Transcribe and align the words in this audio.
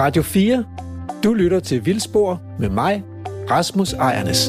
Radio 0.00 0.22
4. 0.22 0.64
Du 1.24 1.34
lytter 1.34 1.60
til 1.60 1.86
Vildspor 1.86 2.40
med 2.58 2.68
mig, 2.68 3.04
Rasmus 3.50 3.92
Ejernes. 3.92 4.48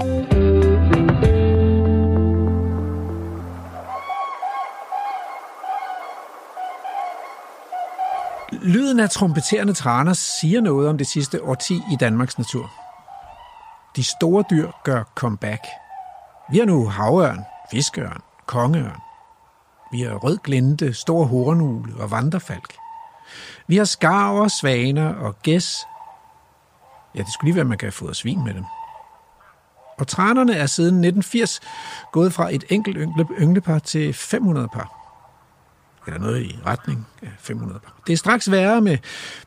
Lyden 8.63 8.99
af 8.99 9.09
trompeterende 9.09 9.73
traner 9.73 10.13
siger 10.13 10.61
noget 10.61 10.89
om 10.89 10.97
det 10.97 11.07
sidste 11.07 11.43
årti 11.43 11.73
i 11.73 11.95
Danmarks 11.99 12.37
natur. 12.37 12.71
De 13.95 14.03
store 14.03 14.43
dyr 14.49 14.71
gør 14.83 15.03
comeback. 15.15 15.63
Vi 16.51 16.57
har 16.57 16.65
nu 16.65 16.87
havørn, 16.87 17.39
fiskeørn, 17.71 18.21
kongeørn. 18.45 19.01
Vi 19.91 20.01
har 20.01 20.15
rød 20.15 20.37
glinte, 20.37 20.93
stor 20.93 21.23
hornugle 21.23 21.93
og 21.99 22.11
vandrefalk. 22.11 22.80
Vi 23.67 23.77
har 23.77 23.85
skarver, 23.85 24.47
svaner 24.47 25.13
og 25.13 25.41
gæs. 25.41 25.77
Ja, 27.15 27.19
det 27.19 27.33
skulle 27.33 27.47
lige 27.47 27.55
være, 27.55 27.63
at 27.63 27.67
man 27.67 27.77
kan 27.77 27.93
få 27.93 28.13
svin 28.13 28.43
med 28.43 28.53
dem. 28.53 28.63
Og 29.99 30.07
trænerne 30.07 30.53
er 30.53 30.65
siden 30.65 30.95
1980 30.95 31.59
gået 32.11 32.33
fra 32.33 32.55
et 32.55 32.63
enkelt 32.69 32.97
ynglepar 33.39 33.79
til 33.79 34.13
500 34.13 34.67
par 34.67 35.01
eller 36.07 36.19
noget 36.19 36.41
i 36.41 36.59
retning 36.65 37.07
af 37.21 37.31
500 37.39 37.79
par. 37.79 38.01
Det 38.07 38.13
er 38.13 38.17
straks 38.17 38.51
værre 38.51 38.81
med 38.81 38.97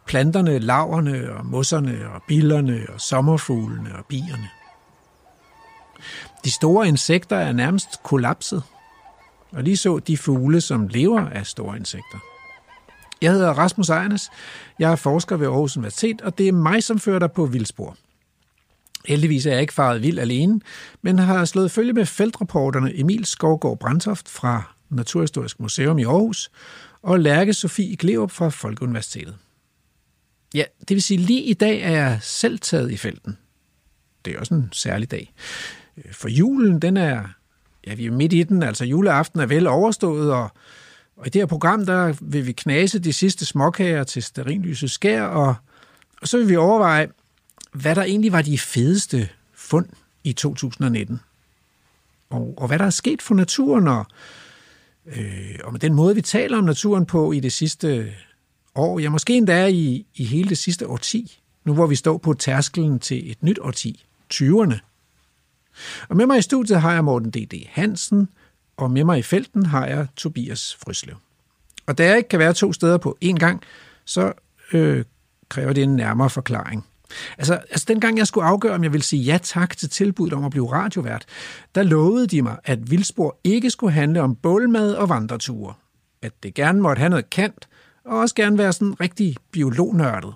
planterne, 0.07 0.59
laverne 0.59 1.33
og 1.33 1.47
mosserne 1.47 2.11
og 2.15 2.23
billerne 2.29 2.87
og 2.89 3.01
sommerfuglene 3.01 3.97
og 3.99 4.05
bierne. 4.07 4.49
De 6.45 6.51
store 6.51 6.89
insekter 6.89 7.37
er 7.37 7.53
nærmest 7.53 8.03
kollapset, 8.03 8.63
og 9.53 9.63
lige 9.63 9.77
så 9.77 9.99
de 9.99 10.17
fugle, 10.17 10.61
som 10.61 10.89
lever 10.89 11.29
af 11.29 11.47
store 11.47 11.77
insekter. 11.77 12.19
Jeg 13.23 13.33
hedder 13.33 13.53
Rasmus 13.53 13.89
Ejernes, 13.89 14.31
jeg 14.79 14.93
er 14.93 14.97
forsker 14.97 15.37
ved 15.37 15.47
Aarhus 15.47 15.77
Universitet, 15.77 16.21
og 16.21 16.39
det 16.39 16.49
er 16.49 16.53
mig, 16.53 16.83
som 16.83 16.99
fører 16.99 17.19
dig 17.19 17.33
på 17.33 17.47
vildspor. 17.47 17.97
Heldigvis 19.07 19.47
er 19.47 19.53
jeg 19.53 19.61
ikke 19.61 19.73
faret 19.73 20.03
vild 20.03 20.19
alene, 20.19 20.61
men 21.03 21.19
har 21.19 21.45
slået 21.45 21.71
følge 21.71 21.93
med 21.93 22.07
feltrapporterne 22.07 22.99
Emil 22.99 23.25
Skovgaard 23.25 23.79
Brandtoft 23.79 24.29
fra 24.29 24.75
Naturhistorisk 24.91 25.61
Museum 25.61 25.99
i 25.99 26.05
Aarhus, 26.05 26.51
og 27.03 27.21
Lærke 27.21 27.55
Sofie 27.55 27.97
Gleup 27.97 28.31
fra 28.31 28.49
Folkeuniversitetet. 28.49 29.37
Ja, 30.55 30.65
det 30.81 30.95
vil 30.95 31.03
sige, 31.03 31.19
lige 31.19 31.43
i 31.43 31.55
dag 31.55 31.81
er 31.81 31.91
jeg 31.91 32.19
selv 32.23 32.59
taget 32.59 32.91
i 32.93 32.97
felten. 32.97 33.39
Det 34.25 34.35
er 34.35 34.39
også 34.39 34.55
en 34.55 34.69
særlig 34.73 35.11
dag. 35.11 35.33
Øh, 35.97 36.13
for 36.13 36.29
julen, 36.29 36.83
den 36.83 36.97
er, 36.97 37.23
ja, 37.87 37.95
vi 37.95 38.07
er 38.07 38.11
midt 38.11 38.33
i 38.33 38.43
den, 38.43 38.63
altså 38.63 38.85
juleaften 38.85 39.41
er 39.41 39.47
vel 39.47 39.67
overstået, 39.67 40.33
og, 40.33 40.53
og 41.17 41.27
i 41.27 41.31
det 41.31 41.41
her 41.41 41.47
program, 41.47 41.87
der 41.87 42.15
vil 42.21 42.47
vi 42.47 42.53
knase 42.53 42.99
de 42.99 43.13
sidste 43.13 43.47
småkager 43.47 44.05
til 44.05 44.23
sterinlyset 44.23 44.91
skær, 44.91 45.23
og, 45.23 45.55
og 46.23 46.29
så 46.29 46.39
vil 46.39 46.49
vi 46.49 46.57
overveje, 46.57 47.09
hvad 47.73 47.95
der 47.95 48.03
egentlig 48.03 48.33
var 48.33 48.43
de 48.43 48.59
fedeste 48.59 49.29
fund 49.55 49.87
i 50.25 50.33
2019. 50.33 51.21
Og, 52.31 52.55
og 52.57 52.67
hvad 52.67 52.79
der 52.79 52.85
er 52.85 52.91
sket 52.91 53.23
for 53.23 53.35
naturen, 53.35 53.89
og, 53.89 54.07
Øh, 55.07 55.59
og 55.65 55.73
med 55.73 55.81
den 55.81 55.95
måde, 55.95 56.15
vi 56.15 56.23
taler 56.23 56.59
om 56.59 56.65
naturen 56.65 57.07
på 57.07 57.33
i 57.33 57.41
det 57.41 57.53
sidste 57.53 58.15
år, 58.75 58.99
ja 58.99 59.09
måske 59.09 59.37
endda 59.37 59.67
i, 59.67 60.07
i 60.15 60.25
hele 60.25 60.49
det 60.49 60.59
sidste 60.59 60.89
årti, 60.89 61.41
nu 61.65 61.75
hvor 61.75 61.87
vi 61.87 61.95
står 61.95 62.19
på 62.19 62.35
tærskelen 62.35 62.99
til 62.99 63.31
et 63.31 63.43
nyt 63.43 63.59
årti, 63.63 64.07
20'erne. 64.35 64.79
Og 66.09 66.17
med 66.17 66.27
mig 66.27 66.39
i 66.39 66.43
studiet 66.43 66.81
har 66.81 66.93
jeg 66.93 67.05
Morten 67.05 67.31
D.D. 67.31 67.67
Hansen, 67.69 68.29
og 68.77 68.91
med 68.91 69.05
mig 69.05 69.19
i 69.19 69.23
felten 69.23 69.67
har 69.67 69.87
jeg 69.87 70.07
Tobias 70.17 70.77
Fryslev. 70.85 71.17
Og 71.87 71.99
da 71.99 72.07
jeg 72.07 72.17
ikke 72.17 72.29
kan 72.29 72.39
være 72.39 72.53
to 72.53 72.73
steder 72.73 72.99
på 72.99 73.19
én 73.25 73.37
gang, 73.37 73.63
så 74.05 74.33
øh, 74.73 75.05
kræver 75.49 75.73
det 75.73 75.83
en 75.83 75.97
nærmere 75.97 76.31
forklaring. 76.31 76.85
Altså, 77.39 77.55
altså 77.55 77.85
dengang 77.89 78.19
jeg 78.19 78.27
skulle 78.27 78.47
afgøre, 78.47 78.75
om 78.75 78.85
jeg 78.85 78.93
ville 78.93 79.05
sige 79.05 79.23
ja 79.23 79.39
tak 79.43 79.77
til 79.77 79.91
tilbuddet 79.91 80.39
om 80.39 80.45
at 80.45 80.51
blive 80.51 80.73
radiovært, 80.73 81.25
der 81.75 81.83
lovede 81.83 82.27
de 82.27 82.43
mig, 82.43 82.57
at 82.65 82.91
Vildspor 82.91 83.39
ikke 83.45 83.71
skulle 83.71 83.93
handle 83.93 84.21
om 84.23 84.35
bålmad 84.35 84.95
og 84.95 85.09
vandreture. 85.09 85.75
At 86.23 86.33
det 86.43 86.55
gerne 86.55 86.81
måtte 86.81 87.01
have 87.01 87.11
noget 87.11 87.31
kant, 87.31 87.69
og 88.05 88.19
også 88.19 88.35
gerne 88.35 88.59
være 88.59 88.73
sådan 88.73 89.01
rigtig 89.01 89.37
biolognørdet. 89.53 90.35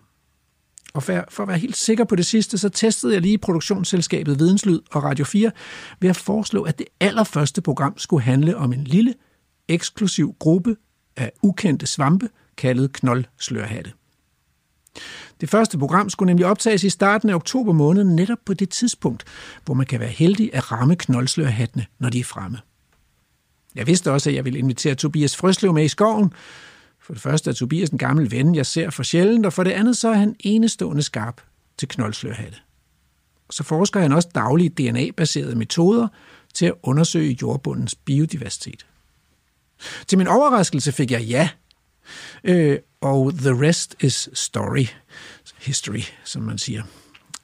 Og 0.95 1.03
for, 1.03 1.25
for 1.29 1.43
at 1.43 1.49
være 1.49 1.59
helt 1.59 1.77
sikker 1.77 2.05
på 2.05 2.17
det 2.17 2.27
sidste, 2.27 2.59
så 2.59 2.69
testede 2.69 3.15
jeg 3.15 3.23
lige 3.23 3.39
produktionsselskabet 3.39 4.39
Videnslyd 4.39 4.81
og 4.91 5.05
Radio 5.05 5.25
4 5.25 5.51
ved 6.01 6.11
at 6.11 6.17
foreslå, 6.17 6.63
at 6.63 6.79
det 6.79 6.87
allerførste 7.01 7.63
program 7.63 7.99
skulle 7.99 8.23
handle 8.23 8.57
om 8.57 8.73
en 8.73 8.85
lille, 8.85 9.15
eksklusiv 9.69 10.35
gruppe 10.39 10.77
af 11.17 11.33
ukendte 11.43 11.87
svampe, 11.87 12.29
kaldet 12.57 12.93
knoldslørhatte. 12.93 13.93
Det 15.41 15.51
første 15.51 15.79
program 15.79 16.11
skulle 16.11 16.27
nemlig 16.27 16.47
optages 16.47 16.85
i 16.85 16.91
starten 16.91 17.31
af 17.31 17.35
oktober 17.35 17.73
måned, 17.73 18.05
netop 18.05 18.39
på 18.47 18.55
det 18.55 18.71
tidspunkt, 18.71 19.25
hvor 19.65 19.75
man 19.75 19.87
kan 19.87 20.01
være 20.01 20.09
heldig 20.09 20.51
at 20.53 20.73
ramme 20.73 20.97
knoldslørhattene, 20.97 21.87
når 21.99 22.09
de 22.09 22.21
er 22.21 22.25
fremme. 22.25 22.59
Jeg 23.75 23.87
vidste 23.87 24.13
også, 24.13 24.31
at 24.31 24.37
jeg 24.37 24.45
ville 24.45 24.59
invitere 24.59 24.95
Tobias 24.95 25.37
Frøslev 25.37 25.73
med 25.73 25.85
i 25.85 25.89
skoven. 25.89 26.33
For 27.09 27.13
det 27.15 27.23
første 27.23 27.51
er 27.51 27.55
Tobias 27.55 27.91
en 27.91 27.99
gammel 27.99 28.31
ven, 28.31 28.55
jeg 28.55 28.67
ser 28.67 28.91
for 28.91 29.03
sjældent, 29.03 29.47
og 29.47 29.53
for 29.53 29.65
det 29.65 29.71
andet 29.71 29.97
så 29.97 30.09
er 30.09 30.15
han 30.15 30.37
enestående 30.41 31.03
skarp 31.03 31.41
til 31.79 31.89
knoldslørhatte. 31.89 32.59
Så 33.51 33.63
forsker 33.63 34.01
han 34.01 34.13
også 34.13 34.29
daglige 34.35 34.69
DNA-baserede 34.69 35.55
metoder 35.55 36.09
til 36.55 36.67
at 36.67 36.75
undersøge 36.83 37.39
jordbundens 37.43 37.95
biodiversitet. 37.95 38.87
Til 40.07 40.19
min 40.19 40.27
overraskelse 40.27 40.93
fik 40.93 41.11
jeg 41.11 41.23
ja, 41.23 41.49
øh, 42.45 42.79
og 43.01 43.33
the 43.33 43.69
rest 43.69 43.97
is 44.01 44.29
story, 44.33 44.87
history, 45.59 46.03
som 46.25 46.43
man 46.43 46.59
siger. 46.59 46.83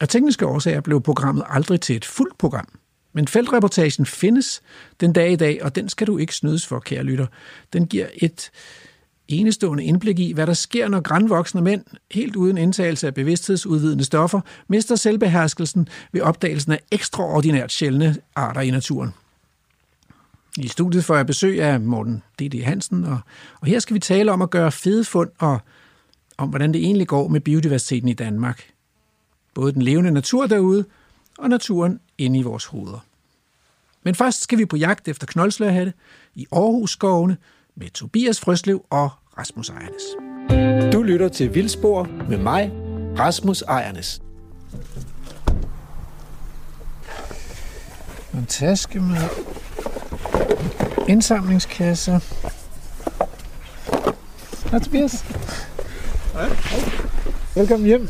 Af 0.00 0.08
tekniske 0.08 0.46
årsager 0.46 0.81
blev 0.81 1.00
programmet 1.00 1.44
aldrig 1.48 1.81
til 1.81 1.96
et 1.96 2.04
fuldt 2.04 2.38
program. 2.38 2.69
Men 3.12 3.28
feltreportagen 3.28 4.06
findes 4.06 4.62
den 5.00 5.12
dag 5.12 5.32
i 5.32 5.36
dag, 5.36 5.62
og 5.62 5.75
den 5.75 5.88
skal 5.88 6.06
du 6.06 6.19
ikke 6.19 6.34
snydes 6.34 6.66
for, 6.66 6.81
kære 6.81 7.02
lytter. 7.02 7.26
Den 7.72 7.86
giver 7.86 8.06
et 8.14 8.50
enestående 9.28 9.84
indblik 9.84 10.18
i, 10.18 10.32
hvad 10.32 10.46
der 10.46 10.54
sker, 10.54 10.88
når 10.88 11.00
grænvoksne 11.00 11.60
mænd, 11.60 11.84
helt 12.10 12.36
uden 12.36 12.58
indtagelse 12.58 13.06
af 13.06 13.14
bevidsthedsudvidende 13.14 14.04
stoffer, 14.04 14.40
mister 14.68 14.96
selvbeherskelsen 14.96 15.88
ved 16.12 16.20
opdagelsen 16.20 16.72
af 16.72 16.80
ekstraordinært 16.92 17.72
sjældne 17.72 18.16
arter 18.36 18.60
i 18.60 18.70
naturen. 18.70 19.10
I 20.58 20.68
studiet 20.68 21.04
får 21.04 21.16
jeg 21.16 21.26
besøg 21.26 21.62
af 21.62 21.80
Morten 21.80 22.22
D.D. 22.38 22.62
Hansen, 22.62 23.04
og, 23.04 23.18
og 23.60 23.66
her 23.66 23.78
skal 23.78 23.94
vi 23.94 24.00
tale 24.00 24.32
om 24.32 24.42
at 24.42 24.50
gøre 24.50 24.72
fede 24.72 25.04
fund 25.04 25.30
og 25.38 25.60
om, 26.38 26.48
hvordan 26.48 26.72
det 26.72 26.84
egentlig 26.84 27.06
går 27.06 27.28
med 27.28 27.40
biodiversiteten 27.40 28.08
i 28.08 28.14
Danmark. 28.14 28.70
Både 29.54 29.72
den 29.72 29.82
levende 29.82 30.10
natur 30.10 30.46
derude 30.46 30.84
og 31.38 31.48
naturen 31.48 32.00
inde 32.18 32.38
i 32.38 32.42
vores 32.42 32.64
hoveder. 32.64 32.98
Men 34.02 34.14
først 34.14 34.42
skal 34.42 34.58
vi 34.58 34.64
på 34.64 34.76
jagt 34.76 35.08
efter 35.08 35.26
knoldslørhatte 35.26 35.92
i 36.34 36.46
Aarhus 36.52 36.90
skovene 36.90 37.36
med 37.76 37.90
Tobias 37.90 38.40
Frøslev 38.40 38.84
og 38.90 39.10
Rasmus 39.38 39.68
Ejernes. 39.68 40.02
Du 40.92 41.02
lytter 41.02 41.28
til 41.28 41.54
Vildspor 41.54 42.08
med 42.28 42.38
mig, 42.38 42.70
Rasmus 43.18 43.62
Ejernes. 43.62 44.22
En 48.34 48.46
taske 48.46 49.00
med 49.00 49.28
indsamlingskasse. 51.08 52.20
Hej 54.70 54.78
Tobias. 54.78 55.24
Hej. 56.32 56.48
Velkommen 57.54 57.86
hjem. 57.86 58.08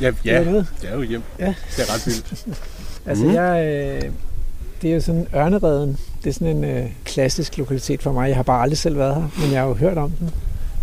Ja, 0.00 0.12
ja 0.24 0.44
det, 0.44 0.48
er 0.48 0.64
det 0.80 0.90
er 0.90 0.94
jo 0.94 1.02
hjem. 1.02 1.22
Ja. 1.38 1.54
Det 1.76 1.88
er 1.88 1.94
ret 1.94 2.06
vildt. 2.06 2.46
altså 3.06 3.24
mm. 3.24 3.32
jeg, 3.32 3.64
øh, 3.66 4.12
det 4.82 4.90
er 4.90 4.94
jo 4.94 5.00
sådan 5.00 5.26
Ørnereden. 5.34 5.98
Det 6.26 6.32
er 6.32 6.34
sådan 6.34 6.56
en 6.56 6.64
øh, 6.64 6.90
klassisk 7.04 7.58
lokalitet 7.58 8.02
for 8.02 8.12
mig. 8.12 8.28
Jeg 8.28 8.36
har 8.36 8.42
bare 8.42 8.62
aldrig 8.62 8.78
selv 8.78 8.98
været 8.98 9.14
her, 9.14 9.28
men 9.40 9.52
jeg 9.52 9.60
har 9.60 9.68
jo 9.68 9.74
hørt 9.74 9.98
om 9.98 10.10
den. 10.10 10.30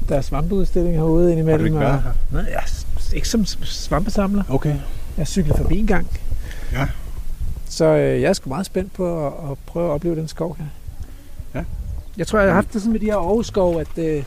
Der 0.09 0.15
er 0.15 0.21
svampeudstilling 0.21 0.95
herude 0.95 1.31
indimellem. 1.31 1.51
Har 1.51 1.57
du 1.57 1.63
ikke 1.65 1.79
været 1.79 2.01
her? 2.01 2.11
Nej, 2.31 2.45
jeg 2.51 2.55
er 2.55 3.16
ikke 3.16 3.29
som 3.29 3.45
svampesamler. 3.45 4.43
Okay. 4.49 4.75
Jeg 5.17 5.28
cykler 5.28 5.57
forbi 5.57 5.79
en 5.79 5.87
gang. 5.87 6.07
Ja. 6.72 6.87
Så 7.69 7.85
øh, 7.85 8.22
jeg 8.22 8.29
er 8.29 8.34
sgu 8.34 8.49
meget 8.49 8.66
spændt 8.66 8.93
på 8.93 9.28
at, 9.28 9.34
at 9.51 9.57
prøve 9.66 9.85
at 9.85 9.91
opleve 9.91 10.16
den 10.16 10.28
skov 10.28 10.57
her. 10.59 10.66
Ja. 11.55 11.63
Jeg 12.17 12.28
tror, 12.28 12.39
jeg 12.39 12.47
har 12.47 12.53
haft 12.53 12.73
det 12.73 12.81
sådan 12.81 12.91
med 12.91 12.99
de 12.99 13.05
her 13.05 13.17
Aarhus 13.17 13.47
skov, 13.47 13.79
at, 13.79 13.97
øh, 13.97 14.23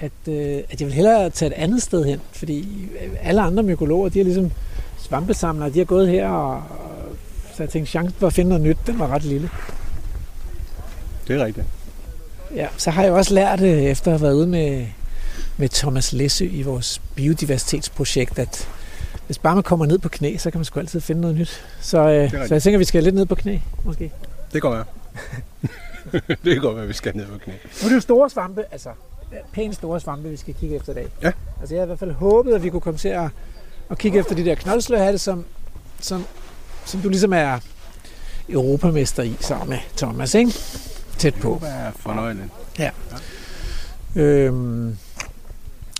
at, 0.00 0.12
øh, 0.28 0.60
at 0.70 0.80
jeg 0.80 0.86
vil 0.86 0.94
hellere 0.94 1.30
tage 1.30 1.46
et 1.46 1.56
andet 1.56 1.82
sted 1.82 2.04
hen, 2.04 2.20
fordi 2.32 2.88
alle 3.20 3.40
andre 3.40 3.62
mykologer, 3.62 4.08
de 4.08 4.20
er 4.20 4.24
ligesom 4.24 4.50
svampesamlere, 4.98 5.70
de 5.70 5.78
har 5.78 5.84
gået 5.84 6.08
her, 6.08 6.28
og, 6.28 6.54
og 6.54 7.16
så 7.54 7.62
jeg 7.62 7.70
tænkte, 7.70 7.90
chancen 7.90 8.14
for 8.18 8.26
at 8.26 8.32
finde 8.32 8.48
noget 8.48 8.64
nyt, 8.64 8.78
den 8.86 8.98
var 8.98 9.08
ret 9.08 9.24
lille. 9.24 9.50
Det 11.28 11.40
er 11.40 11.44
rigtigt. 11.44 11.66
Ja, 12.54 12.68
så 12.76 12.90
har 12.90 13.02
jeg 13.02 13.12
også 13.12 13.34
lært, 13.34 13.60
øh, 13.60 13.82
efter 13.82 14.12
at 14.12 14.18
have 14.18 14.22
været 14.22 14.34
ude 14.34 14.46
med, 14.46 14.86
med 15.56 15.68
Thomas 15.68 16.12
Læsø 16.12 16.44
i 16.44 16.62
vores 16.62 17.00
biodiversitetsprojekt, 17.14 18.38
at 18.38 18.68
hvis 19.26 19.38
bare 19.38 19.54
man 19.54 19.62
kommer 19.62 19.86
ned 19.86 19.98
på 19.98 20.08
knæ, 20.08 20.36
så 20.36 20.50
kan 20.50 20.58
man 20.58 20.64
sgu 20.64 20.80
altid 20.80 21.00
finde 21.00 21.20
noget 21.20 21.36
nyt. 21.36 21.64
Så, 21.80 21.98
øh, 21.98 22.30
så 22.30 22.54
jeg 22.54 22.62
tænker, 22.62 22.78
vi 22.78 22.84
skal 22.84 23.02
lidt 23.02 23.14
ned 23.14 23.26
på 23.26 23.34
knæ, 23.34 23.58
måske. 23.84 24.12
Det 24.52 24.62
går 24.62 24.70
være. 24.70 24.84
det 26.44 26.60
går 26.60 26.72
være, 26.72 26.86
vi 26.86 26.92
skal 26.92 27.16
ned 27.16 27.26
på 27.26 27.38
knæ. 27.38 27.52
Nu 27.52 27.84
er 27.84 27.88
det 27.88 27.96
jo 27.96 28.00
store 28.00 28.30
svampe, 28.30 28.64
altså 28.72 28.88
pænt 29.52 29.74
store 29.74 30.00
svampe, 30.00 30.28
vi 30.28 30.36
skal 30.36 30.54
kigge 30.54 30.76
efter 30.76 30.92
i 30.92 30.94
dag. 30.94 31.08
Ja. 31.22 31.32
Altså 31.60 31.74
jeg 31.74 31.80
har 31.80 31.84
i 31.84 31.86
hvert 31.86 31.98
fald 31.98 32.12
håbet, 32.12 32.54
at 32.54 32.62
vi 32.62 32.70
kunne 32.70 32.80
komme 32.80 32.98
til 32.98 33.08
at, 33.08 33.28
at 33.90 33.98
kigge 33.98 34.18
efter 34.18 34.34
de 34.34 34.44
der 34.44 34.54
knoldslørhatte, 34.54 35.18
som, 35.18 35.44
som, 36.00 36.24
som 36.84 37.00
du 37.00 37.08
ligesom 37.08 37.32
er 37.32 37.58
europamester 38.48 39.22
i 39.22 39.36
sammen 39.40 39.68
med 39.68 39.78
Thomas, 39.96 40.34
ikke? 40.34 40.52
Tæt 41.22 41.34
på. 41.34 41.58
Det 41.62 41.68
er 41.68 41.92
fornøjeligt. 41.96 42.46
Øhm, 44.16 44.96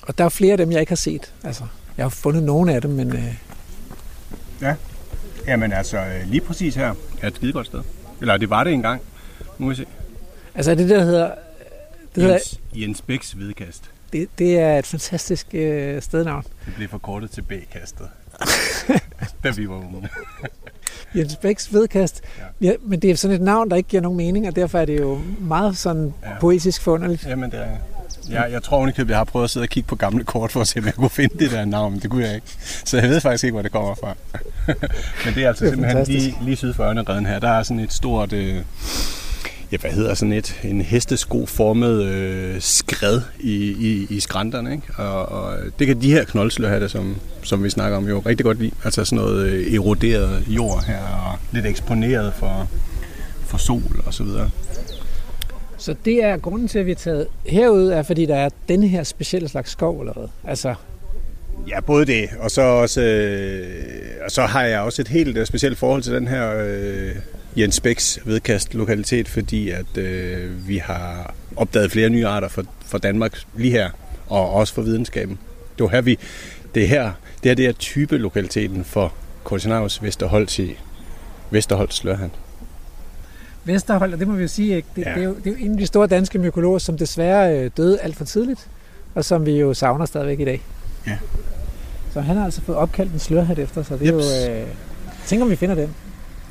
og 0.03 0.19
der 0.19 0.25
er 0.25 0.29
flere 0.29 0.53
af 0.53 0.59
dem, 0.59 0.73
jeg 0.73 0.81
ikke 0.81 0.91
har 0.91 0.97
set. 0.97 1.33
Altså, 1.45 1.65
jeg 1.97 2.05
har 2.05 2.11
fundet 2.11 2.43
nogle 2.43 2.75
af 2.75 2.83
dem, 2.83 2.91
men 2.91 3.13
øh, 3.13 3.35
Jamen 5.47 5.73
altså, 5.73 5.99
øh, 5.99 6.27
lige 6.27 6.41
præcis 6.41 6.75
her 6.75 6.95
er 7.21 7.27
et 7.27 7.37
skide 7.37 7.53
godt 7.53 7.67
sted. 7.67 7.83
Eller 8.21 8.37
det 8.37 8.51
var 8.51 8.65
det 8.65 8.73
engang. 8.73 9.03
Nu 9.59 9.65
må 9.65 9.69
vi 9.69 9.75
se. 9.77 9.87
altså 10.55 10.71
er 10.71 10.75
det 10.75 10.89
der 10.89 11.05
hedder, 11.05 11.35
det, 12.15 12.23
hedder, 12.23 12.35
Jens, 12.35 12.61
Jens 12.75 13.03
Bæks 13.03 13.33
hvidkast. 13.33 13.91
det, 14.13 14.29
det 14.39 14.59
er 14.59 14.79
et 14.79 14.87
fantastisk 14.87 15.47
øh, 15.53 16.03
stednavn. 16.03 16.45
Det 16.67 16.75
blev 16.77 16.89
forkortet 16.89 17.31
til 17.31 17.43
B-kastet. 17.43 18.09
da 19.45 19.51
vi 19.51 19.69
var 19.69 19.75
unge. 19.75 20.09
Jens 21.17 21.37
Bæks 21.37 21.73
vedkast. 21.73 22.21
Ja. 22.61 22.67
Ja, 22.69 22.73
men 22.87 23.01
det 23.03 23.11
er 23.11 23.17
sådan 23.17 23.35
et 23.37 23.43
navn, 23.43 23.71
der 23.71 23.77
ikke 23.77 23.89
giver 23.89 24.03
nogen 24.03 24.17
mening, 24.17 24.49
og 24.49 24.57
derfor 24.57 24.79
er 24.79 24.85
det 24.85 25.01
jo 25.01 25.21
meget 25.41 25.77
sådan 25.77 26.15
Ja. 26.23 26.29
poetisk 26.41 26.83
forunderligt. 26.83 27.27
Jamen, 27.27 27.51
det 27.51 27.61
er 27.61 27.67
jeg, 28.31 28.49
jeg 28.53 28.63
tror 28.63 28.77
ovenikøbet, 28.77 29.11
jeg 29.11 29.19
har 29.19 29.25
prøvet 29.25 29.45
at 29.45 29.51
sidde 29.51 29.65
og 29.65 29.69
kigge 29.69 29.87
på 29.89 29.97
gamle 29.97 30.25
kort 30.25 30.53
for 30.53 30.61
at 30.61 30.69
se, 30.69 30.79
om 30.79 30.85
jeg 30.87 30.95
kunne 30.95 31.11
finde 31.11 31.39
det 31.39 31.51
der 31.51 31.65
navn, 31.65 31.93
men 31.93 32.01
det 32.01 32.11
kunne 32.11 32.25
jeg 32.25 32.35
ikke. 32.35 32.47
Så 32.85 32.99
jeg 32.99 33.09
ved 33.09 33.21
faktisk 33.21 33.45
ikke, 33.45 33.53
hvor 33.53 33.63
det 33.63 33.73
kommer 33.73 33.95
fra. 33.95 34.15
men 35.25 35.35
det 35.35 35.45
er 35.45 35.49
altså 35.49 35.65
Det 35.65 35.71
er 35.71 35.75
simpelthen 35.75 35.83
fantastisk. 35.97 36.25
lige, 36.27 36.37
lige 36.45 36.57
syd 36.57 36.75
for 36.75 36.85
Ørnereden 36.85 37.27
her. 37.27 37.39
Der 37.39 37.49
er 37.49 37.63
sådan 37.63 37.81
et 37.81 37.93
stort, 37.93 38.33
øh, 38.33 38.57
ja, 39.73 39.77
hvad 39.77 39.91
hedder 39.91 40.15
sådan 40.15 40.33
et, 40.33 40.61
en 40.65 40.81
hestesko-formet 40.81 42.05
øh, 42.05 42.61
skred 42.61 43.21
i, 43.41 43.55
i, 43.71 44.07
i 44.11 44.21
skrænterne, 44.21 44.73
ikke? 44.73 44.85
Og, 44.97 45.29
og 45.29 45.55
det 45.79 45.87
kan 45.87 46.03
de 46.03 46.13
her 46.13 46.25
knoldslørhatte, 46.25 46.89
som, 46.89 47.17
som 47.43 47.65
vi 47.65 47.71
snakker 47.71 47.97
om, 47.97 48.09
jo 48.09 48.19
rigtig 48.19 48.45
godt 48.45 48.59
lide. 48.59 48.71
Altså 48.85 49.05
sådan 49.05 49.25
noget 49.25 49.47
øh, 49.47 49.75
eroderet 49.75 50.45
jord 50.49 50.85
her, 50.85 50.99
og 50.99 51.39
lidt 51.53 51.67
eksponeret 51.67 52.35
for, 52.35 52.69
for 53.47 53.59
sol 53.59 54.03
og 54.07 54.15
så 54.15 54.25
videre. 54.25 54.51
Så 55.77 55.95
det 56.05 56.25
er 56.25 56.37
grunden 56.37 56.69
til, 56.69 56.79
at 56.79 56.87
vi 56.87 56.91
er 56.91 56.95
taget 56.95 57.27
herud, 57.47 57.89
er 57.89 58.03
fordi 58.03 58.27
der 58.27 58.37
er 58.37 58.49
denne 58.69 58.89
her 58.89 59.03
specielle 59.03 59.49
slags 59.49 59.71
skov 59.71 60.01
eller 60.01 60.13
hvad? 60.13 60.29
Altså, 60.45 60.75
Ja, 61.69 61.81
både 61.81 62.07
det, 62.07 62.29
og 62.41 62.51
så 62.51 62.63
også, 62.63 63.01
øh, 63.01 64.25
og 64.25 64.31
så 64.31 64.43
har 64.43 64.63
jeg 64.63 64.81
også 64.81 65.03
et 65.03 65.09
helt 65.09 65.39
øh, 65.39 65.47
specielt 65.47 65.79
forhold 65.79 66.03
til 66.03 66.13
den 66.13 66.29
her 66.29 66.65
øh, 66.67 67.17
Jens 67.57 67.81
Bæks 67.81 68.19
vedkast 68.25 68.75
lokalitet, 68.75 69.29
fordi 69.29 69.71
at 69.71 69.97
øh, 69.97 70.69
vi 70.69 70.77
har 70.79 71.35
opdaget 71.57 71.91
flere 71.93 72.11
nye 72.11 72.27
arter 72.27 72.49
for, 72.49 72.65
for 72.87 72.99
Danmark 72.99 73.39
lige 73.57 73.71
her, 73.71 73.91
og 74.29 74.51
også 74.53 74.75
for 74.75 74.83
videnskaben. 74.83 75.39
Det 75.79 75.85
var 75.85 75.89
her, 75.91 76.01
vi, 76.01 76.19
det 76.75 76.89
her, 76.89 77.13
det 77.43 77.51
her, 77.51 77.55
det 77.55 77.67
er 77.67 77.73
type 77.73 78.19
lokaliteten 78.19 78.85
for 78.85 79.13
Cortinarius 79.45 80.03
Vesterholz 80.03 80.59
i 80.59 80.77
Vesterholz 81.51 81.95
Slørhand. 81.95 82.31
Vesterhold, 83.65 84.13
og 84.13 84.19
det 84.19 84.29
må 84.29 84.35
vi 84.35 84.43
jo 84.43 84.49
sige, 84.49 84.77
ikke? 84.77 84.89
Det, 84.97 85.03
Ja. 85.03 85.11
ja. 85.11 85.15
det, 85.17 85.23
er 85.23 85.29
jo, 85.29 85.35
det 85.35 85.47
er 85.47 85.51
jo 85.51 85.57
en 85.65 85.73
af 85.73 85.79
de 85.79 85.87
store 85.87 86.07
danske 86.07 86.39
mykologer, 86.39 86.79
som 86.79 86.99
desværre 86.99 87.59
øh, 87.59 87.71
døde 87.77 88.01
alt 88.01 88.17
for 88.17 88.25
tidligt, 88.25 88.69
og 89.15 89.25
som 89.25 89.47
vi 89.47 89.53
jo 89.53 89.75
savner 89.75 90.07
stadigvæk 90.07 90.41
i 90.41 90.45
dag. 90.45 90.63
Ja. 91.07 91.19
Så 92.13 92.21
han 92.21 92.37
har 92.37 92.45
altså 92.45 92.61
fået 92.63 92.79
opkaldt 92.79 93.13
en 93.13 93.19
slørhat 93.19 93.59
efter 93.59 93.83
sig. 93.83 93.99
Det 94.01 94.09
er 94.09 94.15
Jeps. 94.15 94.27
jo... 94.49 94.53
Øh, 94.61 94.67
tænk 95.27 95.43
om 95.43 95.51
vi 95.51 95.57
finder 95.57 95.75
den. 95.75 95.95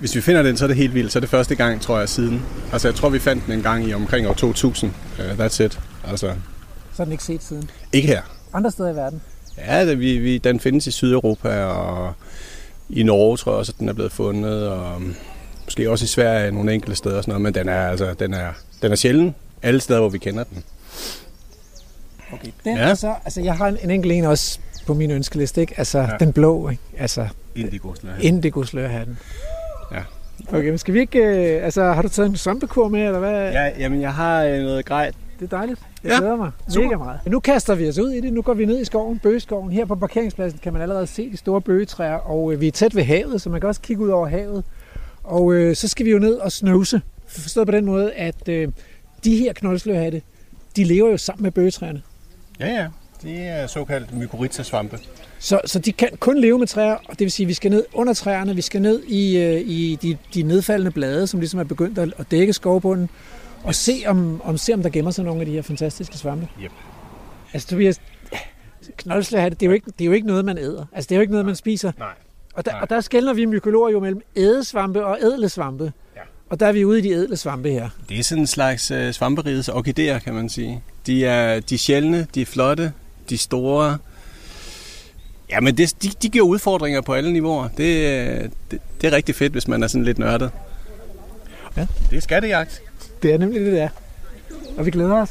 Hvis 0.01 0.15
vi 0.15 0.21
finder 0.21 0.43
den, 0.43 0.57
så 0.57 0.65
er 0.65 0.67
det 0.67 0.77
helt 0.77 0.93
vildt. 0.93 1.11
Så 1.11 1.19
er 1.19 1.21
det 1.21 1.29
første 1.29 1.55
gang, 1.55 1.81
tror 1.81 1.99
jeg, 1.99 2.09
siden. 2.09 2.41
Altså, 2.73 2.87
jeg 2.87 2.95
tror, 2.95 3.09
vi 3.09 3.19
fandt 3.19 3.45
den 3.45 3.53
en 3.53 3.61
gang 3.63 3.85
i 3.87 3.93
omkring 3.93 4.27
år 4.27 4.33
2000. 4.33 4.91
Uh, 5.19 5.25
that's 5.45 5.63
it. 5.63 5.79
Altså, 6.07 6.33
Så 6.93 7.01
er 7.01 7.05
den 7.05 7.11
ikke 7.11 7.23
set 7.23 7.43
siden. 7.43 7.69
ikke 7.93 8.07
her. 8.07 8.21
Andre 8.53 8.71
steder 8.71 8.89
i 8.91 8.95
verden. 8.95 9.21
Ja, 9.57 9.85
det, 9.85 9.99
vi, 9.99 10.17
vi, 10.17 10.37
den 10.37 10.59
findes 10.59 10.87
i 10.87 10.91
Sydeuropa, 10.91 11.63
og 11.63 12.13
i 12.89 13.03
Norge 13.03 13.37
tror 13.37 13.51
jeg 13.51 13.59
også, 13.59 13.71
at 13.75 13.79
den 13.79 13.89
er 13.89 13.93
blevet 13.93 14.11
fundet, 14.11 14.67
og 14.69 15.01
måske 15.65 15.89
også 15.91 16.03
i 16.05 16.07
Sverige 16.07 16.51
nogle 16.51 16.73
enkelte 16.73 16.95
steder 16.95 17.17
og 17.17 17.23
sådan 17.23 17.31
noget, 17.31 17.41
men 17.41 17.53
den 17.53 17.69
er, 17.69 17.87
altså, 17.87 18.13
den 18.19 18.33
er, 18.33 18.47
den 18.81 18.91
er 18.91 18.95
sjælden 18.95 19.35
alle 19.61 19.81
steder, 19.81 19.99
hvor 19.99 20.09
vi 20.09 20.17
kender 20.17 20.43
den. 20.43 20.63
Okay. 22.33 22.51
Den 22.65 22.77
Ja. 22.77 22.95
så, 22.95 23.13
altså 23.25 23.41
jeg 23.41 23.57
har 23.57 23.67
en, 23.67 23.77
en 23.83 23.91
enkelt 23.91 24.13
en 24.13 24.23
også 24.23 24.59
på 24.87 24.93
min 24.93 25.11
ønskeliste, 25.11 25.61
ikke? 25.61 25.73
Altså 25.77 25.99
Ja. 25.99 26.07
den 26.19 26.33
blå, 26.33 26.69
ikke? 26.69 26.81
Altså 26.97 27.27
Indigo 27.55 27.93
indigo 28.21 28.63
slørhatten. 28.63 29.17
Okay, 30.49 30.69
men 30.69 30.77
skal 30.77 30.93
vi 30.93 30.99
ikke... 30.99 31.19
Øh, 31.19 31.65
altså, 31.65 31.83
har 31.83 32.01
du 32.01 32.09
taget 32.09 32.29
en 32.29 32.35
svampekur 32.35 32.87
med, 32.87 33.05
eller 33.05 33.19
hvad? 33.19 33.51
Ja, 33.51 33.69
jamen, 33.79 34.01
jeg 34.01 34.13
har 34.13 34.43
øh, 34.43 34.59
noget 34.61 34.85
grej. 34.85 35.11
Det 35.39 35.53
er 35.53 35.57
dejligt. 35.57 35.79
Jeg 36.03 36.09
Ja, 36.09 36.13
ja, 36.13 36.19
glæder 36.19 36.35
mig 36.35 36.51
super. 36.69 36.85
mega 36.87 36.97
meget. 36.97 37.19
Men 37.23 37.31
nu 37.31 37.39
kaster 37.39 37.75
vi 37.75 37.89
os 37.89 37.99
ud 37.99 38.09
i 38.09 38.21
det. 38.21 38.33
Nu 38.33 38.41
går 38.41 38.53
vi 38.53 38.65
ned 38.65 38.79
i 38.81 38.85
skoven, 38.85 39.19
bøgeskoven. 39.19 39.71
Her 39.71 39.85
på 39.85 39.95
parkeringspladsen 39.95 40.59
kan 40.63 40.73
man 40.73 40.81
allerede 40.81 41.07
se 41.07 41.31
de 41.31 41.37
store 41.37 41.61
bøgetræer, 41.61 42.13
og 42.15 42.53
øh, 42.53 42.61
vi 42.61 42.67
er 42.67 42.71
tæt 42.71 42.95
ved 42.95 43.03
havet, 43.03 43.41
så 43.41 43.49
man 43.49 43.59
kan 43.61 43.67
også 43.67 43.81
kigge 43.81 44.03
ud 44.03 44.09
over 44.09 44.27
havet. 44.27 44.63
Og 45.23 45.53
øh, 45.53 45.75
så 45.75 45.87
skal 45.87 46.05
vi 46.05 46.11
jo 46.11 46.19
ned 46.19 46.33
og 46.35 46.51
snøvse. 46.51 47.01
Forstået 47.27 47.67
på 47.67 47.71
den 47.71 47.85
måde, 47.85 48.13
at 48.13 48.49
øh, 48.49 48.67
de 49.23 49.35
her 49.37 49.53
knoldslørhatte, 49.53 50.21
de 50.75 50.83
lever 50.83 51.09
jo 51.11 51.17
sammen 51.17 51.43
med 51.43 51.51
bøgetræerne. 51.51 52.01
Ja, 52.59 52.67
ja. 52.67 52.87
Det 53.23 53.47
er 53.47 53.67
såkaldt 53.67 54.17
mykorrhiza-svampe. 54.17 54.99
Så, 55.39 55.61
så 55.65 55.79
de 55.79 55.91
kan 55.91 56.09
kun 56.19 56.41
leve 56.41 56.59
med 56.59 56.67
træer, 56.67 56.93
og 56.93 57.09
det 57.09 57.19
vil 57.19 57.31
sige, 57.31 57.45
at 57.45 57.47
vi 57.47 57.53
skal 57.53 57.71
ned 57.71 57.85
under 57.93 58.13
træerne, 58.13 58.55
vi 58.55 58.61
skal 58.61 58.81
ned 58.81 59.03
i, 59.03 59.37
øh, 59.37 59.61
i 59.61 59.97
de, 60.01 60.17
de 60.33 60.43
nedfaldende 60.43 60.91
blade, 60.91 61.27
som 61.27 61.39
ligesom 61.39 61.59
er 61.59 61.63
begyndt 61.63 61.97
at, 61.97 62.13
at 62.17 62.31
dække 62.31 62.53
skovbunden, 62.53 63.09
og 63.63 63.75
se 63.75 64.03
om, 64.07 64.41
om, 64.43 64.57
se 64.57 64.73
om 64.73 64.81
der 64.83 64.89
gemmer 64.89 65.11
sig 65.11 65.25
nogle 65.25 65.39
af 65.39 65.45
de 65.45 65.51
her 65.51 65.61
fantastiske 65.61 66.17
svampe. 66.17 66.47
Yep. 66.63 66.71
Altså 67.53 67.67
Tobias, 67.67 68.01
knoldslærhatte, 68.97 69.57
det 69.57 69.65
er, 69.65 69.67
jo 69.67 69.73
ikke, 69.73 69.85
det 69.85 70.01
er 70.01 70.05
jo 70.05 70.11
ikke 70.11 70.27
noget, 70.27 70.45
man 70.45 70.57
æder. 70.57 70.85
Altså 70.93 71.07
det 71.07 71.15
er 71.15 71.17
jo 71.17 71.21
ikke 71.21 71.31
noget, 71.31 71.45
man 71.45 71.55
spiser. 71.55 71.91
Nej. 71.97 72.07
Og 72.53 72.65
der, 72.65 72.71
Nej. 72.71 72.81
og 72.81 72.89
der 72.89 73.01
skældner 73.01 73.33
vi 73.33 73.45
mykologer 73.45 73.89
jo 73.89 73.99
mellem 73.99 74.21
ædesvampe 74.35 75.05
og 75.05 75.17
ædle 75.21 75.49
svampe. 75.49 75.93
Ja. 76.15 76.21
Og 76.49 76.59
der 76.59 76.67
er 76.67 76.71
vi 76.71 76.85
ude 76.85 76.99
i 76.99 77.01
de 77.01 77.09
ædle 77.09 77.37
svampe 77.37 77.69
her. 77.69 77.89
Det 78.09 78.19
er 78.19 78.23
sådan 78.23 78.43
en 78.43 78.47
slags 78.47 78.91
øh, 78.91 79.13
svamperigets 79.13 79.69
orkideer, 79.69 80.19
kan 80.19 80.33
man 80.33 80.49
sige. 80.49 80.83
De 81.05 81.25
er, 81.25 81.59
de 81.59 81.75
er 81.75 81.79
sjældne, 81.79 82.27
de 82.35 82.41
er 82.41 82.45
flotte, 82.45 82.93
de 83.31 83.37
store. 83.37 83.97
Ja, 85.49 85.59
men 85.59 85.77
det, 85.77 86.03
de, 86.03 86.09
de 86.21 86.29
giver 86.29 86.45
udfordringer 86.45 87.01
på 87.01 87.13
alle 87.13 87.33
niveauer. 87.33 87.67
Det, 87.77 87.83
øh, 87.83 88.49
det, 88.71 88.79
det 89.01 89.07
er 89.07 89.15
rigtig 89.15 89.35
fedt, 89.35 89.51
hvis 89.51 89.67
man 89.67 89.83
er 89.83 89.87
sådan 89.87 90.03
lidt 90.03 90.19
nørdet. 90.19 90.51
Ja. 91.77 91.87
Det 92.09 92.17
er 92.17 92.21
skattejagt. 92.21 92.81
Det 93.23 93.33
er 93.33 93.37
nemlig 93.37 93.61
det, 93.61 93.73
der. 93.73 93.89
Og 94.77 94.85
vi 94.85 94.91
glæder 94.91 95.21
os. 95.21 95.29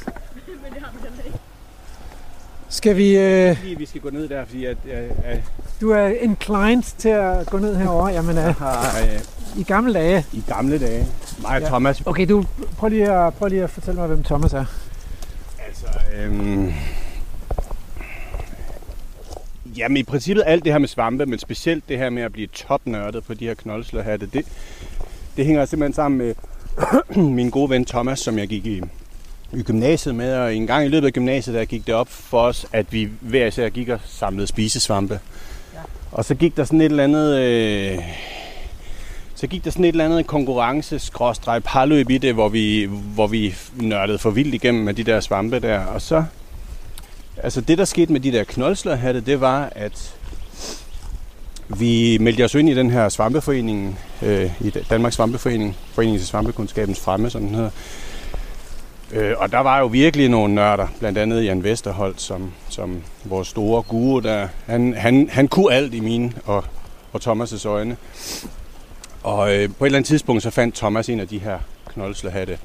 Skal 2.69 2.97
vi... 2.97 3.19
Øh, 3.19 3.57
vi 3.79 3.87
skal 3.87 4.01
gå 4.01 4.11
ned 4.11 4.29
der, 4.29 4.45
fordi 4.45 4.65
at, 4.65 4.77
jeg, 4.89 5.05
jeg 5.25 5.43
du 5.81 5.91
er 5.91 6.07
inclined 6.07 6.83
til 6.99 7.09
at 7.09 7.47
gå 7.47 7.59
ned 7.59 7.77
herover. 7.77 8.09
Jamen, 8.09 8.39
øh, 8.39 8.57
har 8.57 9.01
øh, 9.03 9.21
i 9.61 9.63
gamle 9.63 9.95
dage. 9.95 10.27
i 10.33 10.43
gamle 10.49 10.79
dage, 10.79 11.07
mig 11.43 11.51
og 11.51 11.61
Ja. 11.61 11.67
Thomas, 11.67 12.01
Okay, 12.07 12.29
du 12.29 12.45
prøv 12.79 12.89
lige, 12.89 13.13
at, 13.13 13.35
prøv 13.35 13.49
lige 13.49 13.63
at 13.63 13.71
fortælle 13.71 14.01
mig, 14.01 14.09
hvem 14.09 14.23
Thomas 14.23 14.53
er. 14.53 14.65
Altså, 15.67 15.87
øhm... 16.17 16.73
Jamen 19.77 19.97
i 19.97 20.03
princippet 20.03 20.45
alt 20.47 20.65
det 20.65 20.73
her 20.73 20.79
med 20.79 20.89
svampe, 20.89 21.27
men 21.27 21.39
specielt 21.39 21.89
det 21.89 21.99
her 21.99 22.11
med 22.11 22.23
at 22.23 22.33
blive 22.33 22.47
topnørdet 22.47 23.25
på 23.25 23.35
de 23.35 23.45
her 23.45 23.55
knoldslørhatte, 23.55 24.27
det, 24.27 24.47
det 25.37 25.47
hænger 25.47 25.65
simpelthen 25.65 25.95
sammen 25.95 26.19
med 26.19 26.35
min 27.37 27.51
gode 27.51 27.71
ven 27.71 27.85
Thomas, 27.85 28.19
som 28.19 28.39
jeg 28.39 28.49
gik 28.49 28.67
i, 28.67 28.83
i 29.53 29.63
gymnasiet 29.63 30.15
med, 30.15 30.35
og 30.35 30.55
en 30.55 30.67
gang 30.67 30.85
i 30.85 30.89
løbet 30.89 31.07
af 31.07 31.13
gymnasiet, 31.13 31.55
der 31.55 31.65
gik 31.65 31.87
det 31.87 31.95
op 31.95 32.09
for 32.09 32.41
os, 32.41 32.67
at 32.73 32.93
vi 32.93 33.09
hver 33.21 33.47
især 33.47 33.69
gik 33.69 33.89
og 33.89 34.01
samlede 34.05 34.47
spisesvampe. 34.47 35.21
Ja. 35.75 35.79
Og 36.13 36.25
så 36.25 36.35
gik 36.35 36.57
der 36.57 36.65
sådan 36.65 36.81
et 36.81 36.85
eller 36.85 37.05
andet... 37.05 37.39
Øh, 37.39 37.99
så 39.35 39.47
gik 39.47 39.65
der 39.65 39.71
sådan 39.71 39.85
et 39.85 39.89
eller 39.89 40.05
andet 40.05 40.27
konkurrence 40.27 41.13
parløb 41.65 42.11
i 42.11 42.19
det, 42.19 42.35
hvor 42.35 42.49
vi, 42.49 42.89
hvor 43.15 43.27
vi 43.27 43.55
nørdede 43.75 44.19
for 44.19 44.31
vildt 44.31 44.55
igennem 44.55 44.85
med 44.85 44.95
de 44.95 45.05
der 45.05 45.21
svampe 45.21 45.61
der. 45.61 45.79
Og 45.79 46.03
så, 46.03 46.25
altså 47.43 47.61
det 47.61 47.79
der 47.79 47.85
skete 47.85 48.13
med 48.13 48.21
de 48.21 48.33
der 48.33 48.45
knoldslørhatte, 48.45 49.21
det 49.21 49.41
var, 49.41 49.73
at 49.73 50.15
vi 51.69 52.19
meldte 52.21 52.45
os 52.45 52.55
ind 52.55 52.69
i 52.69 52.75
den 52.75 52.91
her 52.91 53.09
svampeforening, 53.09 53.99
øh, 54.23 54.51
i 54.61 54.71
Danmarks 54.71 55.17
Svampeforening, 55.17 55.77
Foreningen 55.93 56.19
til 56.19 56.29
Svampekundskabens 56.29 57.01
Fremme, 57.01 57.31
som 57.31 57.43
den 57.43 57.55
hedder. 57.55 57.71
Øh, 59.13 59.35
og 59.39 59.53
der 59.53 59.59
var 59.59 59.79
jo 59.79 59.87
virkelig 59.87 60.29
nogle 60.29 60.55
nørder, 60.55 60.87
blandt 60.99 61.19
andet 61.19 61.45
Jan 61.45 61.65
Vesterholt, 61.65 62.21
som, 62.21 62.53
som 62.69 63.03
vores 63.25 63.49
store 63.49 63.83
guru, 63.83 64.21
der, 64.21 64.49
han, 64.67 64.95
han, 64.95 65.29
han 65.33 65.49
kunne 65.49 65.75
alt 65.75 65.95
i 65.95 66.01
mine 66.01 66.33
og, 66.45 66.65
og 67.13 67.21
Thomas' 67.25 67.69
øjne. 67.69 67.97
Og 69.23 69.55
øh, 69.55 69.69
på 69.79 69.85
et 69.85 69.89
eller 69.89 69.99
andet 69.99 70.09
tidspunkt, 70.09 70.43
så 70.43 70.51
fandt 70.51 70.75
Thomas 70.75 71.09
en 71.09 71.21
af 71.21 71.29
de 71.29 71.39
her 71.39 71.59
knoldslørhatte, 71.89 72.59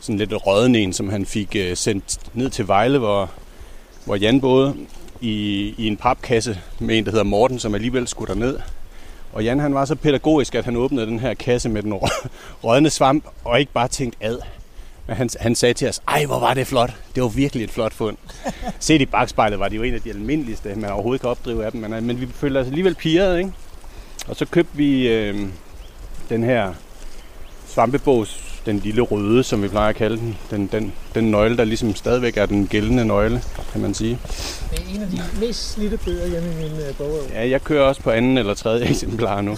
sådan 0.00 0.18
lidt 0.18 0.46
rådne 0.46 0.78
en, 0.78 0.92
som 0.92 1.08
han 1.08 1.26
fik 1.26 1.56
øh, 1.56 1.76
sendt 1.76 2.18
ned 2.34 2.50
til 2.50 2.68
Vejle, 2.68 2.98
hvor, 2.98 3.30
hvor 4.06 4.16
Jan 4.16 4.40
boede 4.40 4.74
i, 5.20 5.74
i 5.78 5.86
en 5.86 5.96
papkasse 5.96 6.58
med 6.78 6.98
en, 6.98 7.04
der 7.04 7.10
hedder 7.10 7.24
Morten, 7.24 7.58
som 7.58 7.74
alligevel 7.74 8.08
skulle 8.08 8.34
derned. 8.34 8.58
Og 9.32 9.44
Jan 9.44 9.60
han 9.60 9.74
var 9.74 9.84
så 9.84 9.94
pædagogisk, 9.94 10.54
at 10.54 10.64
han 10.64 10.76
åbnede 10.76 11.06
den 11.06 11.18
her 11.18 11.34
kasse 11.34 11.68
med 11.68 11.82
den 11.82 11.92
rå- 11.92 12.28
rådne 12.64 12.90
svamp, 12.90 13.24
og 13.44 13.60
ikke 13.60 13.72
bare 13.72 13.88
tænkte 13.88 14.18
ad, 14.24 14.38
Men 15.06 15.16
han, 15.16 15.28
han 15.40 15.54
sagde 15.54 15.74
til 15.74 15.88
os, 15.88 16.00
ej, 16.08 16.24
hvor 16.24 16.38
var 16.38 16.54
det 16.54 16.66
flot. 16.66 16.92
Det 17.14 17.22
var 17.22 17.28
virkelig 17.28 17.64
et 17.64 17.70
flot 17.70 17.92
fund. 17.92 18.16
Set 18.80 19.00
i 19.00 19.06
bagspejlet 19.06 19.58
var 19.58 19.68
det 19.68 19.76
jo 19.76 19.82
en 19.82 19.94
af 19.94 20.00
de 20.00 20.10
almindeligste, 20.10 20.74
man 20.74 20.90
overhovedet 20.90 21.20
kan 21.20 21.30
opdrive 21.30 21.64
af 21.64 21.72
dem. 21.72 21.80
Men, 21.80 22.06
men 22.06 22.20
vi 22.20 22.26
følte 22.26 22.58
os 22.58 22.66
alligevel 22.66 22.94
pirret, 22.94 23.38
ikke? 23.38 23.52
Og 24.28 24.36
så 24.36 24.44
købte 24.46 24.76
vi 24.76 25.08
øh, 25.08 25.48
den 26.28 26.44
her 26.44 26.72
svampebås, 27.68 28.45
den 28.66 28.78
lille 28.78 29.02
røde, 29.02 29.42
som 29.42 29.62
vi 29.62 29.68
plejer 29.68 29.88
at 29.88 29.96
kalde 29.96 30.16
den. 30.16 30.36
Den, 30.50 30.66
den, 30.72 30.92
den 31.14 31.30
nøgle, 31.30 31.56
der 31.56 31.64
ligesom 31.64 31.94
stadigvæk 31.94 32.36
er 32.36 32.46
den 32.46 32.66
gældende 32.66 33.04
nøgle, 33.04 33.42
kan 33.72 33.80
man 33.80 33.94
sige. 33.94 34.18
Det 34.70 34.78
er 34.78 34.94
en 34.94 35.02
af 35.02 35.08
de 35.08 35.20
mest 35.40 35.72
slidte 35.72 35.98
bøger 36.04 36.26
hjemme 36.26 36.48
i 36.52 36.54
min 36.54 36.80
øh, 36.88 36.96
bog. 36.98 37.20
Ja, 37.34 37.48
jeg 37.48 37.64
kører 37.64 37.82
også 37.82 38.02
på 38.02 38.10
anden 38.10 38.38
eller 38.38 38.54
tredje 38.54 38.86
eksemplar 38.90 39.40
nu. 39.40 39.56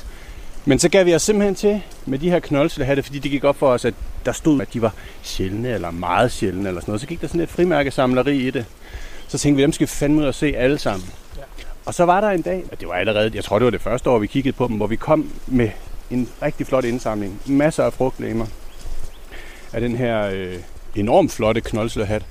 Men 0.64 0.78
så 0.78 0.88
gav 0.88 1.06
vi 1.06 1.14
os 1.14 1.22
simpelthen 1.22 1.54
til 1.54 1.82
med 2.06 2.18
de 2.18 2.30
her 2.30 2.40
knoldslehatte, 2.40 3.02
fordi 3.02 3.18
det 3.18 3.30
gik 3.30 3.44
op 3.44 3.56
for 3.56 3.68
os, 3.68 3.84
at 3.84 3.94
der 4.24 4.32
stod, 4.32 4.60
at 4.60 4.74
de 4.74 4.82
var 4.82 4.94
sjældne 5.22 5.68
eller 5.68 5.90
meget 5.90 6.32
sjældne 6.32 6.68
eller 6.68 6.80
sådan 6.80 6.90
noget. 6.90 7.00
Så 7.00 7.06
gik 7.06 7.20
der 7.20 7.26
sådan 7.26 7.40
et 7.40 7.48
frimærkesamleri 7.48 8.36
i 8.36 8.50
det. 8.50 8.64
Så 9.28 9.38
tænkte 9.38 9.56
vi, 9.56 9.62
dem 9.62 9.72
skal 9.72 9.86
vi 9.86 9.90
fandme 9.90 10.20
ud 10.20 10.26
og 10.26 10.34
se 10.34 10.54
alle 10.56 10.78
sammen. 10.78 11.08
Ja. 11.36 11.42
Og 11.84 11.94
så 11.94 12.04
var 12.04 12.20
der 12.20 12.28
en 12.28 12.42
dag, 12.42 12.64
og 12.72 12.80
det 12.80 12.88
var 12.88 12.94
allerede, 12.94 13.30
jeg 13.34 13.44
tror 13.44 13.58
det 13.58 13.64
var 13.64 13.70
det 13.70 13.80
første 13.80 14.10
år, 14.10 14.18
vi 14.18 14.26
kiggede 14.26 14.56
på 14.56 14.68
dem, 14.68 14.76
hvor 14.76 14.86
vi 14.86 14.96
kom 14.96 15.30
med 15.46 15.70
en 16.10 16.28
rigtig 16.42 16.66
flot 16.66 16.84
indsamling. 16.84 17.40
Masser 17.46 17.84
af 17.84 17.92
frugtlæmer 17.92 18.46
af 19.72 19.80
den 19.80 19.96
her 19.96 20.30
øh, 20.32 20.58
enormt 20.96 21.32
flotte 21.32 21.60
knoldsløhat. 21.60 22.22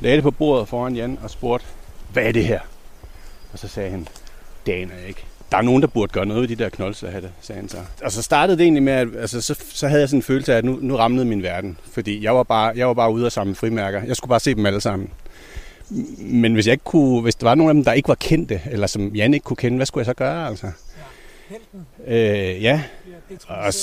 Lagde 0.00 0.16
det 0.16 0.22
på 0.22 0.30
bordet 0.30 0.68
foran 0.68 0.96
Jan 0.96 1.18
og 1.22 1.30
spurgte, 1.30 1.66
hvad 2.12 2.22
er 2.22 2.32
det 2.32 2.44
her? 2.44 2.60
Og 3.52 3.58
så 3.58 3.68
sagde 3.68 3.90
han, 3.90 4.08
det 4.66 4.72
aner 4.72 4.94
jeg 4.94 5.08
ikke 5.08 5.24
der 5.54 5.58
er 5.58 5.62
nogen, 5.62 5.82
der 5.82 5.88
burde 5.88 6.12
gøre 6.12 6.26
noget 6.26 6.40
ved 6.40 6.56
de 6.56 6.62
der 6.62 6.68
knoldshatte, 6.68 7.30
sagde 7.40 7.60
han 7.60 7.68
så. 7.68 7.76
Og 8.04 8.12
så 8.12 8.22
startede 8.22 8.58
det 8.58 8.64
egentlig 8.64 8.82
med, 8.82 8.92
at 8.92 9.08
altså, 9.18 9.40
så, 9.40 9.54
så 9.68 9.88
havde 9.88 10.00
jeg 10.00 10.08
sådan 10.08 10.18
en 10.18 10.22
følelse 10.22 10.52
af, 10.52 10.58
at 10.58 10.64
nu, 10.64 10.78
nu 10.80 10.96
ramlede 10.96 11.24
min 11.24 11.42
verden. 11.42 11.78
Fordi 11.92 12.24
jeg 12.24 12.34
var, 12.34 12.42
bare, 12.42 12.72
jeg 12.76 12.86
var 12.86 12.94
bare 12.94 13.12
ude 13.12 13.26
og 13.26 13.32
samle 13.32 13.54
frimærker. 13.54 14.02
Jeg 14.02 14.16
skulle 14.16 14.28
bare 14.28 14.40
se 14.40 14.54
dem 14.54 14.66
alle 14.66 14.80
sammen. 14.80 15.10
Men 16.18 16.54
hvis, 16.54 16.66
jeg 16.66 16.72
ikke 16.72 16.84
kunne, 16.84 17.22
hvis 17.22 17.34
der 17.34 17.46
var 17.46 17.54
nogen 17.54 17.70
af 17.70 17.74
dem, 17.74 17.84
der 17.84 17.92
ikke 17.92 18.08
var 18.08 18.14
kendte, 18.14 18.60
eller 18.70 18.86
som 18.86 19.08
Jan 19.08 19.34
ikke 19.34 19.44
kunne 19.44 19.56
kende, 19.56 19.76
hvad 19.76 19.86
skulle 19.86 20.02
jeg 20.02 20.06
så 20.06 20.14
gøre? 20.14 20.48
Altså? 20.48 20.70
Ja, 21.50 21.56
øh, 22.06 22.62
ja. 22.62 22.82
ja 23.30 23.36
og 23.48 23.74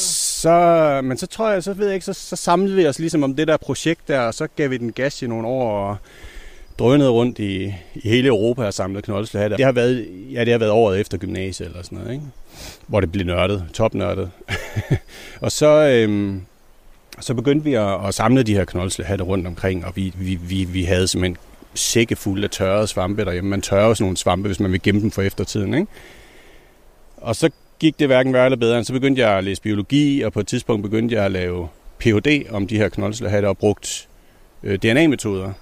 så, 0.41 1.01
men 1.03 1.17
så 1.17 1.27
tror 1.27 1.49
jeg, 1.49 1.63
så 1.63 1.73
ved 1.73 1.85
jeg 1.85 1.93
ikke, 1.93 2.05
så, 2.05 2.13
så 2.13 2.35
samlede 2.35 2.75
vi 2.75 2.87
os 2.87 2.99
ligesom 2.99 3.23
om 3.23 3.35
det 3.35 3.47
der 3.47 3.57
projekt 3.57 4.07
der, 4.07 4.19
og 4.19 4.33
så 4.33 4.47
gav 4.55 4.69
vi 4.69 4.77
den 4.77 4.91
gas 4.91 5.21
i 5.21 5.27
nogle 5.27 5.47
år, 5.47 5.89
og 5.89 5.97
drønede 6.79 7.09
rundt 7.09 7.39
i, 7.39 7.73
i 7.95 8.09
hele 8.09 8.27
Europa 8.27 8.65
og 8.65 8.73
samlede 8.73 9.01
knoldslahatter. 9.01 9.57
Det 9.57 9.65
har 9.65 9.73
været, 9.73 10.07
ja, 10.31 10.39
det 10.39 10.51
har 10.51 10.57
været 10.59 10.71
året 10.71 10.99
efter 10.99 11.17
gymnasiet 11.17 11.67
eller 11.67 11.83
sådan 11.83 11.97
noget, 11.97 12.11
ikke? 12.11 12.25
hvor 12.87 12.99
det 12.99 13.11
blev 13.11 13.25
nørdet, 13.25 13.65
topnørdet. 13.73 14.31
og 15.41 15.51
så, 15.51 15.67
øhm, 15.67 16.41
så 17.19 17.33
begyndte 17.33 17.63
vi 17.63 17.73
at, 17.73 18.07
at 18.07 18.13
samle 18.13 18.43
de 18.43 18.53
her 18.53 18.65
knoldslahatter 18.65 19.25
rundt 19.25 19.47
omkring, 19.47 19.85
og 19.85 19.95
vi, 19.95 20.13
vi, 20.15 20.35
vi, 20.35 20.63
vi 20.63 20.83
havde 20.83 21.07
simpelthen 21.07 21.37
sække 21.73 22.15
fulde 22.15 22.43
af 22.43 22.49
tørrede 22.49 22.87
svampe 22.87 23.25
derhjemme. 23.25 23.49
Man 23.49 23.61
tørrer 23.61 23.93
sådan 23.93 24.03
nogle 24.03 24.17
svampe, 24.17 24.47
hvis 24.47 24.59
man 24.59 24.71
vil 24.71 24.81
gemme 24.81 25.01
dem 25.01 25.11
for 25.11 25.21
eftertiden. 25.21 25.73
Ikke? 25.73 25.87
Og 27.17 27.35
så 27.35 27.49
gik 27.81 27.99
det 27.99 28.07
hverken 28.07 28.33
værre 28.33 28.45
eller 28.45 28.57
bedre. 28.57 28.83
Så 28.83 28.93
begyndte 28.93 29.21
jeg 29.21 29.37
at 29.37 29.43
læse 29.43 29.61
biologi, 29.61 30.21
og 30.21 30.33
på 30.33 30.39
et 30.39 30.47
tidspunkt 30.47 30.83
begyndte 30.83 31.15
jeg 31.15 31.25
at 31.25 31.31
lave 31.31 31.67
Ph.D. 31.97 32.45
om 32.51 32.67
de 32.67 32.77
her 32.77 32.89
knoldslahatter 32.89 33.49
og 33.49 33.57
brugt 33.57 34.07
øh, 34.63 34.79
DNA-metoder. 34.79 35.53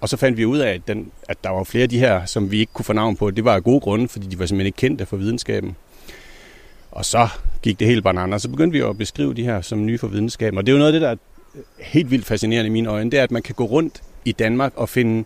Og 0.00 0.08
så 0.08 0.16
fandt 0.16 0.38
vi 0.38 0.44
ud 0.44 0.58
af, 0.58 0.70
at, 0.74 0.88
den, 0.88 1.12
at 1.28 1.44
der 1.44 1.50
var 1.50 1.64
flere 1.64 1.82
af 1.82 1.88
de 1.88 1.98
her, 1.98 2.24
som 2.24 2.50
vi 2.50 2.60
ikke 2.60 2.72
kunne 2.72 2.84
få 2.84 2.92
navn 2.92 3.16
på. 3.16 3.30
Det 3.30 3.44
var 3.44 3.54
af 3.54 3.64
gode 3.64 3.80
grunde, 3.80 4.08
fordi 4.08 4.26
de 4.26 4.38
var 4.38 4.46
simpelthen 4.46 4.66
ikke 4.66 4.76
kendte 4.76 5.06
for 5.06 5.16
videnskaben. 5.16 5.76
Og 6.90 7.04
så 7.04 7.28
gik 7.62 7.78
det 7.80 7.86
helt 7.86 8.04
bananer. 8.04 8.38
Så 8.38 8.48
begyndte 8.48 8.78
vi 8.78 8.84
at 8.84 8.98
beskrive 8.98 9.34
de 9.34 9.44
her 9.44 9.60
som 9.60 9.86
nye 9.86 9.98
for 9.98 10.06
videnskaben. 10.06 10.58
Og 10.58 10.66
det 10.66 10.72
er 10.72 10.74
jo 10.74 10.78
noget 10.78 10.94
af 10.94 11.00
det, 11.00 11.02
der 11.02 11.10
er 11.10 11.16
helt 11.78 12.10
vildt 12.10 12.26
fascinerende 12.26 12.66
i 12.66 12.72
mine 12.72 12.88
øjne. 12.90 13.10
Det 13.10 13.18
er, 13.18 13.22
at 13.22 13.30
man 13.30 13.42
kan 13.42 13.54
gå 13.54 13.64
rundt 13.64 14.02
i 14.24 14.32
Danmark 14.32 14.72
og 14.76 14.88
finde, 14.88 15.24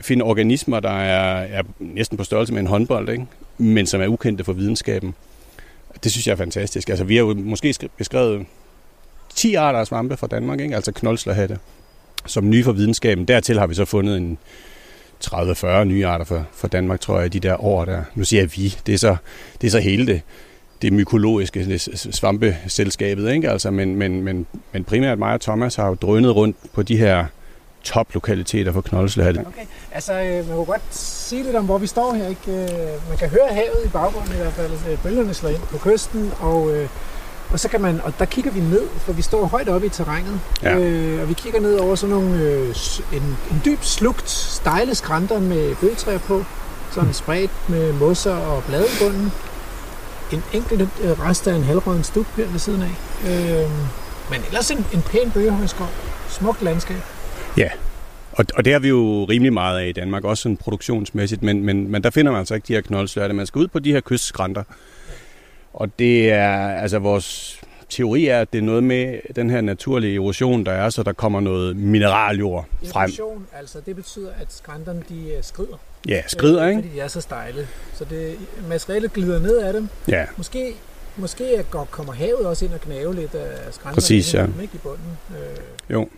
finde 0.00 0.24
organismer, 0.24 0.80
der 0.80 0.90
er, 0.90 1.58
er 1.58 1.62
næsten 1.78 2.18
på 2.18 2.24
størrelse 2.24 2.52
med 2.52 2.60
en 2.60 2.66
håndbold, 2.66 3.08
ikke? 3.08 3.26
men 3.58 3.86
som 3.86 4.00
er 4.00 4.06
ukendte 4.06 4.44
for 4.44 4.52
videnskaben. 4.52 5.14
Det 6.04 6.12
synes 6.12 6.26
jeg 6.26 6.32
er 6.32 6.36
fantastisk. 6.36 6.88
Altså, 6.88 7.04
vi 7.04 7.16
har 7.16 7.24
jo 7.24 7.34
måske 7.34 7.74
beskrevet 7.96 8.46
10 9.34 9.54
arter 9.54 9.78
af 9.78 9.86
svampe 9.86 10.16
fra 10.16 10.26
Danmark, 10.26 10.60
ikke? 10.60 10.74
altså 10.74 10.92
knoldslahatte 10.92 11.58
som 12.26 12.50
nye 12.50 12.64
for 12.64 12.72
videnskaben. 12.72 13.24
Dertil 13.24 13.58
har 13.58 13.66
vi 13.66 13.74
så 13.74 13.84
fundet 13.84 14.16
en 14.16 14.38
30-40 15.24 15.84
nye 15.84 16.06
arter 16.06 16.24
for, 16.24 16.46
for 16.52 16.68
Danmark, 16.68 17.00
tror 17.00 17.20
jeg, 17.20 17.32
de 17.32 17.40
der 17.40 17.64
år 17.64 17.84
der. 17.84 18.02
Nu 18.14 18.24
siger 18.24 18.42
jeg 18.42 18.50
vi, 18.56 18.76
det 18.86 18.94
er 18.94 18.98
så, 18.98 19.16
det 19.60 19.66
er 19.66 19.70
så 19.70 19.78
hele 19.78 20.06
det, 20.06 20.22
det 20.82 20.92
mykologiske 20.92 21.64
det 21.64 21.80
svampeselskabet, 22.14 23.32
ikke? 23.32 23.50
Altså, 23.50 23.70
men, 23.70 23.96
men, 23.96 24.22
men, 24.22 24.46
men 24.72 24.84
primært 24.84 25.18
mig 25.18 25.32
og 25.32 25.40
Thomas 25.40 25.76
har 25.76 25.88
jo 25.88 25.94
drønet 25.94 26.36
rundt 26.36 26.56
på 26.72 26.82
de 26.82 26.96
her 26.96 27.26
toplokaliteter 27.88 28.72
for 28.72 28.80
knoldslatte. 28.80 29.40
Okay, 29.40 29.66
altså 29.92 30.12
øh, 30.12 30.48
man 30.48 30.56
kunne 30.56 30.64
godt 30.64 30.82
sige 30.90 31.42
lidt 31.42 31.56
om, 31.56 31.64
hvor 31.64 31.78
vi 31.78 31.86
står 31.86 32.12
her. 32.14 32.28
Ikke? 32.28 32.52
Øh, 32.52 33.08
man 33.08 33.18
kan 33.18 33.28
høre 33.28 33.48
havet 33.50 33.84
i 33.84 33.88
baggrunden 33.88 34.32
i 34.34 34.36
hvert 34.36 34.52
fald. 34.52 34.72
Øh, 34.90 34.98
bølgerne 35.02 35.34
slår 35.34 35.50
ind 35.50 35.62
på 35.70 35.78
kysten, 35.78 36.32
og 36.40 36.88
og 37.50 37.60
så 37.60 37.68
kan 37.68 37.80
man, 37.80 38.00
og 38.04 38.12
der 38.18 38.24
kigger 38.24 38.50
vi 38.50 38.60
ned, 38.60 38.88
for 38.98 39.12
vi 39.12 39.22
står 39.22 39.46
højt 39.46 39.68
oppe 39.68 39.86
i 39.86 39.90
terrænet, 39.90 40.40
ja. 40.62 40.78
øh, 40.78 41.22
og 41.22 41.28
vi 41.28 41.34
kigger 41.34 41.60
ned 41.60 41.74
over 41.74 41.94
sådan 41.94 42.14
nogle, 42.14 42.42
øh, 42.42 42.74
en, 43.12 43.36
en 43.50 43.62
dyb 43.64 43.78
slugt, 43.82 44.30
stejle 44.30 44.94
skrænter 44.94 45.40
med 45.40 45.74
bøgetræer 45.74 46.18
på, 46.18 46.44
sådan 46.94 47.12
spredt 47.12 47.50
med 47.68 47.92
mosser 47.92 48.34
og 48.34 48.64
blade 48.64 48.84
i 48.84 49.02
bunden. 49.02 49.32
En 50.32 50.42
enkelt 50.52 50.80
øh, 51.02 51.20
rest 51.20 51.46
af 51.46 51.54
en 51.54 51.62
halvrøden 51.62 52.04
stup 52.04 52.26
her 52.36 52.46
ved 52.46 52.58
siden 52.58 52.82
af. 52.82 52.94
Øh, 53.30 53.70
men 54.30 54.40
ellers 54.46 54.70
en, 54.70 54.86
en 54.92 55.02
pæn 55.02 55.30
bøgehøjskov. 55.30 55.88
Smukt 56.28 56.62
landskab. 56.62 57.02
Ja, 57.58 57.70
og, 58.32 58.44
og 58.54 58.64
det 58.64 58.72
har 58.72 58.80
vi 58.80 58.88
jo 58.88 59.24
rimelig 59.24 59.52
meget 59.52 59.80
af 59.80 59.88
i 59.88 59.92
Danmark, 59.92 60.24
også 60.24 60.42
sådan 60.42 60.56
produktionsmæssigt, 60.56 61.42
men, 61.42 61.64
men, 61.64 61.90
men 61.90 62.02
der 62.02 62.10
finder 62.10 62.32
man 62.32 62.38
altså 62.38 62.54
ikke 62.54 62.64
de 62.68 62.74
her 62.74 62.80
knoldslørte. 62.80 63.34
Man 63.34 63.46
skal 63.46 63.58
ud 63.58 63.68
på 63.68 63.78
de 63.78 63.92
her 63.92 64.00
kystskrænter, 64.00 64.62
og 65.72 65.98
det 65.98 66.32
er, 66.32 66.68
altså 66.68 66.98
vores 66.98 67.60
teori 67.88 68.26
er, 68.26 68.40
at 68.40 68.52
det 68.52 68.58
er 68.58 68.62
noget 68.62 68.84
med 68.84 69.18
den 69.36 69.50
her 69.50 69.60
naturlige 69.60 70.14
erosion, 70.14 70.66
der 70.66 70.72
er, 70.72 70.90
så 70.90 71.02
der 71.02 71.12
kommer 71.12 71.40
noget 71.40 71.76
mineraljord 71.76 72.66
frem. 72.86 73.02
Erosion, 73.02 73.46
altså 73.58 73.78
det 73.86 73.96
betyder, 73.96 74.30
at 74.40 74.46
skrænterne 74.52 75.02
de 75.08 75.32
øh, 75.36 75.42
skrider. 75.42 75.76
Ja, 76.08 76.22
skrider, 76.26 76.62
øh, 76.62 76.68
ikke? 76.68 76.82
Fordi 76.82 76.94
de 76.94 77.00
er 77.00 77.08
så 77.08 77.20
stejle. 77.20 77.68
Så 77.94 78.04
det, 78.04 78.38
materialet 78.68 79.12
glider 79.12 79.40
ned 79.40 79.58
af 79.58 79.72
dem. 79.72 79.88
Ja. 80.08 80.24
Måske, 80.36 80.74
måske 81.16 81.64
kommer 81.90 82.12
havet 82.12 82.46
også 82.46 82.64
ind 82.64 82.74
og 82.74 82.80
knave 82.80 83.14
lidt 83.14 83.34
af 83.34 83.74
skrænterne. 83.74 83.94
Præcis, 83.94 84.34
ja. 84.34 84.46
Ikke 84.62 84.74
i 84.74 84.78
bunden. 84.78 85.18
Øh. 85.30 85.56
Jo. 85.90 86.08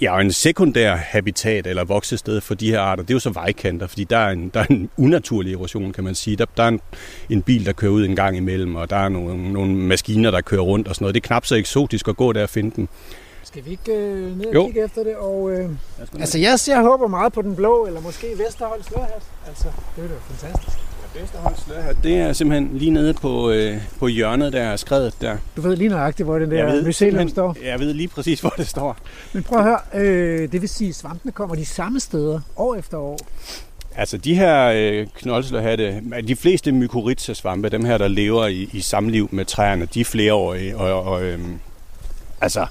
Ja, 0.00 0.14
og 0.14 0.20
en 0.20 0.32
sekundær 0.32 0.96
habitat 0.96 1.66
eller 1.66 1.84
voksested 1.84 2.40
for 2.40 2.54
de 2.54 2.70
her 2.70 2.80
arter, 2.80 3.02
det 3.02 3.10
er 3.10 3.14
jo 3.14 3.18
så 3.18 3.30
vejkanter, 3.30 3.86
fordi 3.86 4.04
der 4.04 4.16
er 4.18 4.30
en, 4.30 4.48
der 4.54 4.60
er 4.60 4.64
en 4.64 4.90
unaturlig 4.96 5.52
erosion, 5.52 5.92
kan 5.92 6.04
man 6.04 6.14
sige. 6.14 6.36
Der, 6.36 6.44
der 6.56 6.62
er 6.62 6.68
en, 6.68 6.80
en 7.30 7.42
bil, 7.42 7.66
der 7.66 7.72
kører 7.72 7.92
ud 7.92 8.04
en 8.04 8.16
gang 8.16 8.36
imellem, 8.36 8.76
og 8.76 8.90
der 8.90 8.96
er 8.96 9.08
nogle, 9.08 9.52
nogle 9.52 9.74
maskiner, 9.74 10.30
der 10.30 10.40
kører 10.40 10.62
rundt 10.62 10.88
og 10.88 10.94
sådan 10.94 11.04
noget. 11.04 11.14
Det 11.14 11.20
er 11.20 11.26
knap 11.26 11.46
så 11.46 11.54
eksotisk 11.54 12.08
at 12.08 12.16
gå 12.16 12.32
der 12.32 12.42
og 12.42 12.48
finde 12.48 12.76
dem. 12.76 12.88
Skal 13.42 13.64
vi 13.64 13.70
ikke 13.70 13.92
øh, 13.92 14.38
ned 14.38 14.46
og 14.46 14.54
jo. 14.54 14.66
kigge 14.66 14.84
efter 14.84 15.04
det? 15.04 15.16
Og, 15.16 15.50
øh, 15.50 15.70
altså, 16.18 16.38
jeg, 16.38 16.58
jeg 16.68 16.80
håber 16.80 17.06
meget 17.06 17.32
på 17.32 17.42
den 17.42 17.56
blå, 17.56 17.86
eller 17.86 18.00
måske 18.00 18.26
Vesterholds 18.46 18.86
slørhat. 18.86 19.22
Altså, 19.48 19.68
det 19.96 20.04
er 20.04 20.08
jo 20.08 20.14
fantastisk. 20.20 20.78
Vesterholds 21.14 21.66
det 22.02 22.16
er 22.16 22.32
simpelthen 22.32 22.78
lige 22.78 22.90
nede 22.90 23.14
på, 23.14 23.50
øh, 23.50 23.76
på 23.98 24.06
hjørnet 24.06 24.52
der 24.52 24.62
er 24.62 24.76
skrevet 24.76 25.14
der. 25.20 25.36
Du 25.56 25.60
ved 25.60 25.76
lige 25.76 25.88
nøjagtigt, 25.88 26.26
hvor 26.26 26.38
den 26.38 26.50
der 26.50 26.86
mycelium 26.86 27.28
står? 27.28 27.56
Jeg 27.64 27.80
ved 27.80 27.94
lige 27.94 28.08
præcis, 28.08 28.40
hvor 28.40 28.54
det 28.56 28.66
står. 28.66 28.96
Men 29.32 29.42
prøv 29.42 29.58
at 29.58 29.64
høre, 29.64 29.78
øh, 29.94 30.52
det 30.52 30.60
vil 30.60 30.68
sige, 30.68 30.88
at 30.88 30.94
svampene 30.94 31.32
kommer 31.32 31.54
de 31.54 31.66
samme 31.66 32.00
steder 32.00 32.40
år 32.56 32.74
efter 32.74 32.98
år? 32.98 33.18
Altså 33.96 34.16
de 34.16 34.34
her 34.34 34.72
øh, 34.74 35.06
knoldslåhatte, 35.14 36.02
de 36.28 36.36
fleste 36.36 36.72
mykorrhiza-svampe, 36.72 37.68
dem 37.68 37.84
her, 37.84 37.98
der 37.98 38.08
lever 38.08 38.46
i, 38.46 38.70
i 38.72 38.80
samliv 38.80 39.28
med 39.32 39.44
træerne, 39.44 39.88
de 39.94 40.00
er 40.00 40.04
flereårige, 40.04 40.76
og, 40.76 41.02
og 41.02 41.24
øh, 41.24 41.40
altså, 42.40 42.66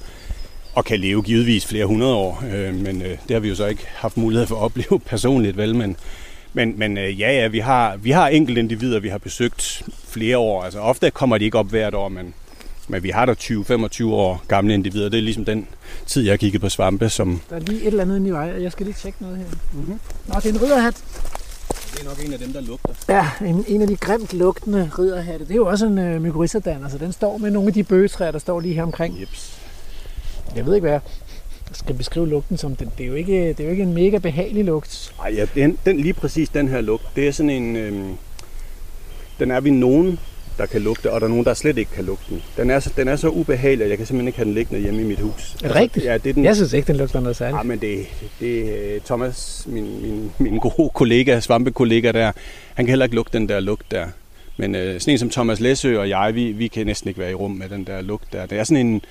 og 0.75 0.85
kan 0.85 0.99
leve 0.99 1.23
givetvis 1.23 1.65
flere 1.65 1.85
hundrede 1.85 2.15
år, 2.15 2.43
øh, 2.53 2.75
men 2.75 3.01
øh, 3.01 3.09
det 3.09 3.31
har 3.31 3.39
vi 3.39 3.49
jo 3.49 3.55
så 3.55 3.65
ikke 3.65 3.87
haft 3.95 4.17
mulighed 4.17 4.47
for 4.47 4.55
at 4.55 4.61
opleve 4.61 4.99
personligt, 5.11 5.57
vel, 5.57 5.75
men, 5.75 5.97
men, 6.55 6.79
men 6.79 6.97
øh, 6.97 7.19
ja, 7.19 7.31
ja, 7.41 7.47
vi 7.47 7.59
har, 7.59 7.97
vi 7.97 8.11
har 8.11 8.27
enkelte 8.27 8.59
individer, 8.59 8.99
vi 8.99 9.09
har 9.09 9.17
besøgt 9.17 9.83
flere 10.07 10.37
år. 10.37 10.63
Altså 10.63 10.79
ofte 10.79 11.11
kommer 11.11 11.37
de 11.37 11.45
ikke 11.45 11.57
op 11.57 11.69
hvert 11.69 11.93
år, 11.93 12.09
men, 12.09 12.33
men 12.87 13.03
vi 13.03 13.09
har 13.09 13.25
der 13.25 13.33
20-25 13.33 14.05
år 14.05 14.43
gamle 14.47 14.73
individer. 14.73 15.09
Det 15.09 15.17
er 15.17 15.21
ligesom 15.21 15.45
den 15.45 15.67
tid, 16.05 16.23
jeg 16.23 16.31
har 16.31 16.37
kigget 16.37 16.61
på 16.61 16.69
svampe. 16.69 17.09
Som... 17.09 17.41
Der 17.49 17.55
er 17.55 17.59
lige 17.59 17.81
et 17.81 17.87
eller 17.87 18.03
andet 18.03 18.27
i 18.27 18.31
vej, 18.31 18.61
jeg 18.61 18.71
skal 18.71 18.85
lige 18.85 18.95
tjekke 18.95 19.17
noget 19.21 19.37
her. 19.37 19.45
Mm-hmm. 19.73 19.99
Nå, 20.27 20.35
det 20.35 20.45
er 20.45 20.53
en 20.53 20.61
ridderhat. 20.61 21.03
Det 21.93 22.01
er 22.01 22.05
nok 22.05 22.25
en 22.25 22.33
af 22.33 22.39
dem, 22.39 22.53
der 22.53 22.61
lugter. 22.61 22.93
Ja, 23.09 23.29
en, 23.41 23.65
en 23.67 23.81
af 23.81 23.87
de 23.87 23.95
grimt 23.95 24.33
lugtende 24.33 24.91
ridderhatte. 24.99 25.45
Det 25.45 25.51
er 25.51 25.55
jo 25.55 25.67
også 25.67 25.85
en 25.85 25.97
uh, 25.97 26.21
mykorrhizadan, 26.21 26.89
så 26.89 26.97
den 26.97 27.11
står 27.11 27.37
med 27.37 27.51
nogle 27.51 27.67
af 27.67 27.73
de 27.73 27.83
bøgetræer, 27.83 28.31
der 28.31 28.39
står 28.39 28.59
lige 28.59 28.73
her 28.73 28.83
omkring. 28.83 29.21
Jeps. 29.21 29.59
Jeg 30.55 30.65
ved 30.65 30.75
ikke, 30.75 30.87
hvad 30.87 30.99
skal 31.71 31.95
beskrive 31.95 32.29
lugten 32.29 32.57
som, 32.57 32.75
den, 32.75 32.91
det, 32.97 33.03
er 33.03 33.07
jo 33.07 33.13
ikke, 33.13 33.47
det 33.47 33.59
er 33.59 33.63
jo 33.63 33.69
ikke 33.69 33.83
en 33.83 33.93
mega 33.93 34.17
behagelig 34.17 34.65
lugt. 34.65 35.13
Nej, 35.17 35.33
ja, 35.35 35.45
den, 35.55 35.77
den, 35.85 35.99
lige 35.99 36.13
præcis 36.13 36.49
den 36.49 36.67
her 36.67 36.81
lugt, 36.81 37.03
det 37.15 37.27
er 37.27 37.31
sådan 37.31 37.49
en, 37.49 37.75
øhm, 37.75 38.13
den 39.39 39.51
er 39.51 39.59
vi 39.59 39.69
nogen 39.69 40.19
der 40.57 40.65
kan 40.65 40.81
lugte, 40.81 41.11
og 41.11 41.21
der 41.21 41.27
er 41.27 41.29
nogen, 41.29 41.45
der 41.45 41.53
slet 41.53 41.77
ikke 41.77 41.91
kan 41.91 42.05
lugte 42.05 42.25
den. 42.29 42.43
Den 42.57 42.69
er 42.69 42.79
så, 42.79 42.89
den 42.97 43.07
er 43.07 43.15
så 43.15 43.29
ubehagelig, 43.29 43.83
at 43.83 43.89
jeg 43.89 43.97
kan 43.97 44.07
simpelthen 44.07 44.27
ikke 44.27 44.37
have 44.37 44.45
den 44.45 44.53
liggende 44.53 44.81
hjemme 44.81 45.01
i 45.01 45.05
mit 45.05 45.19
hus. 45.19 45.55
Er 45.63 45.67
det 45.67 45.75
rigtigt? 45.75 46.05
Ja, 46.05 46.17
det 46.17 46.29
er 46.29 46.33
den. 46.33 46.45
Jeg 46.45 46.55
synes 46.55 46.73
ikke, 46.73 46.87
den 46.87 46.95
lugter 46.95 47.19
noget 47.19 47.35
særligt. 47.35 47.57
Ja, 47.57 47.63
men 47.63 47.79
det, 47.79 48.05
det 48.39 49.03
Thomas, 49.03 49.65
min, 49.67 50.01
min, 50.01 50.31
min 50.39 50.57
gode 50.59 50.89
kollega, 50.93 51.39
svampekollega 51.39 52.11
der, 52.11 52.31
han 52.73 52.85
kan 52.85 52.89
heller 52.89 53.05
ikke 53.05 53.15
lugte 53.15 53.37
den 53.37 53.49
der 53.49 53.59
lugt 53.59 53.91
der. 53.91 54.07
Men 54.57 54.75
øh, 54.75 54.99
sådan 54.99 55.11
en 55.11 55.17
som 55.17 55.29
Thomas 55.29 55.59
Læsø 55.59 55.99
og 55.99 56.09
jeg, 56.09 56.35
vi, 56.35 56.51
vi 56.51 56.67
kan 56.67 56.85
næsten 56.85 57.07
ikke 57.07 57.19
være 57.19 57.31
i 57.31 57.33
rum 57.33 57.51
med 57.51 57.69
den 57.69 57.83
der 57.83 58.01
lugt 58.01 58.33
der. 58.33 58.45
Det 58.45 58.59
er 58.59 58.63
sådan 58.63 58.87
en, 58.87 59.01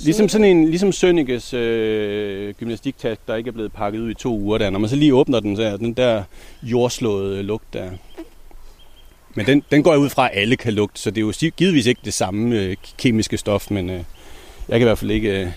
Ligesom 0.00 0.28
sådan 0.28 0.44
en, 0.44 0.68
ligesom 0.68 0.92
Sønnekes 0.92 1.54
øh, 1.54 2.54
gymnastiktask, 2.54 3.20
der 3.26 3.34
ikke 3.34 3.48
er 3.48 3.52
blevet 3.52 3.72
pakket 3.72 4.00
ud 4.00 4.10
i 4.10 4.14
to 4.14 4.38
uger 4.38 4.58
der. 4.58 4.70
Når 4.70 4.78
man 4.78 4.90
så 4.90 4.96
lige 4.96 5.14
åbner 5.14 5.40
den, 5.40 5.56
så 5.56 5.62
er 5.62 5.76
den 5.76 5.92
der 5.92 6.22
jordslåede 6.62 7.42
lugt 7.42 7.72
der. 7.72 7.90
Men 9.34 9.46
den, 9.46 9.62
den 9.70 9.82
går 9.82 9.92
jeg 9.92 10.00
ud 10.00 10.10
fra, 10.10 10.26
at 10.26 10.38
alle 10.38 10.56
kan 10.56 10.72
lugte, 10.72 11.00
så 11.00 11.10
det 11.10 11.18
er 11.18 11.22
jo 11.22 11.50
givetvis 11.56 11.86
ikke 11.86 12.00
det 12.04 12.14
samme 12.14 12.60
øh, 12.60 12.76
kemiske 12.98 13.36
stof, 13.36 13.70
men 13.70 13.90
øh, 13.90 13.96
jeg 14.68 14.78
kan 14.78 14.80
i 14.80 14.84
hvert 14.84 14.98
fald 14.98 15.10
ikke... 15.10 15.40
Øh, 15.40 15.48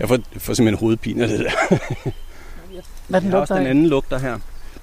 jeg 0.00 0.08
får, 0.08 0.18
får 0.38 0.54
simpelthen 0.54 0.80
hovedpine 0.80 1.22
af 1.22 1.28
det 1.28 1.38
der. 1.38 1.50
Hvad 3.08 3.20
den 3.20 3.30
jeg 3.30 3.36
har 3.36 3.40
også 3.40 3.54
lugter 3.54 3.56
den 3.56 3.66
anden 3.66 3.86
lugter 3.86 4.18
her. 4.18 4.38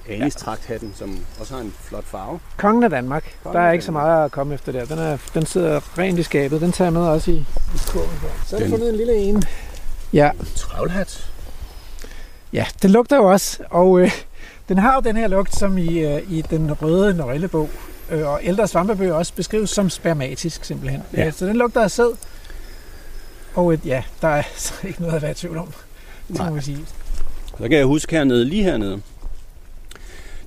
Anistragthatten, 0.09 0.93
som 0.95 1.19
også 1.39 1.53
har 1.53 1.61
en 1.61 1.73
flot 1.83 2.05
farve. 2.05 2.39
Kongen 2.57 2.83
af 2.83 2.89
Danmark. 2.89 3.23
Kongen 3.43 3.57
der 3.61 3.67
er 3.67 3.71
ikke 3.71 3.85
så 3.85 3.91
meget 3.91 4.25
at 4.25 4.31
komme 4.31 4.53
efter 4.53 4.71
der. 4.71 4.85
Den, 4.85 4.97
er, 4.99 5.17
den 5.33 5.45
sidder 5.45 5.97
rent 5.97 6.19
i 6.19 6.23
skabet. 6.23 6.61
Den 6.61 6.71
tager 6.71 6.85
jeg 6.85 6.93
med 6.93 7.01
også 7.01 7.31
i, 7.31 7.35
i 7.75 7.77
kurven 7.87 8.09
her. 8.21 8.29
Så 8.45 8.55
har 8.55 8.61
jeg 8.63 8.69
fundet 8.69 8.89
en 8.89 8.95
lille 8.95 9.15
en. 9.15 9.43
Ja, 10.13 10.31
Travlhat. 10.55 11.31
ja, 12.53 12.65
den 12.81 12.91
lugter 12.91 13.15
jo 13.15 13.23
også. 13.23 13.59
Og 13.69 13.99
øh, 13.99 14.11
den 14.69 14.77
har 14.77 14.95
jo 14.95 15.01
den 15.01 15.17
her 15.17 15.27
lugt, 15.27 15.55
som 15.55 15.77
i, 15.77 15.99
øh, 15.99 16.31
i 16.31 16.41
den 16.41 16.73
røde 16.81 17.13
nøglebog 17.17 17.69
øh, 18.11 18.27
og 18.27 18.39
ældre 18.43 18.67
svampebøger 18.67 19.13
også 19.13 19.33
beskrives 19.35 19.69
som 19.69 19.89
spermatisk 19.89 20.65
simpelthen. 20.65 21.03
Ja. 21.17 21.27
Øh, 21.27 21.33
Så 21.33 21.45
den 21.45 21.55
lugter 21.55 21.81
af 21.81 21.91
sæd. 21.91 22.15
Og 23.55 23.73
et, 23.73 23.79
ja, 23.85 24.03
der 24.21 24.27
er 24.27 24.43
så 24.57 24.73
ikke 24.83 25.01
noget 25.01 25.15
at 25.15 25.21
være 25.21 25.31
i 25.31 25.33
tvivl 25.33 25.57
om. 25.57 25.73
Det 26.27 26.37
må 26.39 26.49
man 26.49 26.61
sige. 26.61 26.85
Så 27.57 27.63
kan 27.69 27.71
jeg 27.77 27.85
huske 27.85 28.15
hernede, 28.15 28.45
lige 28.45 28.63
hernede, 28.63 29.01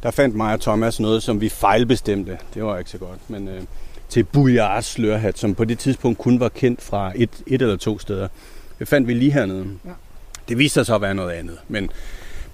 der 0.02 0.10
fandt 0.10 0.36
mig 0.36 0.52
og 0.52 0.60
Thomas 0.60 1.00
noget, 1.00 1.22
som 1.22 1.40
vi 1.40 1.48
fejlbestemte. 1.48 2.38
Det 2.54 2.64
var 2.64 2.78
ikke 2.78 2.90
så 2.90 2.98
godt, 2.98 3.18
men 3.30 3.48
øh, 3.48 3.62
til 4.08 4.24
Bouillards 4.24 4.86
slørhat, 4.86 5.38
som 5.38 5.54
på 5.54 5.64
det 5.64 5.78
tidspunkt 5.78 6.18
kun 6.18 6.40
var 6.40 6.48
kendt 6.48 6.82
fra 6.82 7.12
et, 7.14 7.30
et 7.46 7.62
eller 7.62 7.76
to 7.76 7.98
steder. 7.98 8.28
Det 8.78 8.88
fandt 8.88 9.08
vi 9.08 9.14
lige 9.14 9.32
hernede. 9.32 9.66
Ja. 9.84 9.90
Det 10.48 10.58
viste 10.58 10.74
sig 10.74 10.86
så 10.86 10.94
at 10.94 11.00
være 11.00 11.14
noget 11.14 11.30
andet, 11.30 11.58
men, 11.68 11.90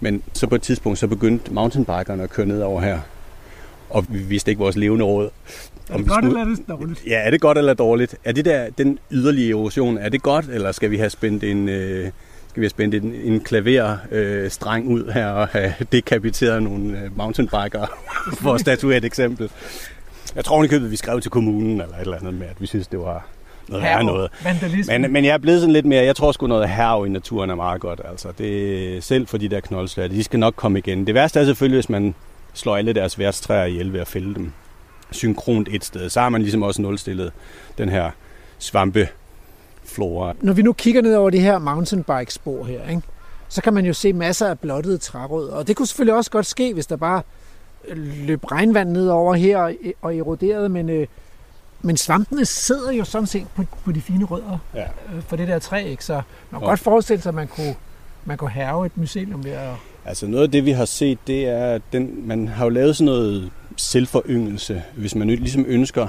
men 0.01 0.23
så 0.33 0.47
på 0.47 0.55
et 0.55 0.63
tidspunkt, 0.63 0.99
så 0.99 1.07
begyndte 1.07 1.53
mountainbikerne 1.53 2.23
at 2.23 2.31
køre 2.31 2.47
ned 2.47 2.63
over 2.63 2.81
her. 2.81 3.01
Og 3.91 4.05
vi 4.09 4.19
vidste 4.19 4.51
ikke 4.51 4.59
vores 4.59 4.77
levende 4.77 5.05
råd. 5.05 5.31
Er 5.91 5.97
det 5.97 6.09
godt 6.09 6.25
eller 6.25 6.41
er 6.41 6.45
det 6.45 6.69
dårligt? 6.69 7.07
Ja, 7.07 7.27
er 7.27 7.31
det 7.31 7.41
godt 7.41 7.59
eller 7.59 7.75
dårligt? 7.75 8.17
Er 8.25 8.33
det 8.33 8.45
der, 8.45 8.71
den 8.79 8.99
yderlige 9.11 9.51
erosion, 9.51 9.99
er 9.99 10.09
det 10.09 10.23
godt, 10.23 10.49
eller 10.49 10.73
skal 10.73 10.91
vi 10.91 10.97
have 10.97 11.11
spændt 11.11 11.45
en, 11.45 11.69
øh, 11.69 12.11
skal 12.49 12.61
vi 12.61 12.65
have 12.65 12.71
spændt 12.71 12.95
en, 12.95 13.15
en 13.15 13.41
klaverstreng 13.41 14.13
øh, 14.13 14.51
streng 14.51 14.89
ud 14.89 15.11
her 15.13 15.27
og 15.27 15.49
have 15.49 15.75
dekapiteret 15.93 16.63
nogle 16.63 16.99
øh, 16.99 17.17
mountainbikere 17.17 17.87
for 18.43 18.55
at 18.55 18.61
statuere 18.61 18.97
et 18.97 19.05
eksempel? 19.05 19.51
Jeg 20.37 20.45
tror 20.45 20.63
ikke, 20.63 20.81
vi 20.81 20.97
skrev 20.97 21.21
til 21.21 21.31
kommunen 21.31 21.81
eller 21.81 21.95
et 21.95 22.01
eller 22.01 22.17
andet 22.17 22.35
med, 22.35 22.47
at 22.47 22.61
vi 22.61 22.67
synes, 22.67 22.87
det 22.87 22.99
var 22.99 23.27
noget 23.69 23.85
værre 23.85 24.05
noget. 24.05 24.31
Men, 24.89 25.13
men 25.13 25.25
jeg 25.25 25.33
er 25.33 25.39
blevet 25.39 25.61
sådan 25.61 25.73
lidt 25.73 25.87
mere, 25.87 26.05
jeg 26.05 26.17
tror 26.17 26.33
sgu 26.33 26.47
noget 26.47 26.69
herv 26.69 27.07
i 27.07 27.09
naturen 27.09 27.51
er 27.51 27.55
meget 27.55 27.81
godt. 27.81 28.01
Altså. 28.11 28.29
Det, 28.39 29.05
selv 29.05 29.27
for 29.27 29.39
de 29.39 29.49
der 29.49 29.61
knoldslag, 29.61 30.11
de 30.11 30.25
skal 30.25 30.39
nok 30.39 30.55
komme 30.57 30.79
igen. 30.79 31.07
Det 31.07 31.15
værste 31.15 31.41
er 31.41 31.45
selvfølgelig, 31.45 31.77
hvis 31.77 31.89
man 31.89 32.15
slår 32.55 32.77
alle 32.77 32.93
deres 32.93 33.19
værtstræer 33.19 33.65
ihjel 33.65 33.93
ved 33.93 34.01
at 34.01 34.09
fælde 34.09 34.35
dem 34.35 34.53
synkront 35.11 35.69
et 35.71 35.85
sted. 35.85 36.11
Så 36.11 36.21
har 36.21 36.29
man 36.29 36.43
ligesom 36.43 36.63
også 36.63 36.83
nulstillet 36.83 37.33
den 37.79 37.89
her 37.89 38.11
svampeflora. 39.89 40.35
Når 40.41 40.53
vi 40.53 40.63
nu 40.63 40.73
kigger 40.73 41.03
ned 41.03 41.15
over 41.15 41.31
det 41.31 41.41
her 41.41 41.59
mountainbike-spor 41.59 42.65
her, 42.65 42.89
ikke, 42.89 43.03
så 43.49 43.63
kan 43.63 43.75
man 43.75 43.87
jo 43.87 43.93
se 43.93 44.13
masser 44.13 44.47
af 44.47 44.59
blottede 44.59 44.99
trærødder. 44.99 45.55
Og 45.55 45.67
det 45.69 45.77
kunne 45.77 45.87
selvfølgelig 45.87 46.15
også 46.15 46.31
godt 46.31 46.47
ske, 46.47 46.75
hvis 46.75 46.87
der 46.87 46.97
bare 46.97 47.23
løb 48.27 48.51
regnvand 48.53 48.91
ned 48.91 49.09
over 49.09 49.35
her 49.35 49.75
og- 50.03 50.17
eroderede, 50.17 50.69
men, 50.69 50.89
øh, 50.91 51.07
men 51.83 51.97
svampene 51.97 52.45
sidder 52.45 52.93
jo 52.93 53.05
sådan 53.05 53.27
set 53.27 53.47
på, 53.57 53.63
på 53.85 53.93
de 53.93 54.01
fine 54.01 54.25
rødder 54.25 54.59
Ja. 54.75 54.83
øh, 54.83 55.23
for 55.29 55.37
det 55.37 55.49
der 55.49 55.59
træ, 55.59 55.85
ikke? 55.91 56.05
så 56.05 56.13
man 56.13 56.23
kan 56.51 56.61
Jo. 56.61 56.67
godt 56.67 56.81
forestille 56.81 57.23
sig, 57.23 57.31
at 57.31 57.35
man 57.35 57.49
kunne, 57.49 57.75
man 58.25 58.37
kunne 58.37 58.51
have 58.51 58.87
et 58.87 58.97
mycelium 58.97 59.45
ved 59.45 59.51
at... 59.53 59.71
Altså 60.05 60.27
noget 60.27 60.45
af 60.45 60.51
det, 60.51 60.65
vi 60.65 60.71
har 60.71 60.85
set, 60.85 61.19
det 61.27 61.49
er, 61.49 61.65
at 61.75 61.83
den, 61.93 62.29
man 62.29 62.49
har 62.49 62.65
jo 62.65 62.69
lavet 62.71 62.97
sådan 62.97 63.05
noget 63.07 63.51
selvforyngelse, 63.77 64.83
hvis 64.97 65.15
man 65.15 65.29
ligesom 65.29 65.65
ønsker, 65.69 66.09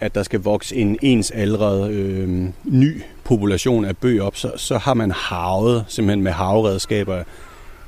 at 0.00 0.14
der 0.14 0.22
skal 0.22 0.40
vokse 0.40 0.76
en 0.76 0.98
ens 1.02 1.30
aldret 1.30 1.90
øh, 1.90 2.48
ny 2.64 3.02
population 3.24 3.84
af 3.84 3.96
bøg 3.96 4.22
op, 4.22 4.36
så, 4.36 4.52
så 4.56 4.78
har 4.78 4.94
man 4.94 5.10
havet 5.10 5.84
simpelthen 5.88 6.22
med 6.22 6.32
havredskaber 6.32 7.22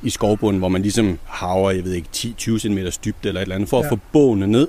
i 0.02 0.10
skovbunden, 0.10 0.58
hvor 0.58 0.68
man 0.68 0.82
ligesom 0.82 1.18
haver, 1.24 1.70
jeg 1.70 1.84
ved 1.84 1.92
ikke, 1.92 2.08
10-20 2.16 2.58
cm 2.58 2.78
dybt 3.04 3.26
eller 3.26 3.40
et 3.40 3.42
eller 3.42 3.54
andet, 3.54 3.68
for 3.68 3.78
ja. 3.78 3.84
At 3.84 3.88
få 3.88 3.98
bågene 4.12 4.46
ned, 4.46 4.68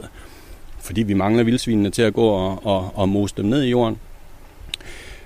fordi 0.80 1.04
vi 1.04 1.14
mangler 1.14 1.44
vildsvinene 1.44 1.90
til 1.90 2.02
at 2.02 2.14
gå 2.14 2.28
og, 2.28 2.66
og, 2.66 2.92
og 2.96 3.10
mose 3.10 3.36
dem 3.38 3.46
ned 3.46 3.64
i 3.64 3.70
jorden. 3.70 3.98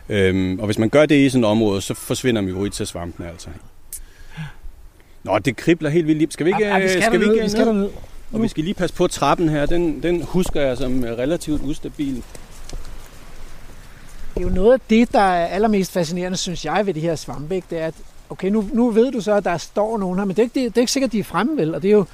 Øhm, 0.09 0.59
og 0.59 0.65
hvis 0.65 0.77
man 0.77 0.89
gør 0.89 1.05
det 1.05 1.15
i 1.15 1.29
sådan 1.29 1.43
et 1.43 1.49
område, 1.49 1.81
så 1.81 1.93
forsvinder 1.93 2.41
mykorrhiza-svampene 2.41 3.29
altså. 3.29 3.49
Nå, 5.23 5.39
det 5.39 5.55
kribler 5.55 5.89
helt 5.89 6.07
vildt. 6.07 6.33
Skal 6.33 6.45
vi 6.45 6.49
ikke, 6.49 6.65
Ja, 6.65 6.79
vi 6.79 6.87
skal, 6.87 7.03
skal 7.03 7.19
vi 7.19 7.25
ikke 7.25 7.43
vi 7.43 7.49
skal 7.49 7.73
ned? 7.73 7.89
Og 8.31 8.41
vi 8.41 8.47
skal 8.47 8.63
lige 8.63 8.73
passe 8.73 8.95
på 8.95 9.07
trappen 9.07 9.49
her. 9.49 9.65
Den, 9.65 10.03
den 10.03 10.23
husker 10.23 10.61
jeg 10.61 10.77
som 10.77 11.03
relativt 11.03 11.61
ustabil. 11.61 12.15
Det 12.15 12.23
er 14.35 14.41
jo 14.41 14.49
noget 14.49 14.73
af 14.73 14.79
det, 14.89 15.13
der 15.13 15.19
er 15.19 15.47
allermest 15.47 15.91
fascinerende, 15.91 16.37
synes 16.37 16.65
jeg, 16.65 16.85
ved 16.85 16.93
de 16.93 16.99
her 16.99 17.15
svampe. 17.15 17.55
Ikke? 17.55 17.67
Det 17.69 17.79
er, 17.79 17.87
at 17.87 17.93
okay, 18.29 18.49
nu, 18.49 18.69
nu 18.73 18.91
ved 18.91 19.11
du 19.11 19.21
så, 19.21 19.33
at 19.33 19.43
der 19.43 19.57
står 19.57 19.97
nogen 19.97 20.19
her, 20.19 20.25
men 20.25 20.35
det 20.35 20.41
er 20.41 20.43
ikke, 20.43 20.59
det, 20.59 20.75
det 20.75 20.77
er 20.77 20.81
ikke 20.81 20.91
sikkert, 20.91 21.09
at 21.09 21.13
de 21.13 21.19
er 21.19 21.23
fremme, 21.23 21.57
vel? 21.57 21.75
Og 21.75 21.81
det 21.81 21.87
er 21.87 21.93
jo 21.93 22.05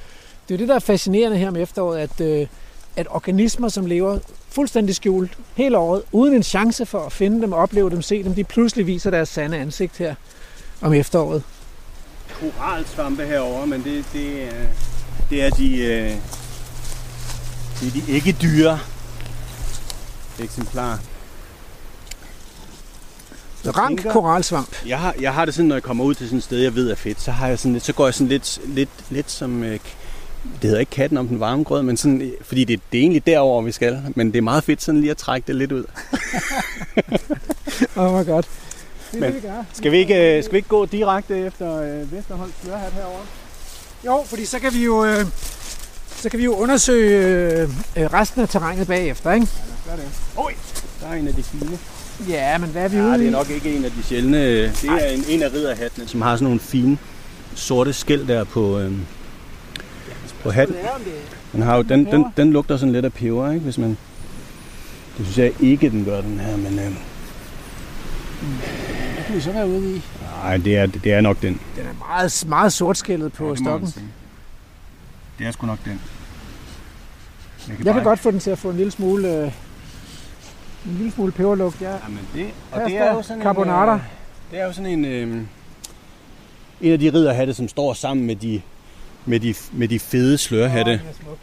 det, 0.47 0.53
er 0.53 0.57
det 0.57 0.67
der 0.67 0.75
er 0.75 0.79
fascinerende 0.79 1.37
her 1.37 1.49
med 1.49 1.61
efteråret, 1.61 1.99
at, 1.99 2.21
øh, 2.21 2.47
at 2.95 3.07
organismer, 3.09 3.69
som 3.69 3.85
lever 3.85 4.19
fuldstændig 4.49 4.95
skjult 4.95 5.37
hele 5.55 5.77
året, 5.77 6.03
uden 6.11 6.35
en 6.35 6.43
chance 6.43 6.85
for 6.85 6.99
at 6.99 7.11
finde 7.11 7.41
dem, 7.41 7.53
opleve 7.53 7.89
dem, 7.89 8.01
se 8.01 8.23
dem, 8.23 8.35
de 8.35 8.43
pludselig 8.43 8.87
viser 8.87 9.09
deres 9.09 9.29
sande 9.29 9.57
ansigt 9.57 9.97
her 9.97 10.15
om 10.81 10.93
efteråret. 10.93 11.43
Koralsvampe 12.29 13.25
herover, 13.25 13.65
men 13.65 13.83
det, 13.83 14.05
det, 14.13 14.43
er, 14.43 14.67
det 15.29 15.43
er 15.43 15.49
de, 15.49 15.77
øh, 15.77 16.11
det 17.79 17.87
er 17.87 17.91
de 18.05 18.11
ikke 18.11 18.35
dyre 18.41 18.79
eksemplarer. 20.39 20.97
Rank 23.65 23.97
tænker- 23.99 24.11
koralsvamp. 24.13 24.87
Jeg 24.87 24.99
har, 24.99 25.15
jeg 25.21 25.33
har 25.33 25.45
det 25.45 25.53
sådan, 25.53 25.67
når 25.67 25.75
jeg 25.75 25.83
kommer 25.83 26.03
ud 26.03 26.15
til 26.15 26.27
sådan 26.27 26.37
et 26.37 26.43
sted, 26.43 26.57
jeg 26.59 26.75
ved 26.75 26.91
er 26.91 26.95
fedt, 26.95 27.21
så, 27.21 27.31
har 27.31 27.47
jeg 27.47 27.59
sådan 27.59 27.73
lidt, 27.73 27.85
så 27.85 27.93
går 27.93 28.07
jeg 28.07 28.13
sådan 28.13 28.27
lidt, 28.27 28.59
lidt, 28.65 28.89
lidt 29.09 29.31
som, 29.31 29.63
øh, 29.63 29.71
det 29.71 29.79
hedder 30.61 30.79
ikke 30.79 30.89
katten 30.89 31.17
om 31.17 31.27
den 31.27 31.39
varme 31.39 31.63
grød, 31.63 31.81
men 31.83 31.97
sådan, 31.97 32.21
øh, 32.21 32.31
fordi 32.41 32.63
det, 32.63 32.79
det 32.91 32.97
er 32.97 33.01
egentlig 33.01 33.25
derover 33.25 33.61
vi 33.61 33.71
skal, 33.71 34.03
men 34.15 34.27
det 34.31 34.37
er 34.37 34.41
meget 34.41 34.63
fedt 34.63 34.81
sådan 34.83 35.01
lige 35.01 35.11
at 35.11 35.17
trække 35.17 35.47
det 35.47 35.55
lidt 35.55 35.71
ud. 35.71 35.83
Åh, 37.95 38.03
oh, 38.03 38.11
hvor 38.11 38.23
godt. 38.23 38.45
Det 39.11 39.17
er 39.17 39.19
Men- 39.21 39.33
det, 39.33 39.43
vi 39.43 39.47
gør. 39.47 39.63
Skal 39.73 39.91
vi 39.91 39.97
ikke, 39.97 40.37
øh, 40.37 40.43
skal 40.43 40.51
vi 40.53 40.57
ikke 40.57 40.69
gå 40.69 40.85
direkte 40.85 41.37
efter 41.39 41.75
øh, 41.81 42.11
Vesterholds 42.11 42.53
slørhat 42.63 42.93
herovre? 42.93 43.25
Jo, 44.05 44.23
fordi 44.25 44.45
så 44.45 44.59
kan 44.59 44.73
vi 44.73 44.83
jo, 44.83 45.05
øh, 45.05 45.25
så 46.15 46.29
kan 46.29 46.39
vi 46.39 46.43
jo 46.43 46.53
undersøge 46.55 47.21
øh, 47.61 47.69
øh, 47.97 48.13
resten 48.13 48.41
af 48.41 48.49
terrænet 48.49 48.87
bagefter, 48.87 49.31
ikke? 49.31 49.47
Gør 49.89 49.95
det. 49.95 50.05
Oj, 50.37 50.53
der 51.01 51.07
er 51.07 51.13
en 51.13 51.27
af 51.27 51.33
de 51.33 51.43
fine. 51.43 51.77
Ja, 52.29 52.57
men 52.57 52.69
hvad 52.69 52.83
er 52.83 52.87
vi 52.87 52.97
Ja, 52.97 53.03
ude 53.03 53.17
det 53.17 53.27
er 53.27 53.31
nok 53.31 53.49
ikke 53.49 53.75
en 53.75 53.85
af 53.85 53.91
de 53.91 54.03
sjældne. 54.03 54.63
Det 54.63 54.83
er 54.83 55.07
en, 55.07 55.23
en 55.27 55.43
af 55.43 55.53
ridderhattene, 55.53 56.07
som 56.07 56.21
har 56.21 56.35
sådan 56.35 56.43
nogle 56.43 56.59
fine 56.59 56.97
sorte 57.55 57.93
skæl 57.93 58.27
der 58.27 58.43
på, 58.43 58.79
øhm, 58.79 58.99
på 60.43 60.51
hatten. 60.51 60.75
Den, 61.53 61.61
har 61.61 61.75
jo, 61.75 61.81
den, 61.81 62.05
den, 62.05 62.25
den 62.37 62.53
lugter 62.53 62.77
sådan 62.77 62.93
lidt 62.93 63.05
af 63.05 63.13
peber, 63.13 63.51
ikke? 63.51 63.63
Hvis 63.63 63.77
man, 63.77 63.89
det 65.17 65.25
synes 65.25 65.37
jeg 65.37 65.53
ikke, 65.59 65.89
den 65.89 66.05
gør, 66.05 66.21
den 66.21 66.39
her. 66.39 66.57
Men 66.57 66.79
øhm, 66.79 66.95
Hvad 69.13 69.23
kan 69.25 69.35
vi 69.35 69.41
så 69.41 69.51
være 69.51 69.67
ude 69.67 69.95
i? 69.95 70.01
Nej, 70.43 70.57
det 70.57 70.77
er, 70.77 70.85
det 70.85 71.13
er 71.13 71.21
nok 71.21 71.41
den. 71.41 71.61
Den 71.75 71.85
er 71.85 71.93
meget, 72.07 72.45
meget 72.47 72.73
sortskældet 72.73 73.33
på 73.33 73.49
ja, 73.49 73.55
stokken. 73.55 73.93
Det 75.39 75.47
er 75.47 75.51
sgu 75.51 75.67
nok 75.67 75.79
den. 75.85 76.01
Jeg 77.67 77.85
Jeg 77.85 77.93
kan 77.93 78.03
godt 78.03 78.19
få 78.19 78.31
den 78.31 78.39
til 78.39 78.51
at 78.51 78.57
få 78.57 78.69
en 78.69 78.77
lille 78.77 78.91
smule, 78.91 79.27
øh, 79.27 79.51
en 80.85 80.95
lille 80.97 81.11
smule 81.11 81.31
peberlugt. 81.31 81.81
Ja. 81.81 81.91
Jamen 81.91 82.19
det, 82.33 82.47
og 82.71 82.81
det 82.81 82.97
er 82.97 83.13
jo 83.13 83.21
sådan. 83.21 83.41
En, 83.41 83.67
øh, 83.69 83.99
det 84.51 84.59
er 84.59 84.65
jo 84.65 84.73
sådan 84.73 84.91
en, 84.91 85.05
øh, 85.05 85.41
en 86.81 86.91
af 86.91 86.99
de 86.99 87.13
ridderhatte, 87.13 87.53
som 87.53 87.67
står 87.67 87.93
sammen 87.93 88.25
med 88.25 88.35
de, 88.35 88.61
med 89.25 89.39
de, 89.39 89.55
med 89.71 89.87
de 89.87 89.99
fede 89.99 90.37
slørhatte. 90.37 90.93
Er 90.93 90.99
smuk. 91.23 91.37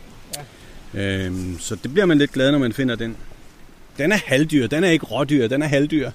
Øhm, 0.94 1.58
så 1.58 1.74
det 1.74 1.92
bliver 1.92 2.06
man 2.06 2.18
lidt 2.18 2.32
glad, 2.32 2.52
når 2.52 2.58
man 2.58 2.72
finder 2.72 2.96
den. 2.96 3.16
Den 3.98 4.12
er 4.12 4.18
halvdyr, 4.26 4.66
den 4.66 4.84
er 4.84 4.88
ikke 4.88 5.06
rådyr, 5.06 5.48
den 5.48 5.62
er 5.62 5.66
halvdyr. 5.66 6.10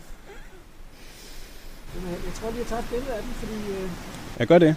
Er- 1.96 2.10
Jeg 2.10 2.34
tror 2.40 2.50
lige, 2.50 2.60
jeg 2.60 2.68
tager 2.68 2.82
et 2.82 2.88
billede 2.90 3.12
af 3.14 3.22
den, 3.24 3.34
fordi 3.40 3.72
øh, 3.72 3.90
Jeg 4.40 4.48
gør 4.48 4.58
det. 4.58 4.76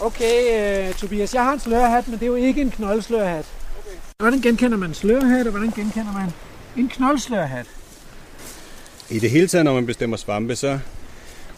Okay, 0.00 0.88
uh, 0.88 0.94
Tobias, 0.94 1.34
jeg 1.34 1.44
har 1.44 1.52
en 1.52 1.60
slørhat, 1.60 2.08
men 2.08 2.14
det 2.18 2.22
er 2.22 2.26
jo 2.26 2.34
ikke 2.34 2.60
en 2.60 2.70
knoldslørhat. 2.70 3.44
Okay. 3.78 3.96
Hvordan 4.18 4.40
genkender 4.40 4.76
man 4.78 4.88
en 4.90 4.94
slørhat, 4.94 5.46
og 5.46 5.50
hvordan 5.50 5.70
genkender 5.70 6.12
man 6.12 6.30
en 6.76 6.88
knoldslørhat? 6.88 7.66
I 9.10 9.18
det 9.18 9.30
hele 9.30 9.46
taget, 9.48 9.64
når 9.64 9.74
man 9.74 9.86
bestemmer 9.86 10.16
svampe, 10.16 10.56
så, 10.56 10.78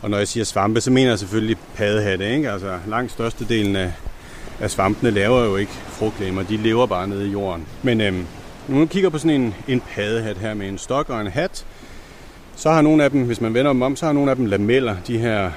og 0.02 0.10
når 0.10 0.18
jeg 0.18 0.28
siger 0.28 0.44
svampe, 0.44 0.80
så 0.80 0.90
mener 0.90 1.10
jeg 1.10 1.18
selvfølgelig 1.18 1.56
paddehatte. 1.74 2.34
Ikke? 2.34 2.50
Altså 2.50 2.78
langt 2.86 3.12
størstedelen 3.12 3.76
af, 3.76 3.92
af 4.60 4.70
svampene 4.70 5.10
laver 5.10 5.44
jo 5.44 5.56
ikke 5.56 5.72
frugtlemmer, 5.72 6.42
de 6.42 6.56
lever 6.56 6.86
bare 6.86 7.08
nede 7.08 7.26
i 7.28 7.30
jorden. 7.30 7.66
Men 7.82 8.00
øhm, 8.00 8.26
når 8.68 8.78
man 8.78 8.88
kigger 8.88 9.10
på 9.10 9.18
sådan 9.18 9.40
en, 9.40 9.54
en 9.68 9.82
paddehat 9.94 10.36
her 10.36 10.54
med 10.54 10.68
en 10.68 10.78
stok 10.78 11.10
og 11.10 11.20
en 11.20 11.26
hat, 11.26 11.66
så 12.56 12.70
har 12.70 12.82
nogle 12.82 13.04
af 13.04 13.10
dem, 13.10 13.22
hvis 13.22 13.40
man 13.40 13.54
vender 13.54 13.72
dem 13.72 13.82
om, 13.82 13.96
så 13.96 14.06
har 14.06 14.12
nogle 14.12 14.30
af 14.30 14.36
dem 14.36 14.46
lameller, 14.46 14.96
de 15.06 15.18
her 15.18 15.50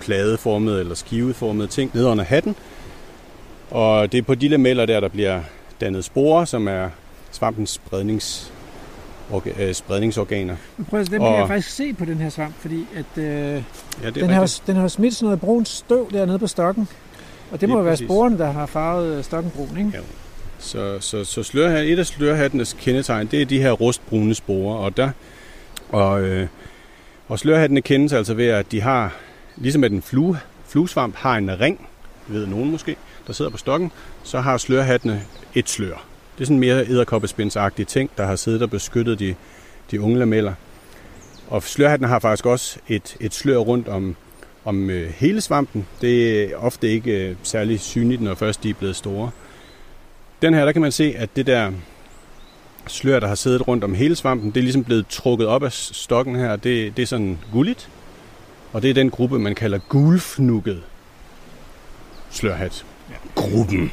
pladeformede 0.00 0.80
eller 0.80 0.94
skiveformede 0.94 1.68
ting 1.68 1.90
nede 1.94 2.06
under 2.06 2.24
hatten. 2.24 2.56
Og 3.70 4.12
det 4.12 4.18
er 4.18 4.22
på 4.22 4.34
de 4.34 4.48
lameller 4.48 4.86
der, 4.86 5.00
der 5.00 5.08
bliver 5.08 5.40
dannet 5.80 6.04
sporer, 6.04 6.44
som 6.44 6.68
er 6.68 6.88
svampens 7.30 7.70
sprednings, 7.70 8.52
øh, 9.58 9.74
spredningsorganer. 9.74 10.56
Men 10.76 10.86
prøv 10.86 11.00
at 11.00 11.10
den 11.10 11.20
og, 11.20 11.28
kan 11.28 11.38
jeg 11.38 11.48
faktisk 11.48 11.76
se 11.76 11.92
på 11.92 12.04
den 12.04 12.16
her 12.16 12.28
svamp, 12.28 12.54
fordi 12.58 12.86
at, 12.96 13.22
øh, 13.22 13.62
ja, 14.02 14.10
den, 14.10 14.30
har, 14.30 14.60
den 14.66 14.76
har 14.76 14.88
smidt 14.88 15.14
sådan 15.14 15.26
noget 15.26 15.40
brunt 15.40 15.68
støv 15.68 16.10
dernede 16.12 16.38
på 16.38 16.46
stokken. 16.46 16.88
Og 17.50 17.60
det 17.60 17.68
må 17.68 17.76
jo 17.76 17.82
være 17.82 17.96
sporene, 17.96 18.38
der 18.38 18.50
har 18.50 18.66
farvet 18.66 19.24
stokken 19.24 19.52
brun, 19.56 19.78
ikke? 19.78 19.90
Ja. 19.94 20.00
Så, 20.64 20.96
så, 21.00 21.24
så 21.24 21.42
slørhat, 21.42 21.86
et 21.86 21.98
af 21.98 22.06
slørhattenes 22.06 22.76
kendetegn, 22.80 23.26
det 23.26 23.42
er 23.42 23.46
de 23.46 23.62
her 23.62 23.72
rustbrune 23.72 24.34
sporer. 24.34 24.76
Og, 24.76 24.96
der, 24.96 25.10
og, 25.88 26.22
øh, 26.22 26.48
og 27.28 27.38
slørhattene 27.38 27.82
kendes 27.82 28.12
altså 28.12 28.34
ved, 28.34 28.46
at 28.46 28.72
de 28.72 28.80
har, 28.80 29.16
ligesom 29.56 29.84
at 29.84 29.92
en 29.92 30.02
flue, 30.02 30.38
fluesvamp 30.68 31.16
har 31.16 31.36
en 31.36 31.60
ring, 31.60 31.88
ved 32.26 32.46
nogen 32.46 32.70
måske, 32.70 32.96
der 33.26 33.32
sidder 33.32 33.50
på 33.50 33.56
stokken, 33.56 33.92
så 34.22 34.40
har 34.40 34.56
slørhattene 34.56 35.22
et 35.54 35.68
slør. 35.68 36.04
Det 36.36 36.42
er 36.42 36.46
sådan 36.46 36.58
mere 36.58 36.86
edderkoppespindsagtige 36.86 37.86
ting, 37.86 38.10
der 38.16 38.26
har 38.26 38.36
siddet 38.36 38.62
og 38.62 38.70
beskyttet 38.70 39.18
de, 39.18 39.34
de 39.90 40.00
unge 40.00 40.18
lameller. 40.18 40.54
Og 41.48 41.62
slørhatten 41.62 42.08
har 42.08 42.18
faktisk 42.18 42.46
også 42.46 42.78
et, 42.88 43.16
et 43.20 43.34
slør 43.34 43.56
rundt 43.56 43.88
om, 43.88 44.16
om 44.64 44.90
øh, 44.90 45.10
hele 45.10 45.40
svampen. 45.40 45.86
Det 46.00 46.42
er 46.42 46.56
ofte 46.56 46.88
ikke 46.88 47.28
øh, 47.28 47.36
særlig 47.42 47.80
synligt, 47.80 48.22
når 48.22 48.34
først 48.34 48.62
de 48.62 48.70
er 48.70 48.74
blevet 48.74 48.96
store. 48.96 49.30
Den 50.42 50.54
her, 50.54 50.64
der 50.64 50.72
kan 50.72 50.82
man 50.82 50.92
se, 50.92 51.14
at 51.16 51.36
det 51.36 51.46
der 51.46 51.72
slør, 52.86 53.20
der 53.20 53.26
har 53.26 53.34
siddet 53.34 53.68
rundt 53.68 53.84
om 53.84 53.94
hele 53.94 54.16
svampen, 54.16 54.50
det 54.50 54.56
er 54.56 54.62
ligesom 54.62 54.84
blevet 54.84 55.06
trukket 55.08 55.46
op 55.46 55.62
af 55.62 55.72
stokken 55.72 56.36
her. 56.36 56.56
Det, 56.56 56.96
det 56.96 57.02
er 57.02 57.06
sådan 57.06 57.38
gulligt. 57.52 57.88
Og 58.72 58.82
det 58.82 58.90
er 58.90 58.94
den 58.94 59.10
gruppe, 59.10 59.38
man 59.38 59.54
kalder 59.54 59.78
gulfnukket 59.78 60.82
slørhat. 62.30 62.84
Ja. 63.10 63.14
Gruppen. 63.34 63.92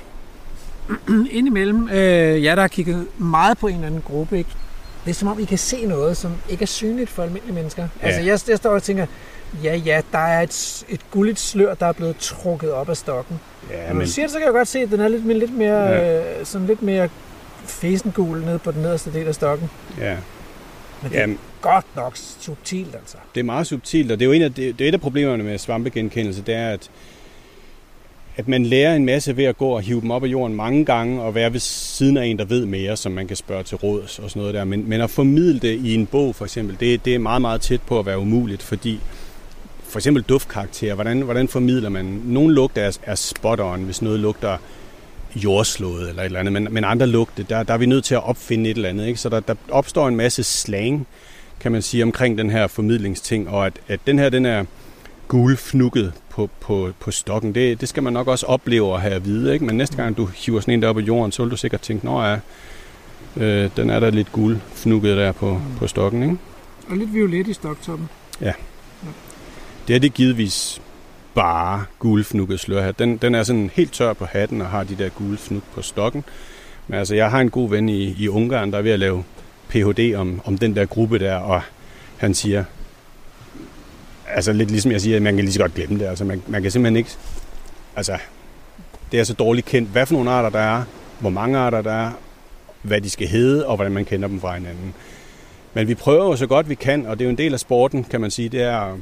Indimellem, 1.32 1.90
øh, 1.90 2.44
ja, 2.44 2.56
der 2.56 2.62
har 2.62 2.68
kigget 2.68 3.08
meget 3.18 3.58
på 3.58 3.68
en 3.68 3.76
eller 3.76 3.88
anden 3.88 4.02
gruppe, 4.02 4.38
ikke? 4.38 4.50
Det 5.06 5.10
er 5.10 5.16
som 5.16 5.28
om, 5.28 5.40
I 5.40 5.46
kan 5.46 5.58
se 5.58 5.86
noget, 5.86 6.18
som 6.18 6.32
ikke 6.50 6.62
er 6.62 6.68
synligt 6.68 7.10
for 7.10 7.24
almindelige 7.24 7.56
mennesker. 7.56 7.88
Ja. 8.02 8.08
Altså, 8.08 8.22
jeg, 8.22 8.40
jeg 8.50 8.58
står 8.58 8.70
og 8.70 8.84
tænker, 8.84 9.06
ja, 9.64 9.76
ja, 9.76 10.02
der 10.12 10.18
er 10.18 10.42
et, 10.42 10.86
et 10.90 11.02
gulligt 11.12 11.40
slør, 11.40 11.74
der 11.74 11.86
er 11.86 11.92
blevet 11.92 12.18
trukket 12.18 12.72
op 12.72 12.90
af 12.90 12.98
stokken. 12.98 13.40
Ja, 13.72 13.88
Når 13.88 13.94
men... 13.94 14.06
du 14.06 14.12
siger 14.12 14.26
det, 14.26 14.32
så 14.32 14.38
kan 14.38 14.46
jeg 14.46 14.54
godt 14.54 14.68
se, 14.68 14.80
at 14.80 14.92
den 14.92 15.00
er 15.00 15.08
lidt, 15.08 15.38
lidt 15.38 15.58
mere, 15.58 15.84
ja. 15.84 16.40
øh, 16.40 16.46
sådan 16.46 16.68
lidt 16.68 16.82
mere 16.82 17.10
fesengul 17.66 18.42
nede 18.46 18.60
på 18.60 18.72
den 18.72 18.82
nederste 18.82 19.14
del 19.14 19.28
af 19.28 19.36
stokken. 19.36 19.70
Ja. 20.00 20.18
Men 21.02 21.12
det 21.12 21.18
Jamen, 21.18 21.36
er 21.36 21.40
godt 21.62 21.86
nok 21.96 22.18
subtilt, 22.40 22.96
altså. 22.96 23.18
Det 23.36 23.40
er 23.40 23.44
meget 23.44 23.68
subtilt, 23.68 24.12
og 24.12 24.20
det 24.20 24.26
er 24.26 24.28
jo 24.28 24.34
en 24.34 24.42
af, 24.42 24.54
det, 24.54 24.80
det 24.80 24.86
er 24.86 24.90
et 24.90 24.94
af 24.94 25.02
problemerne 25.02 25.44
med 25.44 25.58
svampegenkendelse, 25.58 26.42
det 26.42 26.56
er, 26.56 26.70
at 26.70 26.90
at 28.36 28.48
man 28.48 28.66
lærer 28.66 28.96
en 28.96 29.06
masse 29.06 29.38
ved 29.38 29.44
at 29.44 29.58
gå 29.58 29.68
og 29.68 29.82
hive 29.82 30.02
dem 30.02 30.12
op 30.12 30.24
af 30.24 30.28
jorden 30.28 30.56
mange 30.56 30.86
gange, 30.86 31.22
og 31.22 31.36
være 31.36 31.54
ved 31.54 31.60
siden 31.60 32.18
af 32.18 32.26
en, 32.26 32.40
der 32.40 32.46
ved 32.46 32.66
mere, 32.66 32.98
som 32.98 33.12
man 33.12 33.28
kan 33.28 33.38
spørge 33.38 33.64
til 33.64 33.78
råds 33.78 34.20
og 34.20 34.30
sådan 34.30 34.40
noget 34.40 34.54
der. 34.54 34.64
Men, 34.64 34.90
men 34.90 35.02
at 35.02 35.10
formidle 35.10 35.60
det 35.60 35.80
i 35.86 35.96
en 35.96 36.06
bog 36.06 36.36
for 36.36 36.46
eksempel, 36.46 36.78
det, 36.80 37.06
det 37.06 37.16
er 37.16 37.20
meget, 37.20 37.42
meget 37.42 37.62
tæt 37.62 37.82
på 37.82 38.00
at 38.00 38.06
være 38.06 38.20
umuligt, 38.20 38.64
fordi 38.64 39.00
for 39.92 40.00
eksempel 40.00 40.24
duftkarakter, 40.24 40.94
hvordan, 40.94 41.22
hvordan 41.22 41.48
formidler 41.48 41.90
man? 41.90 42.22
Nogle 42.26 42.56
lugter 42.56 42.82
er, 42.82 42.98
er 43.04 43.16
spot 43.16 43.60
on, 43.60 43.84
hvis 43.84 44.02
noget 44.02 44.20
lugter 44.20 44.58
jordslået 45.36 46.10
eller 46.10 46.22
et 46.22 46.26
eller 46.26 46.40
andet, 46.40 46.54
men, 46.54 46.68
men 46.72 46.84
andre 46.84 47.08
lugte, 47.08 47.44
der, 47.44 47.64
der 47.64 47.74
er 47.74 47.78
vi 47.78 47.86
nødt 47.86 48.04
til 48.04 48.16
at 48.16 48.24
opfinde 48.24 48.70
et 48.70 48.76
eller 48.76 48.90
andet. 48.90 49.08
Ikke? 49.08 49.20
Så 49.20 49.30
der, 49.30 49.40
der 49.40 49.56
opstår 49.70 50.08
en 50.08 50.16
masse 50.16 50.44
slang, 50.44 51.08
kan 51.60 51.72
man 51.72 51.82
sige, 51.82 52.04
omkring 52.04 52.38
den 52.38 52.50
her 52.50 52.68
formidlingsting, 52.68 53.50
og 53.50 53.66
at, 53.66 53.74
at 53.88 54.00
den 54.08 54.20
her, 54.20 54.30
den 54.30 54.46
er 54.46 54.66
gulfnukket 55.28 56.14
på, 56.30 56.50
på, 56.60 56.92
på 57.00 57.12
stokken. 57.12 57.56
Det, 57.56 57.82
det 57.82 57.90
skal 57.90 58.04
man 58.04 58.14
nok 58.14 58.28
også 58.28 58.46
opleve 58.46 58.94
at 58.94 59.02
have 59.02 59.14
at 59.14 59.26
vide. 59.26 59.54
Ikke? 59.54 59.66
Men 59.66 59.78
næste 59.78 59.98
gang 59.98 60.18
du 60.18 60.26
hiver 60.26 60.60
sådan 60.60 60.74
en 60.74 60.82
der 60.82 60.90
op 60.90 60.98
af 60.98 61.02
jorden, 61.02 61.32
så 61.32 61.44
vil 61.44 61.52
du 61.52 61.58
sikkert 61.58 61.82
tænke, 61.82 62.06
nå 62.06 62.24
ja, 62.24 62.38
øh, 63.38 63.70
den 63.78 63.90
er 63.90 64.00
der 64.00 64.10
lidt 64.10 64.32
gulfnukket 64.32 65.18
der 65.18 65.32
på, 65.32 65.62
på 65.78 65.88
stokken. 65.88 66.24
Ikke? 66.24 66.38
Og 66.90 66.98
lidt 66.98 67.14
violet 67.14 67.48
i 67.48 67.54
stoktoppen. 67.54 68.10
Ja. 68.42 68.54
ja. 69.04 69.10
Det 69.88 69.96
er 69.96 70.00
det 70.00 70.14
givetvis 70.14 70.82
bare 71.36 71.86
guldfnukket 72.00 72.60
slør 72.60 72.84
her. 72.84 72.92
Den, 72.92 73.18
den 73.18 73.36
er 73.36 73.44
sådan 73.44 73.72
helt 73.74 73.94
tør 73.94 74.14
på 74.14 74.26
hatten 74.26 74.62
og 74.62 74.68
har 74.68 74.84
de 74.84 74.96
der 74.96 75.10
gulfnuk 75.10 75.64
på 75.74 75.82
stokken. 75.82 76.24
Men 76.88 77.00
altså, 77.00 77.16
jeg 77.16 77.32
har 77.32 77.40
en 77.40 77.50
god 77.50 77.70
ven 77.70 77.90
i, 77.90 78.16
i 78.18 78.28
Ungarn, 78.28 78.72
der 78.72 78.78
er 78.78 78.82
ved 78.82 78.92
at 78.92 79.00
lave 79.00 79.24
Ph.D. 79.70 80.16
om, 80.16 80.42
om 80.46 80.58
den 80.58 80.76
der 80.76 80.86
gruppe 80.86 81.20
der, 81.20 81.36
og 81.36 81.62
han 82.18 82.34
siger, 82.34 82.64
altså 84.28 84.54
lidt 84.54 84.72
ligesom 84.72 84.92
jeg 84.92 85.02
siger, 85.02 85.20
man 85.20 85.36
kan 85.36 85.44
lige 85.44 85.54
så 85.54 85.60
godt 85.60 85.74
glemme 85.74 86.00
det. 86.00 86.06
Altså 86.06 86.26
man, 86.26 86.42
man 86.48 86.62
kan 86.62 86.72
simpelthen 86.72 86.96
ikke, 86.96 87.10
altså 87.96 88.18
det 89.12 89.20
er 89.20 89.24
så 89.24 89.34
dårligt 89.34 89.68
kendt, 89.68 89.90
hvad 89.90 90.06
for 90.06 90.14
nogle 90.14 90.32
arter 90.32 90.50
der 90.50 90.60
er, 90.60 90.84
hvor 91.20 91.30
mange 91.30 91.58
arter 91.58 91.82
der 91.82 91.94
er, 91.94 92.12
hvad 92.82 93.02
de 93.02 93.10
skal 93.10 93.28
hedde, 93.28 93.68
og 93.68 93.76
hvordan 93.76 93.92
man 93.92 94.06
kender 94.06 94.28
dem 94.28 94.40
fra 94.42 94.54
hinanden. 94.54 94.94
Men 95.74 95.88
vi 95.88 95.96
prøver 95.96 96.26
jo 96.26 96.36
så 96.36 96.48
godt 96.48 96.70
vi 96.70 96.76
kan, 96.76 97.06
og 97.06 97.20
det 97.20 97.26
er 97.26 97.26
jo 97.26 97.32
en 97.32 97.38
del 97.38 97.54
af 97.54 97.60
sporten, 97.60 98.04
kan 98.04 98.22
man 98.22 98.32
sige, 98.32 98.50
det 98.50 98.62
er, 98.62 98.98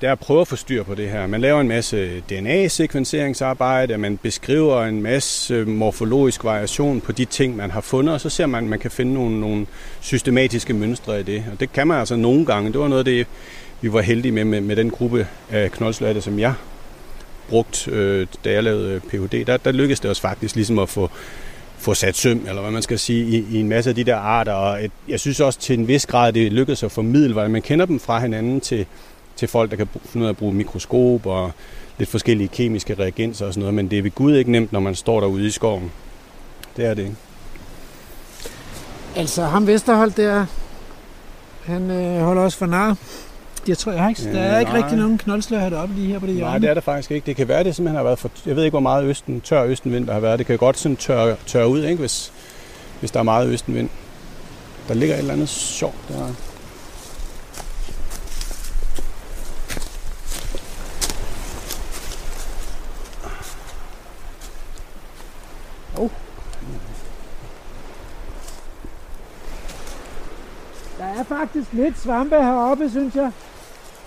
det 0.00 0.06
er 0.06 0.12
at 0.12 0.18
prøve 0.18 0.40
at 0.40 0.48
få 0.48 0.56
styr 0.56 0.82
på 0.82 0.94
det 0.94 1.10
her. 1.10 1.26
Man 1.26 1.40
laver 1.40 1.60
en 1.60 1.68
masse 1.68 2.20
DNA-sekvenseringsarbejde, 2.20 3.98
man 3.98 4.16
beskriver 4.16 4.84
en 4.84 5.02
masse 5.02 5.64
morfologisk 5.64 6.44
variation 6.44 7.00
på 7.00 7.12
de 7.12 7.24
ting, 7.24 7.56
man 7.56 7.70
har 7.70 7.80
fundet, 7.80 8.14
og 8.14 8.20
så 8.20 8.30
ser 8.30 8.46
man, 8.46 8.64
at 8.64 8.70
man 8.70 8.78
kan 8.78 8.90
finde 8.90 9.14
nogle, 9.14 9.40
nogle 9.40 9.66
systematiske 10.00 10.72
mønstre 10.72 11.20
i 11.20 11.22
det. 11.22 11.44
Og 11.52 11.60
det 11.60 11.72
kan 11.72 11.86
man 11.86 11.98
altså 11.98 12.16
nogle 12.16 12.46
gange. 12.46 12.72
Det 12.72 12.80
var 12.80 12.88
noget 12.88 12.98
af 13.00 13.04
det, 13.04 13.26
vi 13.80 13.92
var 13.92 14.00
heldige 14.00 14.32
med, 14.32 14.44
med, 14.44 14.60
med 14.60 14.76
den 14.76 14.90
gruppe 14.90 15.26
af 15.50 15.72
knoldslatte, 15.72 16.20
som 16.20 16.38
jeg 16.38 16.54
brugt, 17.48 17.88
øh, 17.88 18.26
da 18.44 18.52
jeg 18.52 18.64
lavede 18.64 18.92
øh, 18.94 19.00
Ph.D., 19.00 19.46
der, 19.46 19.56
der 19.56 19.72
lykkedes 19.72 20.00
det 20.00 20.10
os 20.10 20.20
faktisk 20.20 20.54
ligesom 20.54 20.78
at 20.78 20.88
få, 20.88 21.10
få 21.78 21.94
sat 21.94 22.16
søm, 22.16 22.44
eller 22.48 22.62
hvad 22.62 22.70
man 22.70 22.82
skal 22.82 22.98
sige, 22.98 23.24
i, 23.24 23.46
i 23.50 23.60
en 23.60 23.68
masse 23.68 23.90
af 23.90 23.96
de 23.96 24.04
der 24.04 24.16
arter. 24.16 24.52
Og 24.52 24.84
et, 24.84 24.90
jeg 25.08 25.20
synes 25.20 25.40
også 25.40 25.60
til 25.60 25.78
en 25.78 25.88
vis 25.88 26.06
grad, 26.06 26.32
det 26.32 26.52
lykkedes 26.52 26.82
at 26.82 26.92
formidle, 26.92 27.32
hvordan 27.32 27.50
man 27.50 27.62
kender 27.62 27.86
dem 27.86 28.00
fra 28.00 28.20
hinanden 28.20 28.60
til, 28.60 28.86
til 29.38 29.48
folk, 29.48 29.70
der 29.70 29.76
kan 29.76 29.88
finde 30.04 30.24
ud 30.24 30.26
af 30.26 30.30
at 30.30 30.36
bruge 30.36 30.54
mikroskop 30.54 31.26
og 31.26 31.52
lidt 31.98 32.10
forskellige 32.10 32.48
kemiske 32.48 32.94
reagenser 32.94 33.46
og 33.46 33.52
sådan 33.52 33.60
noget. 33.60 33.74
Men 33.74 33.90
det 33.90 33.98
er 33.98 34.02
ved 34.02 34.10
Gud 34.10 34.34
ikke 34.36 34.52
nemt, 34.52 34.72
når 34.72 34.80
man 34.80 34.94
står 34.94 35.20
derude 35.20 35.46
i 35.46 35.50
skoven. 35.50 35.92
Det 36.76 36.84
er 36.86 36.94
det 36.94 37.02
ikke. 37.02 37.16
Altså 39.16 39.44
ham 39.44 39.66
Vesterhold 39.66 40.12
der, 40.12 40.46
han 41.64 41.90
øh, 41.90 42.20
holder 42.20 42.42
også 42.42 42.58
for 42.58 42.66
nar. 42.66 42.96
Jeg 43.68 43.78
tror, 43.78 43.92
jeg 43.92 44.02
har 44.02 44.08
ikke, 44.08 44.32
der 44.32 44.40
er 44.40 44.58
ikke 44.58 44.72
nej. 44.72 44.82
rigtig 44.82 44.98
nogen 44.98 45.18
knoldslør 45.18 45.58
heroppe 45.58 45.94
lige 45.94 46.06
her 46.06 46.18
på 46.18 46.26
det 46.26 46.34
hjørne. 46.34 46.50
Nej, 46.50 46.58
det 46.58 46.70
er 46.70 46.74
der 46.74 46.80
faktisk 46.80 47.10
ikke. 47.10 47.26
Det 47.26 47.36
kan 47.36 47.48
være, 47.48 47.64
det 47.64 47.76
simpelthen 47.76 47.96
har 47.96 48.04
været 48.04 48.18
for... 48.18 48.30
Jeg 48.46 48.56
ved 48.56 48.64
ikke, 48.64 48.72
hvor 48.72 48.80
meget 48.80 49.04
østen, 49.04 49.40
tør 49.40 49.64
østenvind 49.64 50.06
der 50.06 50.12
har 50.12 50.20
været. 50.20 50.38
Det 50.38 50.46
kan 50.46 50.58
godt 50.58 50.78
sådan 50.78 50.96
tørre, 50.96 51.36
tørre 51.46 51.68
ud, 51.68 51.84
ikke? 51.84 51.96
Hvis, 51.96 52.32
hvis 53.00 53.10
der 53.10 53.18
er 53.18 53.24
meget 53.24 53.48
østenvind. 53.48 53.88
Der 54.88 54.94
ligger 54.94 55.14
et 55.14 55.18
eller 55.18 55.32
andet 55.32 55.48
sjovt 55.48 56.08
der. 56.08 56.34
Oh. 65.98 66.10
Der 70.98 71.04
er 71.04 71.22
faktisk 71.22 71.72
lidt 71.72 71.98
svampe 71.98 72.36
heroppe, 72.36 72.90
synes 72.90 73.14
jeg. 73.14 73.32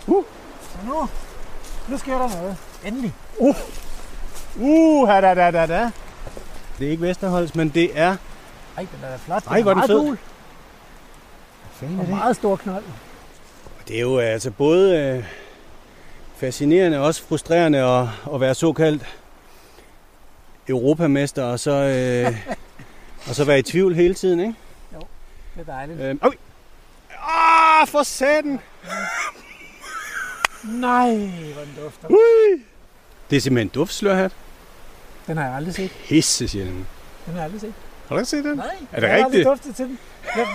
Uh, 0.08 0.24
så 0.62 0.78
nu, 0.88 1.10
nu 1.88 1.98
sker 1.98 2.18
der 2.18 2.30
noget. 2.38 2.58
Endelig. 2.86 3.14
Uh, 3.38 3.56
uh, 4.60 5.08
da, 5.08 5.22
da, 5.22 5.52
da, 5.52 5.66
da. 5.66 5.92
Det 6.80 6.88
er 6.88 6.92
ikke 6.92 7.04
Vesterholds, 7.04 7.56
men 7.56 7.70
det 7.70 8.00
er... 8.00 8.16
Ej, 8.78 8.88
den 8.96 9.04
er 9.04 9.18
flot. 9.18 9.44
Ej, 9.48 9.62
hvor 9.62 9.72
er 9.72 9.76
den 9.76 9.88
fed. 9.88 10.00
Cool. 10.00 10.18
Hvad 11.80 11.90
er 11.90 12.02
det? 12.02 12.10
meget 12.10 12.36
stor 12.36 12.56
knold. 12.56 12.84
Det 13.88 13.96
er 13.96 14.02
jo 14.02 14.18
altså 14.18 14.52
både 14.52 14.98
øh, 14.98 15.24
fascinerende 16.36 16.98
og 16.98 17.06
også 17.06 17.24
frustrerende 17.24 17.80
at, 17.80 18.08
at 18.34 18.42
være 18.42 18.56
såkaldt 18.56 19.21
europamester, 20.72 21.44
og 21.44 21.60
så, 21.60 21.72
øh, 21.72 22.38
og 23.30 23.36
så 23.36 23.44
være 23.44 23.60
i 23.60 23.62
tvivl 23.62 23.96
hele 23.96 24.14
tiden, 24.14 24.40
ikke? 24.40 24.54
Jo, 24.94 25.00
det 25.56 25.62
er 25.68 25.74
dejligt. 25.74 26.00
Øh, 26.02 26.16
Ah, 27.24 27.88
for 27.88 28.04
satan! 28.04 28.52
Nej, 30.64 31.10
hvor 31.54 31.64
den 31.64 31.76
dufter. 31.84 32.08
Ui! 32.10 32.62
Det 33.30 33.36
er 33.38 33.42
simpelthen 33.42 33.68
en 33.68 33.72
duftslørhat. 33.74 34.32
Den 35.28 35.38
har 35.38 35.46
jeg 35.46 35.56
aldrig 35.56 35.76
set. 35.76 35.92
Pisse 36.08 36.48
sjældent. 36.48 36.86
Den 37.26 37.34
har 37.34 37.36
jeg 37.36 37.44
aldrig 37.44 37.62
set. 37.62 37.74
Har 38.08 38.16
du 38.16 38.20
ikke 38.20 38.30
set 38.30 38.44
den? 38.44 38.58
Nej, 38.58 38.66
Er 38.92 39.00
det 39.00 39.08
jeg 39.08 39.18
har 39.18 39.26
aldrig 39.26 39.46
duftet 39.46 39.76
til 39.76 39.86
den. 39.86 40.00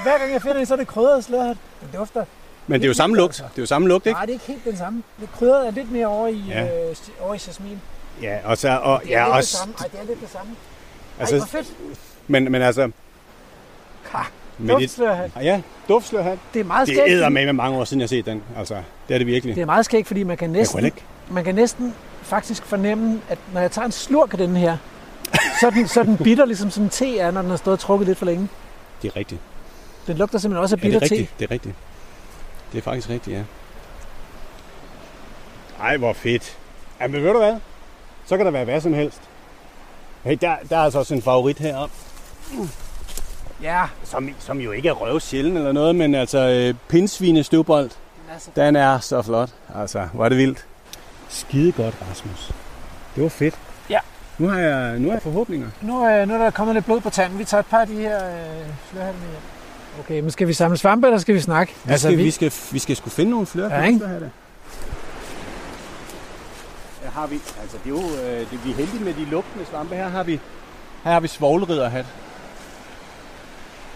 Hver, 0.03 0.19
gang 0.19 0.33
jeg 0.33 0.43
finder 0.43 0.57
den, 0.57 0.67
så 0.67 0.75
er 0.75 0.79
det 0.79 0.87
krydret 0.87 1.25
slørhat. 1.25 1.57
Den 1.81 1.99
dufter. 1.99 2.25
Men 2.67 2.81
det 2.81 2.87
er 2.87 2.89
jo 2.89 2.95
samme 2.95 3.17
lugt. 3.17 3.37
Det 3.37 3.59
er 3.59 3.63
jo 3.63 3.67
samme 3.67 3.89
lugt, 3.89 4.07
ikke? 4.07 4.17
Nej, 4.17 4.27
det 4.27 4.31
er 4.31 4.35
ikke 4.35 4.47
helt 4.47 4.65
den 4.65 4.77
samme. 4.77 5.03
Det 5.21 5.29
krydret 5.33 5.67
er 5.67 5.71
lidt 5.71 5.93
mere 5.93 6.07
over 6.07 6.29
i, 6.29 6.43
ja. 6.49 6.89
øh, 6.89 6.97
over 7.21 7.35
i 7.35 7.39
jasmin. 7.47 7.81
Ja, 8.23 8.39
og 8.45 8.59
så... 8.59 8.79
Og, 8.83 9.01
Det 9.05 9.15
er 9.15 9.19
ja, 9.19 9.25
lidt 9.25 9.29
det 9.33 9.37
også, 9.39 9.57
samme. 9.57 9.75
Ej, 9.81 9.87
det 9.93 10.01
er 10.01 10.05
lidt 10.07 10.21
det 10.21 10.31
samme. 10.31 10.53
Ej, 10.53 11.21
altså, 11.21 11.37
hvor 11.37 11.47
fedt. 11.47 11.73
men, 12.29 12.53
men 12.53 12.63
altså... 12.63 12.91
Ha, 14.11 14.19
Duftslørhat. 14.69 15.31
ja, 15.43 15.63
duftslørhat. 15.89 16.39
Det 16.55 16.61
er 16.61 16.65
meget 16.65 16.89
Det 16.89 16.97
skægt. 16.97 17.11
æder 17.11 17.25
fordi- 17.25 17.35
med 17.35 17.45
med 17.45 17.53
mange 17.53 17.79
år 17.79 17.85
siden, 17.85 18.01
jeg 18.01 18.05
har 18.05 18.09
set 18.09 18.27
den. 18.27 18.43
Altså, 18.59 18.75
det 19.09 19.15
er 19.15 19.19
det 19.19 19.27
virkelig. 19.27 19.55
Det 19.55 19.63
er 19.63 19.67
meget 19.67 19.85
skægt, 19.85 20.07
fordi 20.07 20.23
man 20.23 20.37
kan 20.37 20.51
næsten, 20.51 20.93
man 21.31 21.45
kan 21.45 21.55
næsten 21.55 21.95
faktisk 22.23 22.65
fornemme, 22.65 23.21
at 23.29 23.39
når 23.53 23.61
jeg 23.61 23.71
tager 23.71 23.87
en 23.87 23.93
slurk 23.93 24.33
af 24.33 24.39
den 24.39 24.57
her, 24.57 24.77
så 25.61 25.71
den, 25.71 25.89
så 25.89 26.03
den 26.03 26.17
bitter, 26.17 26.45
ligesom 26.45 26.83
en 26.83 26.89
te 26.91 27.19
er, 27.19 27.31
når 27.31 27.41
den 27.43 27.51
har 27.51 27.57
stået 27.57 27.73
og 27.73 27.79
trukket 27.79 28.07
lidt 28.09 28.19
for 28.19 28.27
længe. 28.27 28.49
Det 29.03 29.09
er 29.09 29.17
rigtigt. 29.17 29.41
Den 30.07 30.17
lugter 30.17 30.39
simpelthen 30.39 30.63
også 30.63 30.77
af 30.77 30.79
Ja, 30.85 30.89
det 30.91 30.93
bitter 30.93 31.07
er 31.07 31.09
te. 31.09 31.15
rigtigt. 31.15 31.39
Det 31.39 31.45
er 31.45 31.51
rigtigt. 31.51 31.75
Det 32.73 32.79
er 32.79 32.83
faktisk 32.83 33.09
rigtigt, 33.11 33.37
ja. 33.37 33.43
Ej, 35.81 35.97
hvor 35.97 36.13
fedt. 36.13 36.57
Ja, 37.01 37.07
men 37.07 37.23
ved 37.23 37.33
du 37.33 37.39
hvad? 37.39 37.57
Så 38.27 38.37
kan 38.37 38.47
der 38.47 38.53
være 38.53 38.65
hvad 38.65 38.81
som 38.81 38.95
helst. 38.95 39.21
Hey, 40.25 40.39
der, 40.41 40.57
der 40.71 40.77
er 40.77 40.81
altså 40.81 40.99
også 40.99 41.15
en 41.15 41.23
favorit 41.23 41.59
heroppe, 41.59 41.95
Ja, 43.62 43.83
som, 44.05 44.29
som 44.39 44.61
jo 44.61 44.73
ikke 44.73 44.89
er 44.89 44.93
røv 44.93 45.21
sjældent 45.21 45.57
eller 45.57 45.73
noget, 45.73 45.97
men 45.97 46.15
altså 46.15 46.39
øh, 46.39 46.75
pindsvine 46.89 47.43
støvbold, 47.45 47.91
den 47.91 48.35
er 48.35 48.39
så 48.39 48.51
den 48.57 48.77
er 48.77 48.99
så 48.99 49.23
flot. 49.23 49.51
Altså, 49.75 50.09
hvor 50.12 50.25
er 50.25 50.29
det 50.29 50.39
vildt. 50.39 50.67
Skide 51.29 51.73
godt, 51.73 51.95
Rasmus. 52.11 52.53
Det 53.15 53.23
var 53.23 53.29
fedt. 53.29 53.55
Ja. 53.91 53.99
Nu 54.39 54.49
har 54.49 54.59
jeg, 54.59 54.99
nu 54.99 55.09
har 55.09 55.15
jeg 55.15 55.23
forhåbninger. 55.23 55.69
Nu, 55.83 56.09
øh, 56.09 56.29
nu 56.29 56.35
er 56.35 56.39
der 56.39 56.51
kommet 56.51 56.75
lidt 56.75 56.85
blod 56.85 57.01
på 57.01 57.11
tanden. 57.11 57.39
Vi 57.39 57.45
tager 57.45 57.61
et 57.61 57.67
par 57.67 57.81
af 57.81 57.87
de 57.87 57.95
her 57.95 58.27
øh, 58.27 58.67
flørhatte 58.91 59.21
med 59.21 59.29
hjem. 59.29 59.41
Okay, 60.01 60.21
men 60.21 60.31
skal 60.31 60.49
vi 60.49 60.53
samle 60.53 60.77
svampe, 60.77 61.07
eller 61.07 61.19
skal 61.19 61.35
vi 61.35 61.41
snakke? 61.41 61.75
Vi, 61.85 61.91
altså, 61.91 62.09
skal, 62.09 62.19
vi... 62.19 62.23
vi, 62.23 62.31
skal, 62.31 62.53
vi 62.73 62.79
skal 62.79 62.97
sgu 62.97 63.11
finde 63.11 63.31
nogle 63.31 63.47
flere. 63.47 63.75
Ja, 63.75 63.83
ikke? 63.83 64.31
Har 67.17 67.27
vi, 67.27 67.35
altså 67.35 67.77
det 67.85 67.87
er 67.87 67.91
jo, 67.91 68.03
øh, 68.25 68.51
det, 68.51 68.65
vi 68.65 68.71
er 68.71 68.75
heldige 68.75 69.05
med 69.05 69.15
de 69.15 69.25
lugtende 69.25 69.67
svampe. 69.67 69.95
Her 69.95 70.09
har 70.09 70.23
vi, 70.23 70.41
her 71.05 71.13
har 71.13 71.21
vi 71.21 71.29
svovlridderhat. 71.29 72.07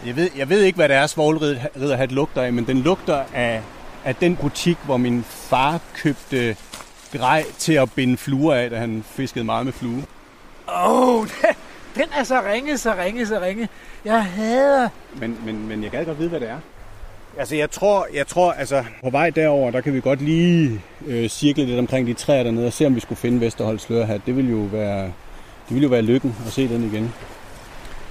Jeg 0.06 0.16
ved, 0.16 0.30
jeg 0.36 0.48
ved 0.48 0.62
ikke, 0.62 0.76
hvad 0.76 0.88
det 0.88 0.96
er, 0.96 1.06
svovlridderhat 1.06 2.12
lugter 2.12 2.42
af, 2.42 2.52
men 2.52 2.66
den 2.66 2.78
lugter 2.78 3.24
af, 3.34 3.62
af 4.04 4.14
den 4.14 4.36
butik, 4.36 4.76
hvor 4.84 4.96
min 4.96 5.24
far 5.24 5.80
købte 5.94 6.56
grej 7.12 7.44
til 7.58 7.72
at 7.72 7.92
binde 7.92 8.16
fluer 8.16 8.54
af, 8.54 8.70
da 8.70 8.78
han 8.78 9.04
fiskede 9.06 9.44
meget 9.44 9.64
med 9.64 9.72
flue. 9.72 10.04
Åh, 10.68 11.08
oh, 11.08 11.26
den, 11.42 11.54
den 11.94 12.08
er 12.16 12.24
så 12.24 12.42
ringe, 12.52 12.78
så 12.78 12.94
ringe, 12.94 13.26
så 13.26 13.40
ringe. 13.40 13.68
Jeg 14.04 14.24
hader... 14.24 14.88
Men, 15.14 15.38
men, 15.44 15.68
men 15.68 15.82
jeg 15.82 15.90
gad 15.90 16.04
godt 16.04 16.18
vide, 16.18 16.28
hvad 16.28 16.40
det 16.40 16.48
er. 16.48 16.58
Altså, 17.40 17.56
jeg 17.56 17.70
tror, 17.70 18.06
jeg 18.14 18.26
tror, 18.26 18.52
altså, 18.52 18.84
på 19.04 19.10
vej 19.10 19.30
derover, 19.30 19.70
der 19.70 19.80
kan 19.80 19.94
vi 19.94 20.00
godt 20.00 20.22
lige 20.22 20.80
øh, 21.06 21.28
cirkle 21.28 21.64
lidt 21.64 21.78
omkring 21.78 22.06
de 22.06 22.14
træer 22.14 22.42
dernede 22.42 22.66
og 22.66 22.72
se, 22.72 22.86
om 22.86 22.94
vi 22.94 23.00
skulle 23.00 23.18
finde 23.18 23.40
Vesterholds 23.40 23.82
slørhat. 23.82 24.20
Det 24.26 24.36
ville 24.36 24.50
jo 24.50 24.56
være, 24.56 25.02
det 25.04 25.12
ville 25.74 25.82
jo 25.82 25.88
være 25.88 26.02
lykken 26.02 26.36
at 26.46 26.52
se 26.52 26.68
den 26.68 26.84
igen, 26.84 27.12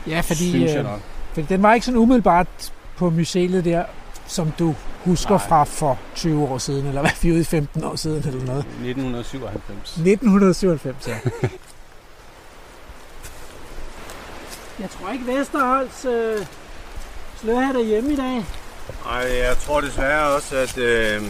Ja, 0.08 0.20
fordi, 0.20 0.50
synes 0.50 0.72
jeg 0.72 0.78
øh, 0.78 0.84
nok. 0.84 1.00
fordi 1.34 1.46
den 1.50 1.64
var 1.64 1.74
ikke 1.74 1.86
sådan 1.86 2.00
umiddelbart 2.00 2.74
på 2.98 3.10
museet 3.10 3.66
der, 3.66 3.84
som 4.28 4.52
du 4.60 4.76
husker 5.06 5.30
Nej. 5.30 5.48
fra 5.48 5.64
for 5.64 6.00
20 6.16 6.48
år 6.48 6.58
siden, 6.58 6.88
eller 6.88 7.02
hvad 7.02 7.12
vi 7.22 7.30
er 7.30 7.34
ude 7.34 7.42
i 7.42 7.44
15 7.44 7.84
år 7.84 7.96
siden, 7.96 8.24
eller 8.28 8.46
noget. 8.46 8.66
1997. 8.66 9.90
1997, 9.98 11.08
ja. 11.08 11.16
Jeg 14.80 14.90
tror 14.90 15.12
ikke, 15.14 15.28
Vesterholds 15.28 16.06
øh, 16.06 16.46
slørhat 17.42 17.76
er 17.76 17.84
hjemme 17.84 18.14
i 18.14 18.16
dag. 18.16 18.44
Ej, 19.06 19.38
jeg 19.38 19.58
tror 19.58 19.82
desværre 19.82 20.36
også, 20.36 20.58
at, 20.58 20.78
øh, 20.78 21.24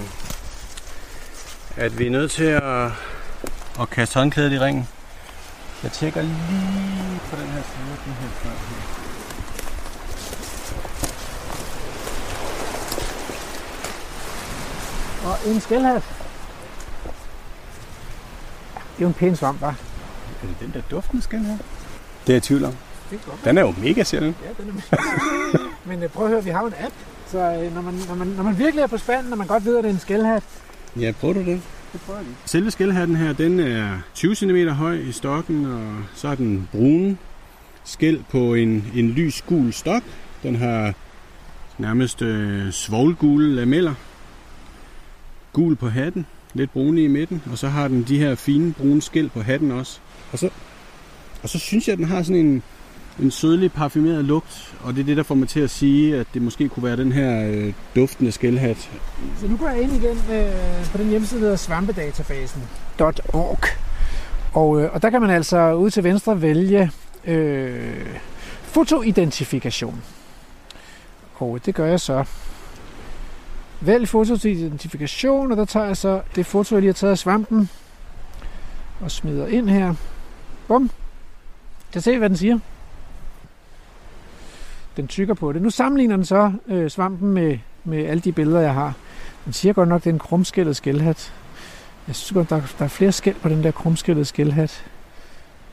at 1.76 2.00
vi 2.00 2.08
er 2.08 2.12
nødt 2.12 2.32
til 2.32 2.44
at, 2.44 2.92
at 3.80 3.90
kaste 3.92 4.20
håndklædet 4.20 4.54
i 4.54 4.60
ringen. 4.60 4.88
Jeg 5.84 5.92
tjekker 5.92 6.22
lige 6.22 7.20
på 7.30 7.36
den 7.36 7.48
her 7.48 7.62
side. 7.62 7.98
Den 8.06 8.14
her 8.14 8.30
før 8.30 8.50
her. 8.50 9.00
Og 15.30 15.54
en 15.54 15.62
skældhat. 15.62 16.04
Det 18.74 18.98
er 18.98 19.02
jo 19.02 19.08
en 19.08 19.14
pæn 19.14 19.36
svamp, 19.36 19.62
var. 19.62 19.76
Er 20.44 20.48
det 20.48 20.56
den 20.60 20.72
der 20.74 20.82
duftende 20.92 21.24
skal 21.24 21.40
her? 21.40 21.58
Det 21.58 22.30
er 22.30 22.34
jeg 22.34 22.38
i 22.38 22.40
tvivl 22.40 22.66
om. 22.66 22.76
Det 23.10 23.20
er 23.20 23.30
godt. 23.30 23.46
Den 23.46 23.58
er 23.58 23.62
jo 23.62 23.74
mega 23.78 24.04
sjældent. 24.04 24.38
Ja, 24.44 24.64
den 24.64 24.84
er 24.92 24.98
Men 25.86 26.04
øh, 26.04 26.10
prøv 26.10 26.26
at 26.26 26.32
høre, 26.32 26.44
vi 26.44 26.50
har 26.50 26.62
jo 26.62 26.68
en 26.68 26.74
app. 26.80 26.94
Så 27.32 27.38
øh, 27.38 27.76
når, 27.76 27.82
man, 27.82 27.94
når, 28.08 28.16
man, 28.16 28.28
når 28.28 28.44
man 28.44 28.58
virkelig 28.60 28.82
er 28.82 28.88
på 28.88 28.98
spanden, 28.98 29.30
når 29.30 29.38
man 29.38 29.48
godt 29.48 29.66
ved, 29.66 29.78
at 29.78 29.84
det 29.84 29.90
er 29.90 29.94
en 29.94 30.00
skældhat, 30.00 30.44
Ja, 31.00 31.12
prøver 31.20 31.34
du 31.34 31.40
det? 31.40 31.62
det 31.94 32.02
prøver 32.02 32.20
jeg 32.20 32.26
lige. 32.28 32.38
Selve 32.46 32.72
skældhatten 32.72 33.16
her, 33.18 33.34
den 33.34 33.60
er 33.60 33.98
20 34.16 34.36
cm 34.36 34.68
høj 34.68 34.94
i 34.94 35.12
stokken, 35.12 35.66
og 35.66 35.96
så 36.16 36.28
er 36.28 36.36
den 36.36 36.70
brune 36.72 37.18
skæld 37.84 38.20
på 38.32 38.54
en, 38.54 38.86
en 38.96 39.10
lys 39.10 39.42
gul 39.42 39.74
stok. 39.74 40.04
Den 40.44 40.56
har 40.56 40.94
nærmest 41.78 42.22
øh, 42.22 42.72
svovlgule 42.72 43.56
lameller. 43.56 43.94
Gul 45.54 45.76
på 45.76 45.90
hatten, 45.90 46.26
lidt 46.54 46.72
brune 46.72 47.04
i 47.04 47.08
midten, 47.08 47.42
og 47.52 47.58
så 47.58 47.68
har 47.68 47.88
den 47.88 48.04
de 48.04 48.18
her 48.20 48.36
fine 48.36 48.74
brune 48.74 49.02
skæld 49.02 49.30
på 49.30 49.42
hatten 49.42 49.72
også. 49.72 50.00
Og 50.32 50.40
så, 50.40 50.50
og 51.44 51.50
så 51.50 51.60
synes 51.60 51.88
jeg, 51.88 51.94
at 51.94 52.00
den 52.00 52.08
har 52.08 52.24
sådan 52.24 52.46
en, 52.46 52.64
en 53.22 53.32
sødlig 53.32 53.72
parfumeret 53.72 54.26
lugt, 54.26 54.76
og 54.84 54.94
det 54.94 55.02
er 55.02 55.06
det, 55.06 55.18
der 55.18 55.24
får 55.24 55.36
mig 55.36 55.48
til 55.48 55.60
at 55.60 55.70
sige, 55.70 56.20
at 56.20 56.28
det 56.34 56.42
måske 56.42 56.70
kunne 56.70 56.84
være 56.84 56.98
den 56.98 57.12
her 57.12 57.50
øh, 57.50 57.74
duftende 57.96 58.32
skældhat, 58.32 58.90
Så 59.40 59.48
nu 59.48 59.58
går 59.58 59.70
jeg 59.70 59.82
ind 59.82 59.92
igen 59.92 60.18
øh, 60.32 60.54
på 60.92 60.98
den 60.98 61.10
hjemmeside, 61.10 61.40
der 61.40 61.46
hedder 61.46 61.58
svampedatabasen.org. 61.58 63.60
Og, 64.54 64.82
øh, 64.82 64.94
og 64.94 65.02
der 65.02 65.10
kan 65.10 65.22
man 65.22 65.30
altså 65.30 65.74
ud 65.74 65.90
til 65.90 66.04
venstre 66.04 66.42
vælge 66.42 66.92
øh, 67.26 68.18
fotoidentifikation. 68.64 70.04
Og 71.36 71.60
det 71.66 71.76
gør 71.76 71.86
jeg 71.86 72.00
så. 72.00 72.24
Vælg 73.82 74.08
fotoidentifikation, 74.08 75.52
og 75.52 75.58
der 75.58 75.66
tager 75.66 75.86
jeg 75.86 75.98
så 75.98 76.22
det 76.36 76.46
foto, 76.46 76.76
jeg 76.76 76.82
lige 76.82 76.90
har 76.90 76.94
taget 76.94 77.12
af 77.12 77.18
svampen, 77.18 77.70
og 79.02 79.12
smider 79.12 79.48
ind 79.48 79.70
her. 79.70 79.94
Bum. 80.68 80.92
Kan 81.94 82.02
se, 82.02 82.18
hvad 82.18 82.30
den 82.30 82.38
siger? 82.38 82.60
Den 84.98 85.08
tykker 85.08 85.34
på 85.34 85.54
det. 85.54 85.62
Nu 85.62 85.70
sammenligner 85.70 86.16
den 86.16 86.26
så 86.26 86.52
øh, 86.68 86.90
svampen 86.90 87.34
med, 87.34 87.58
med 87.84 88.06
alle 88.06 88.22
de 88.22 88.32
billeder, 88.32 88.60
jeg 88.60 88.74
har. 88.74 88.94
Den 89.46 89.54
siger 89.54 89.74
godt 89.74 89.90
nok, 89.90 90.04
det 90.04 90.10
er 90.10 90.14
en 90.14 90.20
krumskældet 90.20 90.76
skældhat. 90.76 91.34
Jeg 92.08 92.16
synes 92.16 92.32
godt, 92.32 92.50
der, 92.50 92.62
der 92.80 92.86
er 92.86 92.90
flere 92.90 93.12
skæld 93.12 93.36
på 93.36 93.50
den 93.50 93.64
der 93.64 93.72
krumskældede 93.72 94.26
skældhat. 94.26 94.86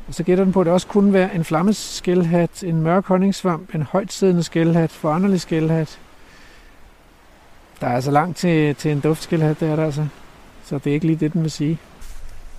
Og 0.09 0.15
så 0.15 0.23
gætter 0.23 0.45
den 0.45 0.53
på, 0.53 0.61
at 0.61 0.65
det 0.65 0.73
også 0.73 0.87
kunne 0.87 1.13
være 1.13 1.35
en 1.35 1.45
flammeskældhat, 1.45 2.65
en 2.65 2.81
mørk 2.81 3.07
honningsvamp, 3.07 3.75
en 3.75 3.83
højt 3.83 4.13
siddende 4.13 4.43
skældhat, 4.43 4.91
foranderlig 4.91 5.41
skældhat. 5.41 5.99
Der 7.81 7.87
er 7.87 7.95
altså 7.95 8.11
langt 8.11 8.37
til, 8.37 8.75
til 8.75 8.91
en 8.91 9.01
duftskældhat, 9.01 9.61
det 9.61 9.69
er 9.71 9.77
der 9.77 9.85
altså. 9.85 10.07
Så 10.65 10.79
det 10.79 10.91
er 10.91 10.95
ikke 10.95 11.07
lige 11.07 11.17
det, 11.17 11.33
den 11.33 11.43
vil 11.43 11.51
sige. 11.51 11.79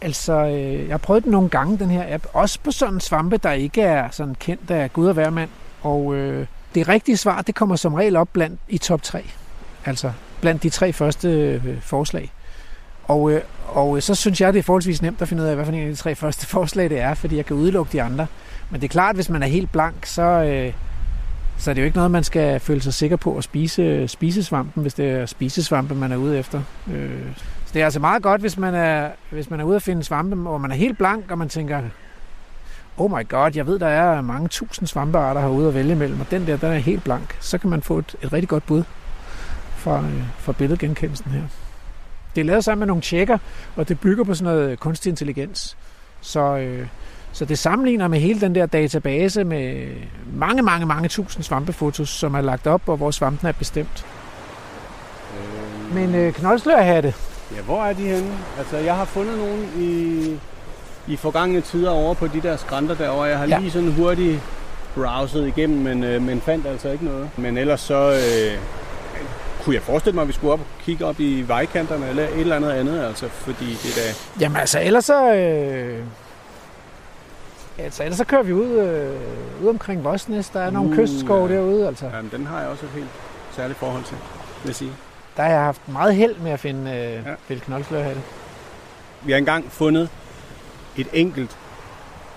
Altså, 0.02 0.34
øh, 0.34 0.88
jeg 0.88 0.94
har 0.94 0.98
prøvet 0.98 1.24
den 1.24 1.32
nogle 1.32 1.50
gange, 1.50 1.78
den 1.78 1.90
her 1.90 2.14
app. 2.14 2.26
Også 2.34 2.60
på 2.64 2.72
sådan 2.72 2.94
en 2.94 3.00
svampe, 3.00 3.38
der 3.38 3.52
ikke 3.52 3.82
er 3.82 4.10
sådan 4.12 4.36
kendt 4.36 4.72
af 4.72 4.94
Gud 4.94 5.08
og 5.08 5.14
hver 5.14 5.30
mand. 5.30 5.50
Og 5.82 6.16
øh, 6.16 6.48
det 6.76 6.88
rigtige 6.88 7.18
svar, 7.18 7.42
det 7.42 7.56
kommer 7.56 7.76
som 7.76 7.94
regel 7.94 8.16
op 8.16 8.30
blandt 8.34 8.60
i 8.70 8.78
top 8.78 9.02
3. 9.02 9.26
Altså 9.86 10.12
blandt 10.42 10.64
de 10.64 10.70
tre 10.70 10.94
første 10.94 11.30
øh, 11.30 11.82
forslag. 11.82 12.32
Og, 13.04 13.32
øh, 13.32 13.42
og 13.68 13.96
øh, 13.96 14.02
så 14.02 14.16
synes 14.16 14.42
jeg, 14.42 14.54
det 14.54 14.60
er 14.60 14.64
forholdsvis 14.64 15.02
nemt 15.02 15.22
at 15.22 15.28
finde 15.28 15.44
ud 15.44 15.48
af, 15.48 15.56
hvad 15.56 15.66
for 15.66 15.74
en 15.74 15.80
af 15.80 15.90
de 15.90 15.96
tre 15.96 16.16
første 16.26 16.48
forslag 16.48 16.90
det 16.90 17.00
er, 17.00 17.14
fordi 17.14 17.36
jeg 17.36 17.46
kan 17.46 17.56
udelukke 17.56 17.92
de 17.92 18.02
andre. 18.02 18.28
Men 18.70 18.82
det 18.82 18.88
er 18.88 18.92
klart, 18.92 19.16
hvis 19.16 19.30
man 19.30 19.44
er 19.44 19.48
helt 19.48 19.72
blank, 19.72 20.06
så, 20.06 20.22
øh, 20.22 20.74
så 21.58 21.70
er 21.70 21.74
det 21.74 21.82
jo 21.82 21.86
ikke 21.86 21.98
noget, 21.98 22.12
man 22.12 22.24
skal 22.24 22.60
føle 22.60 22.82
sig 22.82 22.94
sikker 22.94 23.18
på 23.18 23.38
at 23.38 23.44
spise, 23.44 24.08
spise 24.08 24.44
svampen, 24.44 24.82
hvis 24.82 24.94
det 24.94 25.10
er 25.10 25.26
spisesvampe, 25.26 25.96
man 25.96 26.12
er 26.12 26.18
ude 26.18 26.40
efter. 26.40 26.62
Øh, 26.92 27.36
så 27.66 27.72
det 27.74 27.82
er 27.82 27.86
altså 27.86 28.00
meget 28.00 28.24
godt, 28.24 28.42
hvis 28.42 28.58
man 28.58 28.76
er, 28.76 29.10
hvis 29.30 29.50
man 29.50 29.60
er 29.60 29.64
ude 29.64 29.76
at 29.76 29.82
finde 29.82 30.04
svampe, 30.04 30.36
hvor 30.36 30.58
man 30.58 30.72
er 30.72 30.76
helt 30.76 30.98
blank, 30.98 31.32
og 31.32 31.38
man 31.38 31.50
tænker, 31.50 31.82
oh 32.98 33.12
my 33.12 33.28
god, 33.28 33.52
jeg 33.56 33.68
ved, 33.68 33.80
der 33.80 33.88
er 33.88 34.22
mange 34.22 34.48
tusind 34.48 34.88
svampearter 34.88 35.42
herude 35.42 35.68
at 35.68 35.74
vælge 35.74 35.92
imellem, 35.92 36.20
og 36.20 36.32
den 36.32 36.48
der, 36.48 36.58
den 36.58 36.72
er 36.72 36.78
helt 36.78 37.04
blank. 37.04 37.38
Så 37.40 37.58
kan 37.58 37.70
man 37.70 37.82
få 37.82 37.98
et, 37.98 38.16
et 38.22 38.34
rigtig 38.34 38.50
godt 38.50 38.66
bud 38.66 38.84
fra, 39.76 40.00
øh, 40.00 40.24
fra 40.38 40.52
billedgenkendelsen 40.52 41.32
her. 41.32 41.42
Det 42.36 42.42
er 42.42 42.46
lavet 42.46 42.64
sammen 42.64 42.80
med 42.80 42.88
nogle 42.88 43.02
tjekker, 43.02 43.38
og 43.76 43.90
det 43.90 44.00
bygger 44.00 44.24
på 44.24 44.34
sådan 44.34 44.54
noget 44.54 44.80
kunstig 44.80 45.10
intelligens. 45.10 45.78
Så, 46.22 46.58
øh, 46.58 46.88
så 47.32 47.46
det 47.46 47.60
sammenligner 47.60 48.08
med 48.08 48.20
hele 48.20 48.42
den 48.42 48.56
der 48.56 48.66
database 48.66 49.44
med 49.44 49.88
mange, 50.34 50.62
mange, 50.62 50.86
mange 50.86 51.10
tusind 51.10 51.44
svampefotos, 51.44 52.10
som 52.10 52.36
er 52.36 52.42
lagt 52.42 52.68
op, 52.68 52.82
og 52.90 52.98
hvor 52.98 53.12
svampen 53.12 53.48
er 53.48 53.52
bestemt. 53.52 54.06
Men 55.94 56.16
øh, 56.16 56.34
knoldslørhatte, 56.34 57.14
Ja, 57.56 57.62
hvor 57.62 57.84
er 57.84 57.94
de 57.94 58.02
henne? 58.02 58.38
Altså, 58.58 58.78
jeg 58.78 58.96
har 58.96 59.06
fundet 59.06 59.38
nogen 59.38 59.70
i, 59.78 60.40
i 61.08 61.16
forgangne 61.16 61.62
tider 61.62 61.90
over 61.90 62.14
på 62.14 62.28
de 62.28 62.42
der 62.42 62.58
skrænter 62.58 62.96
derovre. 62.96 63.24
Jeg 63.24 63.38
har 63.38 63.46
Ja. 63.48 63.60
lige 63.60 63.72
sådan 63.72 63.92
hurtigt 63.92 64.40
browset 64.96 65.48
igennem, 65.48 65.80
men, 65.80 66.04
øh, 66.04 66.22
men 66.22 66.42
fandt 66.42 66.68
altså 66.68 66.90
ikke 66.90 67.06
noget. 67.06 67.30
Men 67.38 67.58
ellers 67.58 67.82
så 67.82 68.12
øh, 68.12 68.58
kunne 69.64 69.76
jeg 69.76 69.84
forestille 69.84 70.16
mig, 70.16 70.22
at 70.22 70.28
vi 70.28 70.34
skulle 70.34 70.54
op 70.54 70.60
og 70.60 70.66
kigge 70.84 71.06
op 71.06 71.20
i 71.20 71.42
vejkanterne 71.42 72.10
eller 72.10 72.24
et 72.24 72.40
eller 72.40 72.56
andet 72.56 72.72
andet, 72.72 73.04
altså, 73.06 73.28
fordi 73.30 73.66
det 73.66 73.98
er 73.98 74.02
da... 74.02 74.42
Jamen 74.44 74.58
altså, 74.58 74.80
ellers 74.82 75.06
så... 75.06 75.34
Øh... 75.34 76.04
Altså, 77.80 78.04
ellers 78.04 78.18
så 78.18 78.24
kører 78.26 78.44
vi 78.44 78.54
ud, 78.54 78.68
øh, 78.68 79.64
ud 79.64 79.70
omkring 79.70 80.04
Vosnes. 80.04 80.50
Der 80.50 80.60
er 80.60 80.70
nogle 80.70 80.90
Uh, 80.90 80.96
kystskov 80.96 81.48
ja. 81.50 81.56
derude, 81.56 81.88
altså. 81.88 82.06
Jamen, 82.16 82.32
den 82.36 82.46
har 82.48 82.60
jeg 82.60 82.70
også 82.70 82.86
et 82.86 82.92
helt 82.96 83.08
særligt 83.56 83.80
forhold 83.80 84.04
til, 84.04 84.18
vil 84.64 84.70
jeg 84.70 84.76
sige. 84.76 84.92
Der 85.38 85.44
har 85.44 85.50
jeg 85.50 85.62
haft 85.62 85.82
meget 85.88 86.16
held 86.16 86.36
med 86.36 86.52
at 86.52 86.60
finde 86.60 86.92
øh, 86.92 86.98
Ja. 87.92 88.02
Vi 89.22 89.32
har 89.32 89.38
engang 89.38 89.72
fundet 89.72 90.10
et 90.98 91.08
enkelt, 91.14 91.58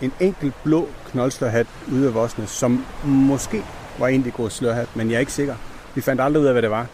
en 0.02 0.12
enkelt 0.20 0.54
blå 0.64 0.88
knoldslørhat 1.10 1.66
ude 1.92 2.06
af 2.06 2.14
Vosnes, 2.14 2.50
som 2.50 2.84
måske 3.04 3.62
var 3.98 4.08
indigo 4.08 4.48
slørhat, 4.48 4.96
men 4.96 5.10
jeg 5.10 5.16
er 5.16 5.20
ikke 5.20 5.32
sikker. 5.32 5.54
Vi 5.94 6.00
fandt 6.00 6.20
aldrig 6.22 6.42
ud 6.42 6.46
af, 6.46 6.54
hvad 6.54 6.62
det 6.62 6.70
var. 6.70 6.86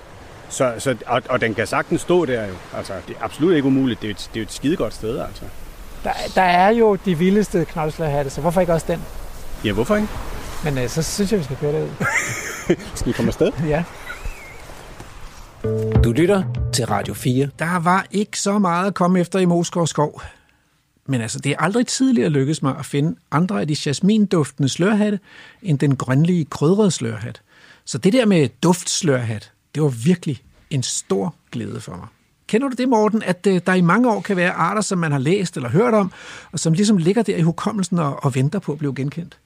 Så, 0.49 0.73
så, 0.79 0.97
og, 1.07 1.23
og 1.29 1.41
den 1.41 1.55
kan 1.55 1.67
sagtens 1.67 2.01
stå 2.01 2.25
der 2.25 2.47
jo. 2.47 2.55
Altså, 2.77 2.93
det 3.09 3.17
er 3.21 3.25
absolut 3.25 3.55
ikke 3.55 3.67
umuligt. 3.67 4.03
Det 4.03 4.07
er 4.07 4.11
et, 4.11 4.31
det 4.35 4.41
er 4.41 4.41
jo 4.41 4.43
et 4.43 4.53
skidegodt 4.53 4.95
sted, 4.95 5.19
altså. 5.19 5.43
Der, 6.05 6.13
der 6.35 6.43
er 6.43 6.71
jo 6.71 6.95
de 7.05 7.19
vildeste 7.19 7.65
knoldslørhatte, 7.65 8.31
så 8.31 8.41
hvorfor 8.41 8.61
ikke 8.61 8.73
også 8.73 8.87
den? 8.89 9.03
Ja, 9.65 9.73
hvorfor 9.73 9.97
ikke? 9.97 10.09
Men 10.65 10.79
øh, 10.79 10.89
så 10.89 11.03
synes 11.03 11.33
jeg, 11.33 11.39
vi 11.39 11.45
skal 11.45 11.57
køre 11.57 11.73
derud. 11.73 11.89
Skal 12.95 13.07
vi 13.07 13.13
komme 13.13 13.29
afsted? 13.29 13.53
ja. 13.67 13.85
Du 16.05 16.13
lytter 16.13 16.43
til 16.73 16.87
Radio 16.87 17.15
4. 17.15 17.49
Der 17.59 17.79
var 17.79 18.07
ikke 18.11 18.41
så 18.41 18.59
meget 18.59 18.87
at 18.87 18.95
komme 18.95 19.21
efter 19.21 19.39
i 19.39 19.45
Moskov 19.45 19.87
skov. 19.87 20.23
Men 21.07 21.21
altså, 21.21 21.39
det 21.39 21.53
er 21.53 21.57
aldrig 21.59 21.87
tidligere 21.87 22.29
lykkedes 22.29 22.63
mig 22.63 22.79
at 22.79 22.87
finde 22.87 23.17
andre 23.31 23.61
af 23.61 23.69
de 23.69 23.77
jasminduftende 23.87 24.69
slørhatte, 24.69 25.21
end 25.63 25.79
den 25.79 25.97
grønlige 25.97 26.45
krydrede 26.45 26.91
slørhat. 26.91 27.43
Så 27.85 27.99
det 27.99 28.13
der 28.13 28.27
med 28.27 28.49
duftslørhat, 28.63 29.53
det 29.75 29.83
var 29.83 29.89
virkelig 29.89 30.43
en 30.71 30.83
stor 30.83 31.35
glæde 31.53 31.81
for 31.81 31.97
mig. 31.97 32.07
Kender 32.47 32.69
du 32.69 32.75
det, 32.79 32.89
Morten, 32.89 33.23
at 33.23 33.47
øh, 33.47 33.61
der 33.67 33.75
i 33.75 33.81
mange 33.81 34.11
år 34.13 34.21
kan 34.21 34.37
være 34.37 34.53
arter, 34.53 34.81
som 34.81 34.99
man 34.99 35.13
har 35.13 35.19
læst 35.19 35.57
eller 35.57 35.69
hørt 35.69 35.95
om, 35.95 36.13
og 36.53 36.59
som 36.59 36.73
ligesom 36.73 36.97
ligger 36.97 37.23
der 37.23 37.37
i 37.37 37.41
hukommelsen 37.43 37.99
og, 37.99 38.25
og 38.25 38.35
venter 38.35 38.59
på 38.59 38.73
at 38.73 38.79
blive 38.79 38.95
genkendt? 38.95 39.39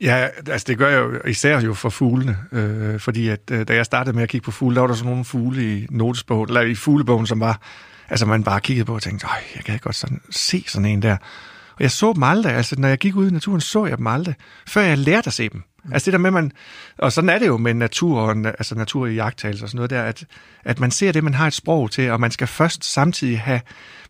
Ja, 0.00 0.28
altså 0.48 0.64
det 0.68 0.78
gør 0.78 0.88
jeg 0.88 0.98
jo 0.98 1.28
især 1.28 1.60
jo 1.60 1.74
for 1.74 1.90
fuglene, 1.90 2.36
øh, 2.52 3.00
fordi 3.00 3.28
at 3.28 3.40
øh, 3.50 3.68
da 3.68 3.74
jeg 3.74 3.86
startede 3.86 4.14
med 4.16 4.22
at 4.22 4.28
kigge 4.28 4.44
på 4.44 4.50
fugle, 4.50 4.74
der 4.74 4.80
var 4.80 4.88
der 4.88 4.94
sådan 4.94 5.10
nogle 5.10 5.24
fugle 5.24 5.78
i 5.78 5.86
notesbogen, 5.90 6.48
eller 6.48 6.60
i 6.60 6.74
fuglebogen, 6.74 7.26
som 7.26 7.40
var, 7.40 7.60
altså 8.08 8.26
man 8.26 8.44
bare 8.44 8.60
kiggede 8.60 8.84
på 8.84 8.94
og 8.94 9.02
tænkte, 9.02 9.26
øj, 9.26 9.42
jeg 9.56 9.64
kan 9.64 9.78
godt 9.78 9.96
sådan, 9.96 10.20
se 10.30 10.64
sådan 10.68 10.86
en 10.86 11.02
der. 11.02 11.16
Og 11.76 11.82
jeg 11.82 11.90
så 11.90 12.12
dem 12.12 12.22
aldrig, 12.22 12.52
altså 12.52 12.74
når 12.78 12.88
jeg 12.88 12.98
gik 12.98 13.16
ud 13.16 13.30
i 13.30 13.32
naturen, 13.32 13.60
så 13.60 13.86
jeg 13.86 13.98
dem 13.98 14.06
aldrig, 14.06 14.34
før 14.68 14.82
jeg 14.82 14.98
lærte 14.98 15.26
at 15.26 15.32
se 15.32 15.48
dem. 15.48 15.62
Altså 15.92 16.06
det 16.06 16.12
der 16.12 16.18
med, 16.18 16.30
man, 16.30 16.52
og 16.98 17.12
sådan 17.12 17.30
er 17.30 17.38
det 17.38 17.46
jo 17.46 17.56
med 17.56 17.74
natur, 17.74 18.20
og, 18.20 18.36
altså 18.46 18.74
natur 18.74 19.06
i 19.06 19.14
jagttagelse 19.14 19.64
og 19.64 19.68
sådan 19.68 19.76
noget 19.76 19.90
der, 19.90 20.02
at, 20.02 20.24
at 20.64 20.80
man 20.80 20.90
ser 20.90 21.12
det, 21.12 21.24
man 21.24 21.34
har 21.34 21.46
et 21.46 21.54
sprog 21.54 21.90
til, 21.90 22.10
og 22.10 22.20
man 22.20 22.30
skal 22.30 22.46
først 22.46 22.84
samtidig 22.84 23.40
have, 23.40 23.60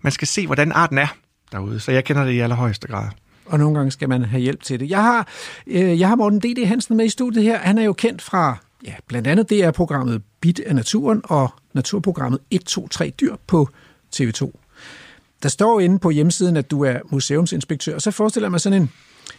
man 0.01 0.13
skal 0.13 0.29
se, 0.29 0.47
hvordan 0.47 0.73
arten 0.73 0.99
er 0.99 1.07
derude. 1.53 1.81
Så 1.81 1.93
jeg 1.93 2.05
kender 2.05 2.25
det 2.25 2.33
i 2.33 2.39
allerhøjeste 2.39 2.89
grad. 2.89 3.09
og 3.47 3.59
nogle 3.59 3.77
gange 3.77 3.91
skal 3.91 4.09
man 4.09 4.25
have 4.25 4.41
hjælp 4.41 4.63
til 4.63 4.81
det. 4.81 4.91
Jeg 4.91 5.03
har, 5.03 5.29
øh, 5.67 6.01
jeg 6.01 6.09
har 6.09 6.17
Morten 6.17 6.41
D.D. 6.41 6.67
Hansen 6.67 6.97
med 6.97 7.05
i 7.05 7.09
studiet 7.09 7.45
her. 7.45 7.59
Han 7.59 7.79
er 7.79 7.83
jo 7.83 7.93
kendt 7.93 8.23
fra 8.23 8.57
ja, 8.87 8.95
blandt 9.09 9.29
andet 9.29 9.51
DR-programmet 9.51 10.23
Bit 10.41 10.61
af 10.61 10.75
Naturen 10.75 11.21
og 11.25 11.55
naturprogrammet 11.73 12.41
123 12.51 13.11
Dyr 13.11 13.37
på 13.47 13.69
TV2. 14.21 14.53
Der 15.43 15.49
står 15.49 15.81
inde 15.81 15.99
på 15.99 16.11
hjemmesiden, 16.11 16.57
at 16.57 16.71
du 16.71 16.85
er 16.85 16.99
museumsinspektør, 17.11 17.95
og 17.95 18.03
så 18.03 18.11
forestiller 18.11 18.47
jeg 18.47 18.51
mig 18.51 18.61
sådan 18.61 18.83
en, 18.83 18.91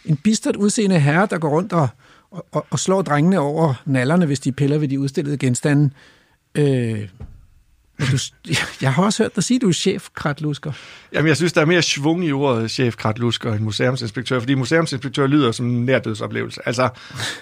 en 0.04 0.16
bistert 0.16 0.56
udseende 0.56 1.00
herre, 1.00 1.28
der 1.30 1.38
går 1.38 1.48
rundt 1.48 1.72
og, 1.72 1.88
og, 2.30 2.66
og, 2.70 2.78
slår 2.78 3.02
drengene 3.02 3.38
over 3.38 3.74
nallerne, 3.86 4.26
hvis 4.26 4.40
de 4.40 4.52
piller 4.52 4.78
ved 4.78 4.88
de 4.88 5.00
udstillede 5.00 5.38
genstande. 5.38 5.90
Øh, 6.54 7.08
men 7.98 8.08
du, 8.08 8.18
jeg 8.82 8.94
har 8.94 9.04
også 9.04 9.22
hørt 9.22 9.36
dig 9.36 9.44
sige, 9.44 9.56
at 9.56 9.62
du 9.62 9.68
er 9.68 9.72
chef 9.72 10.08
kratlusker. 10.14 10.72
Jamen, 11.12 11.28
jeg 11.28 11.36
synes, 11.36 11.52
der 11.52 11.60
er 11.60 11.64
mere 11.64 11.82
svung 11.82 12.24
i 12.24 12.32
ordet 12.32 12.70
chef 12.70 12.96
Kratlusker 12.96 13.52
end 13.54 13.64
museumsinspektør, 13.64 14.38
fordi 14.38 14.54
museumsinspektør 14.54 15.26
lyder 15.26 15.52
som 15.52 15.66
en 15.66 15.84
nærdødsoplevelse. 15.84 16.60
Altså, 16.66 16.88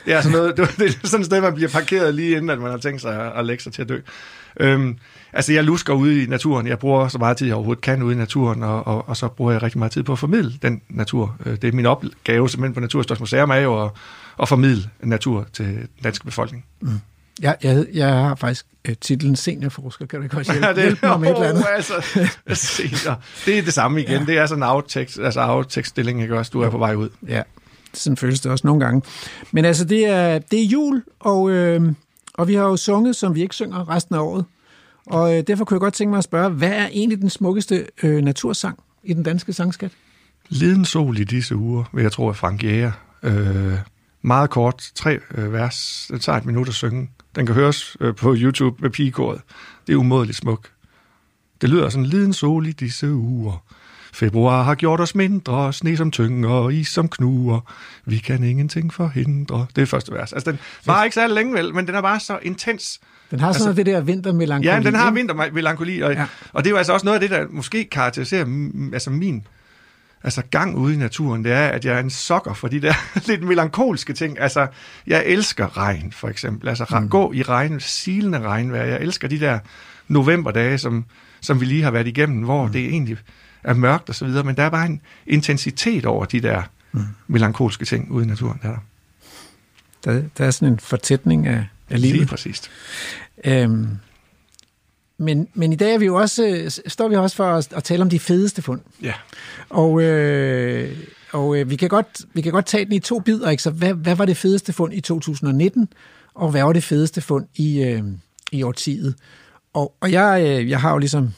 det 0.05 0.15
er, 0.15 0.21
sådan 0.21 0.39
noget, 0.39 0.57
det 0.79 0.87
er 1.03 1.07
sådan 1.09 1.21
et 1.21 1.27
sted, 1.27 1.41
man 1.41 1.55
bliver 1.55 1.71
parkeret 1.71 2.15
lige 2.15 2.37
inden, 2.37 2.51
at 2.51 2.59
man 2.59 2.71
har 2.71 2.79
tænkt 2.79 3.01
sig 3.01 3.35
at 3.35 3.47
lægge 3.47 3.63
sig 3.63 3.73
til 3.73 3.83
at 3.83 3.89
dø. 3.89 4.01
Øhm, 4.61 4.97
altså, 5.33 5.53
jeg 5.53 5.65
lusker 5.65 5.93
ude 5.95 6.23
i 6.23 6.27
naturen. 6.27 6.67
Jeg 6.67 6.79
bruger 6.79 7.09
så 7.09 7.19
meget 7.19 7.37
tid, 7.37 7.47
jeg 7.47 7.57
overhovedet 7.57 7.83
kan 7.83 8.03
ude 8.03 8.15
i 8.15 8.19
naturen, 8.19 8.63
og, 8.63 8.87
og, 8.87 9.09
og 9.09 9.17
så 9.17 9.29
bruger 9.29 9.53
jeg 9.53 9.63
rigtig 9.63 9.79
meget 9.79 9.93
tid 9.93 10.03
på 10.03 10.13
at 10.13 10.19
formidle 10.19 10.53
den 10.63 10.83
natur. 10.89 11.37
Øh, 11.47 11.53
Det 11.63 11.65
er 11.69 11.73
min 11.73 11.87
opgave 11.87 12.49
simpelthen 12.49 12.75
på 12.75 12.81
Naturhistorisk 12.81 13.21
Museum, 13.21 13.51
er 13.51 13.55
jo 13.55 13.85
at, 13.85 13.91
at 14.43 14.49
formidle 14.49 14.83
natur 15.03 15.47
til 15.53 15.67
den 15.67 15.89
danske 16.05 16.25
befolkning. 16.25 16.65
Jeg, 17.43 17.57
jeg, 17.63 17.87
jeg 17.95 18.09
har 18.09 18.35
faktisk 18.35 18.67
øh, 18.89 18.95
titlen 19.01 19.37
seniorforsker. 19.37 20.07
Kan 20.07 20.19
du 20.19 20.25
ikke 20.25 20.37
også 20.37 20.53
hjælpe, 20.53 20.81
hjælpe 20.81 21.07
mig 21.07 21.21
med 21.21 21.29
et 21.31 21.35
eller 21.35 21.49
andet? 21.49 21.63
Oh, 21.69 21.77
altså, 21.77 21.95
senior. 22.55 23.21
det 23.47 23.59
er 23.59 23.63
det 23.63 23.73
samme 23.75 24.01
igen. 24.03 24.21
Ja. 24.21 24.25
Det 24.27 24.39
er 24.39 24.47
sådan 24.47 24.59
en 24.63 24.69
aftekst, 24.69 25.19
altså 25.19 25.41
aftekststilling, 25.41 26.23
ikke 26.23 26.39
også? 26.39 26.51
Du 26.51 26.61
er 26.61 26.71
på 26.71 26.79
vej 26.79 26.95
ud. 26.95 27.09
Ja, 27.29 27.43
sådan 27.95 28.17
føles 28.17 28.41
det 28.41 28.53
også 28.53 28.67
nogle 28.67 28.85
gange. 28.85 29.03
Men 29.53 29.65
altså, 29.65 29.85
det 29.85 30.07
er, 30.07 30.39
det 30.39 30.61
er 30.61 30.65
jul, 30.65 31.03
og, 31.21 31.51
øh, 31.51 31.93
og 32.35 32.49
vi 32.49 32.55
har 32.55 32.65
jo 32.65 32.77
sunget, 32.77 33.17
som 33.17 33.35
vi 33.35 33.43
ikke 33.43 33.55
synger 33.55 33.89
resten 33.89 34.15
af 34.15 34.21
året. 34.21 34.45
Og 35.07 35.37
øh, 35.37 35.45
derfor 35.47 35.65
kunne 35.65 35.75
jeg 35.75 35.81
godt 35.81 35.95
tænke 35.95 36.11
mig 36.11 36.19
at 36.19 36.25
spørge, 36.25 36.51
hvad 36.51 36.73
er 36.73 36.87
egentlig 36.87 37.21
den 37.21 37.31
smukkeste 37.31 37.87
øh, 38.03 38.25
natursang 38.25 38.79
i 39.03 39.13
den 39.13 39.23
danske 39.23 39.53
sangskat? 39.53 39.93
Liden 40.49 40.85
sol 40.85 41.19
i 41.19 41.25
disse 41.25 41.57
uger, 41.57 41.85
vil 41.93 42.03
jeg 42.03 42.13
tro, 42.13 42.27
er 42.29 42.33
Frank 42.33 42.65
Jæger. 42.65 42.93
Øh, 43.23 43.79
meget 44.23 44.51
kort, 44.51 44.91
tre 44.95 45.19
øh, 45.35 45.53
vers. 45.53 46.07
Den 46.11 46.19
tager 46.19 46.39
et 46.39 46.45
minut 46.45 46.69
at 46.69 46.75
synge. 46.75 47.11
Den 47.37 47.47
kan 47.47 47.55
høres 47.55 47.97
øh, 48.01 48.15
på 48.15 48.35
YouTube 48.39 48.83
med 48.83 48.91
pigekoret. 48.91 49.41
Det 49.87 49.93
er 49.93 49.97
umådeligt 49.97 50.39
smuk. 50.39 50.71
Det 51.61 51.71
lyder 51.71 51.89
sådan, 51.89 52.07
liden 52.07 52.33
sol 52.33 52.67
i 52.67 52.73
disse 52.73 53.13
uger. 53.13 53.65
Februar 54.15 54.63
har 54.63 54.75
gjort 54.75 55.01
os 55.01 55.15
mindre, 55.15 55.73
sne 55.73 55.97
som 55.97 56.11
tynger 56.11 56.49
og 56.49 56.75
is 56.75 56.89
som 56.89 57.09
knuger. 57.09 57.61
Vi 58.05 58.19
kan 58.19 58.45
ingenting 58.45 58.93
forhindre. 58.95 59.67
Det 59.77 59.83
er 59.83 59.87
første 59.87 60.13
vers. 60.13 60.33
Altså, 60.33 60.51
den 60.51 60.61
var 60.87 61.05
ikke 61.05 61.15
særlig 61.15 61.35
længe 61.35 61.55
vel, 61.55 61.75
men 61.75 61.87
den 61.87 61.95
er 61.95 62.03
bare 62.03 62.21
så 62.21 62.39
intens. 62.43 63.01
Den 63.31 63.41
har 63.41 63.53
sådan 63.53 63.69
Altså- 63.69 63.69
altså, 63.69 63.85
det 63.85 63.87
der 63.87 64.01
vintermelankoli. 64.01 64.69
Ja, 64.69 64.81
den 64.81 64.95
har 64.95 65.11
vintermelankoli, 65.11 66.01
og, 66.01 66.13
ja. 66.13 66.27
Og 66.53 66.65
det 66.65 66.71
er 66.71 66.71
jo 66.71 66.77
altså 66.77 66.93
også 66.93 67.07
noget 67.07 67.15
af 67.15 67.21
det, 67.21 67.31
der 67.31 67.47
måske 67.51 67.85
karakteriserer 67.85 68.47
altså 68.93 69.11
min 69.11 69.47
altså 70.25 70.43
gang 70.51 70.77
ude 70.77 70.95
i 70.95 70.97
naturen, 70.97 71.45
det 71.45 71.53
er, 71.53 71.67
at 71.69 71.85
jeg 71.85 71.95
er 71.95 72.01
en 72.01 72.11
sokker 72.11 72.55
for 72.55 72.69
de 72.69 72.81
der 72.81 72.95
lidt 73.29 73.43
melankolske 73.43 74.13
ting. 74.13 74.41
Altså, 74.41 74.67
jeg 75.07 75.25
elsker 75.27 75.79
regn, 75.79 76.13
for 76.13 76.29
eksempel. 76.29 76.69
Altså, 76.69 76.87
mm. 77.01 77.09
gå 77.09 77.33
i 77.33 77.43
regn, 77.43 77.81
silende 77.81 78.41
regnvejr. 78.41 78.85
Jeg 78.85 79.01
elsker 79.01 79.29
de 79.29 79.41
der 79.41 79.59
novemberdage, 80.09 80.79
som, 80.79 81.05
som 81.41 81.61
vi 81.61 81.65
lige 81.65 81.83
har 81.83 81.91
været 81.91 82.07
igennem, 82.07 82.45
hvor 82.45 82.67
mm. 82.67 82.73
det 82.73 82.85
egentlig 82.85 83.19
er 83.65 83.75
mørkt 83.75 84.09
og 84.09 84.15
så 84.15 84.25
videre, 84.25 84.45
men 84.45 84.57
der 84.57 84.63
er 84.63 84.71
bare 84.71 84.87
en 84.87 85.01
intensitet 85.27 86.07
over 86.07 86.25
de 86.25 86.41
der 86.41 86.63
mm. 86.93 87.01
melankolske 87.27 87.85
ting 87.85 88.11
ude 88.11 88.25
i 88.25 88.29
naturen. 88.29 88.61
Der. 88.63 88.69
er 88.69 88.77
der. 90.05 90.23
Der, 90.39 90.45
er 90.45 90.51
sådan 90.51 90.73
en 90.73 90.79
fortætning 90.79 91.47
af, 91.47 91.67
af 91.91 92.01
Lige 92.01 92.13
livet. 92.13 92.29
præcist. 92.29 92.71
Øhm, 93.45 93.89
men, 95.19 95.49
men 95.55 95.73
i 95.73 95.77
dag 95.77 95.95
er 95.95 95.99
vi 95.99 96.05
jo 96.05 96.15
også, 96.15 96.83
står 96.87 97.09
vi 97.09 97.17
også 97.17 97.37
for 97.37 97.47
at, 97.47 97.73
at 97.73 97.85
tale 97.85 98.03
om 98.03 98.11
de 98.11 98.19
fedeste 98.19 98.63
fund. 98.63 98.81
Ja. 99.03 99.13
Og, 99.69 100.03
øh, 100.03 100.97
og 101.33 101.57
øh, 101.57 101.71
vi, 101.71 101.77
kan 101.77 101.89
godt, 101.89 102.21
vi 102.35 102.41
kan 102.41 102.53
godt 102.53 102.67
tage 102.67 102.85
den 102.85 102.93
i 102.93 102.99
to 102.99 103.19
bidder. 103.19 103.51
Ikke? 103.51 103.63
Så 103.63 103.71
hvad, 103.71 103.95
hvad 103.95 104.15
var 104.15 104.25
det 104.25 104.37
fedeste 104.37 104.73
fund 104.73 104.95
i 104.95 105.01
2019, 105.01 105.89
og 106.35 106.51
hvad 106.51 106.63
var 106.63 106.73
det 106.73 106.85
fedeste 106.85 107.21
fund 107.21 107.47
i, 107.57 107.83
øh, 107.83 108.03
i 108.53 108.63
årtiet? 108.63 109.15
Og, 109.73 109.95
og 110.01 110.13
jeg, 110.13 110.45
øh, 110.47 110.71
jeg 110.71 110.81
har 110.81 110.93
jo 110.93 110.99
ligesom, 110.99 111.35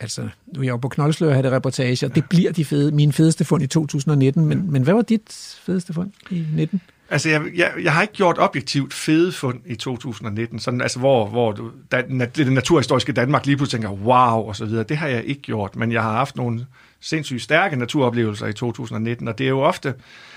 altså 0.00 0.28
nu 0.46 0.60
er 0.60 0.64
jeg 0.64 0.70
jo 0.70 0.76
på 0.76 0.88
Knoldslør 0.88 1.34
her 1.34 1.42
det 1.42 1.52
reportage, 1.52 2.06
og 2.06 2.14
det 2.14 2.24
bliver 2.28 2.52
de 2.52 2.64
fede, 2.64 2.92
mine 2.92 3.12
fedeste 3.12 3.44
fund 3.44 3.62
i 3.62 3.66
2019, 3.66 4.46
men, 4.46 4.72
men 4.72 4.82
hvad 4.82 4.94
var 4.94 5.02
dit 5.02 5.58
fedeste 5.62 5.94
fund 5.94 6.10
i 6.30 6.46
19? 6.54 6.80
Altså, 7.10 7.28
jeg, 7.28 7.42
jeg, 7.56 7.72
jeg 7.82 7.92
har 7.92 8.02
ikke 8.02 8.14
gjort 8.14 8.36
objektivt 8.38 8.94
fede 8.94 9.32
fund 9.32 9.60
i 9.66 9.74
2019, 9.74 10.58
sådan, 10.58 10.80
altså, 10.80 10.98
hvor, 10.98 11.26
hvor 11.26 11.52
du, 11.52 11.70
da, 11.92 12.02
na, 12.08 12.24
det 12.24 12.52
naturhistoriske 12.52 13.12
Danmark 13.12 13.46
lige 13.46 13.56
pludselig 13.56 13.82
tænker, 13.82 13.96
wow, 14.04 14.48
og 14.48 14.56
så 14.56 14.64
videre. 14.64 14.84
Det 14.84 14.96
har 14.96 15.08
jeg 15.08 15.24
ikke 15.24 15.42
gjort, 15.42 15.76
men 15.76 15.92
jeg 15.92 16.02
har 16.02 16.12
haft 16.12 16.36
nogle 16.36 16.66
sindssygt 17.00 17.42
stærke 17.42 17.76
naturoplevelser 17.76 18.46
i 18.46 18.52
2019, 18.52 19.28
og 19.28 19.38
det 19.38 19.44
er 19.44 19.48
jo 19.48 19.60
ofte, 19.60 19.94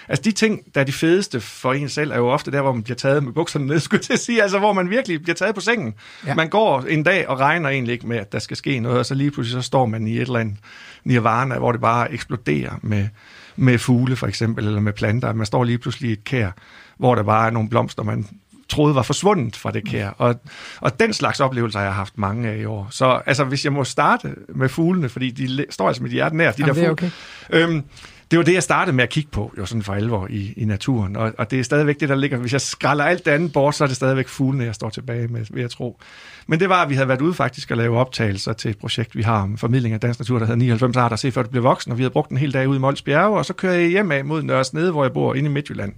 altså 0.07 0.21
de 0.23 0.31
ting, 0.31 0.61
der 0.75 0.81
er 0.81 0.85
de 0.85 0.91
fedeste 0.91 1.39
for 1.39 1.73
en 1.73 1.89
selv, 1.89 2.11
er 2.11 2.17
jo 2.17 2.29
ofte 2.29 2.51
der, 2.51 2.61
hvor 2.61 2.73
man 2.73 2.83
bliver 2.83 2.95
taget 2.95 3.23
med 3.23 3.33
bukserne 3.33 3.65
ned, 3.65 3.79
skulle 3.87 4.03
jeg 4.09 4.19
sige, 4.19 4.41
altså 4.41 4.59
hvor 4.59 4.73
man 4.73 4.89
virkelig 4.89 5.23
bliver 5.23 5.35
taget 5.35 5.55
på 5.55 5.61
sengen. 5.61 5.93
Ja. 6.27 6.35
Man 6.35 6.49
går 6.49 6.81
en 6.81 7.03
dag 7.03 7.27
og 7.27 7.39
regner 7.39 7.69
egentlig 7.69 7.93
ikke 7.93 8.07
med, 8.07 8.17
at 8.17 8.31
der 8.31 8.39
skal 8.39 8.57
ske 8.57 8.79
noget, 8.79 8.99
og 8.99 9.05
så 9.05 9.15
lige 9.15 9.31
pludselig 9.31 9.63
så 9.63 9.67
står 9.67 9.85
man 9.85 10.07
i 10.07 10.15
et 10.15 10.21
eller 10.21 10.39
andet 10.39 10.55
nirvana, 11.03 11.57
hvor 11.57 11.71
det 11.71 11.81
bare 11.81 12.13
eksploderer 12.13 12.73
med, 12.81 13.07
med 13.55 13.77
fugle 13.77 14.15
for 14.15 14.27
eksempel, 14.27 14.67
eller 14.67 14.79
med 14.79 14.93
planter. 14.93 15.33
Man 15.33 15.45
står 15.45 15.63
lige 15.63 15.77
pludselig 15.77 16.09
i 16.09 16.13
et 16.13 16.23
kær, 16.23 16.51
hvor 16.97 17.15
der 17.15 17.23
bare 17.23 17.47
er 17.47 17.51
nogle 17.51 17.69
blomster, 17.69 18.03
man 18.03 18.27
troede 18.69 18.95
var 18.95 19.01
forsvundet 19.01 19.55
fra 19.55 19.71
det 19.71 19.85
kær. 19.85 20.09
Og, 20.09 20.35
og 20.79 20.99
den 20.99 21.13
slags 21.13 21.39
oplevelser 21.39 21.79
har 21.79 21.85
jeg 21.85 21.93
haft 21.95 22.17
mange 22.17 22.49
af 22.49 22.57
i 22.57 22.65
år. 22.65 22.87
Så 22.91 23.21
altså, 23.25 23.43
hvis 23.43 23.65
jeg 23.65 23.73
må 23.73 23.83
starte 23.83 24.35
med 24.49 24.69
fuglene, 24.69 25.09
fordi 25.09 25.31
de 25.31 25.65
står 25.69 25.87
altså 25.87 26.03
mit 26.03 26.11
hjerte 26.11 26.37
nær, 26.37 26.51
de 26.51 26.55
Jamen, 26.59 26.75
der 26.75 26.81
er 26.81 26.87
fugle. 26.87 26.91
okay. 26.91 27.09
Øhm, 27.49 27.83
det 28.31 28.39
var 28.39 28.45
det, 28.45 28.53
jeg 28.53 28.63
startede 28.63 28.95
med 28.95 29.03
at 29.03 29.09
kigge 29.09 29.29
på, 29.31 29.53
jo 29.57 29.65
sådan 29.65 29.83
for 29.83 29.93
alvor 29.93 30.27
i, 30.29 30.53
i 30.57 30.65
naturen. 30.65 31.15
Og, 31.15 31.33
og 31.37 31.51
det 31.51 31.59
er 31.59 31.63
stadigvæk 31.63 31.99
det, 31.99 32.09
der 32.09 32.15
ligger. 32.15 32.37
Hvis 32.37 32.53
jeg 32.53 32.61
skralder 32.61 33.05
alt 33.05 33.25
det 33.25 33.31
andet 33.31 33.53
bort, 33.53 33.75
så 33.75 33.83
er 33.83 33.87
det 33.87 33.95
stadigvæk 33.95 34.27
fuglene, 34.27 34.65
jeg 34.65 34.75
står 34.75 34.89
tilbage 34.89 35.27
med, 35.27 35.45
vil 35.49 35.61
jeg 35.61 35.69
tro. 35.69 35.99
Men 36.47 36.59
det 36.59 36.69
var, 36.69 36.83
at 36.83 36.89
vi 36.89 36.95
havde 36.95 37.07
været 37.07 37.21
ude 37.21 37.33
faktisk 37.33 37.71
at 37.71 37.77
lave 37.77 37.97
optagelser 37.97 38.53
til 38.53 38.71
et 38.71 38.77
projekt, 38.77 39.15
vi 39.15 39.21
har 39.21 39.41
om 39.41 39.57
formidling 39.57 39.93
af 39.93 39.99
dansk 39.99 40.19
natur, 40.19 40.39
der 40.39 40.45
hedder 40.45 40.59
99 40.59 40.97
arter, 40.97 41.15
se 41.15 41.31
før 41.31 41.41
det 41.41 41.51
blev 41.51 41.63
voksen, 41.63 41.91
og 41.91 41.97
vi 41.97 42.03
havde 42.03 42.13
brugt 42.13 42.31
en 42.31 42.37
hel 42.37 42.53
dag 42.53 42.67
ude 42.67 42.77
i 42.77 42.79
Mols 42.79 43.01
Bjerge, 43.01 43.37
og 43.37 43.45
så 43.45 43.53
kører 43.53 43.73
jeg 43.73 43.89
hjem 43.89 44.11
af 44.11 44.25
mod 44.25 44.43
Nørresnede, 44.43 44.91
hvor 44.91 45.03
jeg 45.03 45.13
bor 45.13 45.33
inde 45.33 45.49
i 45.49 45.53
Midtjylland. 45.53 45.93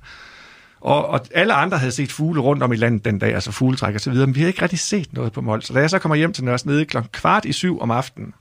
Og, 0.81 1.07
og 1.07 1.19
alle 1.33 1.53
andre 1.53 1.77
havde 1.77 1.91
set 1.91 2.11
fugle 2.11 2.41
rundt 2.41 2.63
om 2.63 2.73
i 2.73 2.75
landet 2.75 3.05
den 3.05 3.19
dag, 3.19 3.33
altså 3.33 3.51
fugletræk 3.51 3.95
og 3.95 4.01
så 4.01 4.11
videre, 4.11 4.27
men 4.27 4.35
vi 4.35 4.39
havde 4.39 4.49
ikke 4.49 4.61
rigtig 4.61 4.79
set 4.79 5.13
noget 5.13 5.31
på 5.31 5.41
Mols. 5.41 5.65
Så 5.65 5.73
da 5.73 5.79
jeg 5.79 5.89
så 5.89 5.99
kommer 5.99 6.15
hjem 6.15 6.33
til 6.33 6.43
Nørresnede 6.43 6.85
kl. 6.85 6.97
kvart 7.11 7.45
i 7.45 7.51
syv 7.51 7.81
om 7.81 7.91
aftenen, 7.91 8.33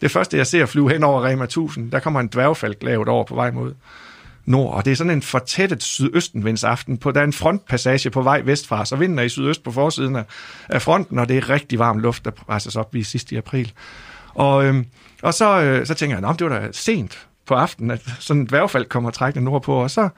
det 0.00 0.10
første, 0.10 0.36
jeg 0.36 0.46
ser 0.46 0.66
flyve 0.66 0.90
hen 0.90 1.04
over 1.04 1.26
Rema 1.26 1.44
1000, 1.44 1.90
der 1.90 1.98
kommer 1.98 2.20
en 2.20 2.28
dværgfalk 2.32 2.82
lavet 2.82 3.08
over 3.08 3.24
på 3.24 3.34
vej 3.34 3.50
mod 3.50 3.74
nord, 4.44 4.74
og 4.74 4.84
det 4.84 4.90
er 4.90 4.96
sådan 4.96 5.10
en 5.10 5.22
fortættet 5.22 5.82
sydøstenvindsaften. 5.82 6.98
På, 6.98 7.10
der 7.10 7.20
er 7.20 7.24
en 7.24 7.32
frontpassage 7.32 8.10
på 8.10 8.22
vej 8.22 8.40
vestfra, 8.44 8.84
så 8.84 8.96
vinden 8.96 9.18
er 9.18 9.22
i 9.22 9.28
sydøst 9.28 9.62
på 9.62 9.72
forsiden 9.72 10.16
af, 10.16 10.24
af 10.68 10.82
fronten, 10.82 11.18
og 11.18 11.28
det 11.28 11.36
er 11.36 11.50
rigtig 11.50 11.78
varm 11.78 11.98
luft, 11.98 12.24
der 12.24 12.30
presses 12.30 12.76
op 12.76 12.94
i 12.94 13.02
sidste 13.02 13.34
i 13.34 13.38
april. 13.38 13.72
Og, 14.34 14.64
øhm, 14.64 14.86
og 15.22 15.34
så, 15.34 15.60
øh, 15.60 15.86
så 15.86 15.94
tænker 15.94 16.16
jeg, 16.18 16.30
at 16.30 16.38
det 16.38 16.50
var 16.50 16.58
da 16.58 16.68
sent 16.72 17.26
på 17.46 17.54
aftenen, 17.54 17.90
at 17.90 18.00
sådan 18.18 18.40
en 18.40 18.46
dværgfald 18.46 18.84
kommer 18.84 19.10
trækkende 19.10 19.44
nordpå, 19.44 19.74
og 19.74 19.90
så 19.90 20.08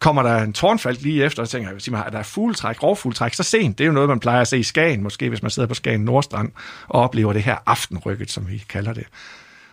kommer 0.00 0.22
der 0.22 0.42
en 0.42 0.52
tårnfald 0.52 0.98
lige 0.98 1.24
efter, 1.24 1.42
og 1.42 1.48
så 1.48 1.52
tænker 1.52 1.70
jeg, 1.70 1.80
sig 1.80 1.92
mig, 1.92 2.02
er 2.06 2.10
der 2.10 2.22
fugletræk, 2.22 2.82
rovfugletræk, 2.82 3.34
så 3.34 3.42
sent. 3.42 3.78
Det 3.78 3.84
er 3.84 3.86
jo 3.86 3.92
noget, 3.92 4.08
man 4.08 4.20
plejer 4.20 4.40
at 4.40 4.48
se 4.48 4.58
i 4.58 4.62
Skagen, 4.62 5.02
måske 5.02 5.28
hvis 5.28 5.42
man 5.42 5.50
sidder 5.50 5.66
på 5.66 5.74
Skagen 5.74 6.00
Nordstrand, 6.00 6.52
og 6.88 7.00
oplever 7.00 7.32
det 7.32 7.42
her 7.42 7.56
aftenrykket, 7.66 8.30
som 8.30 8.48
vi 8.48 8.64
kalder 8.68 8.92
det. 8.92 9.04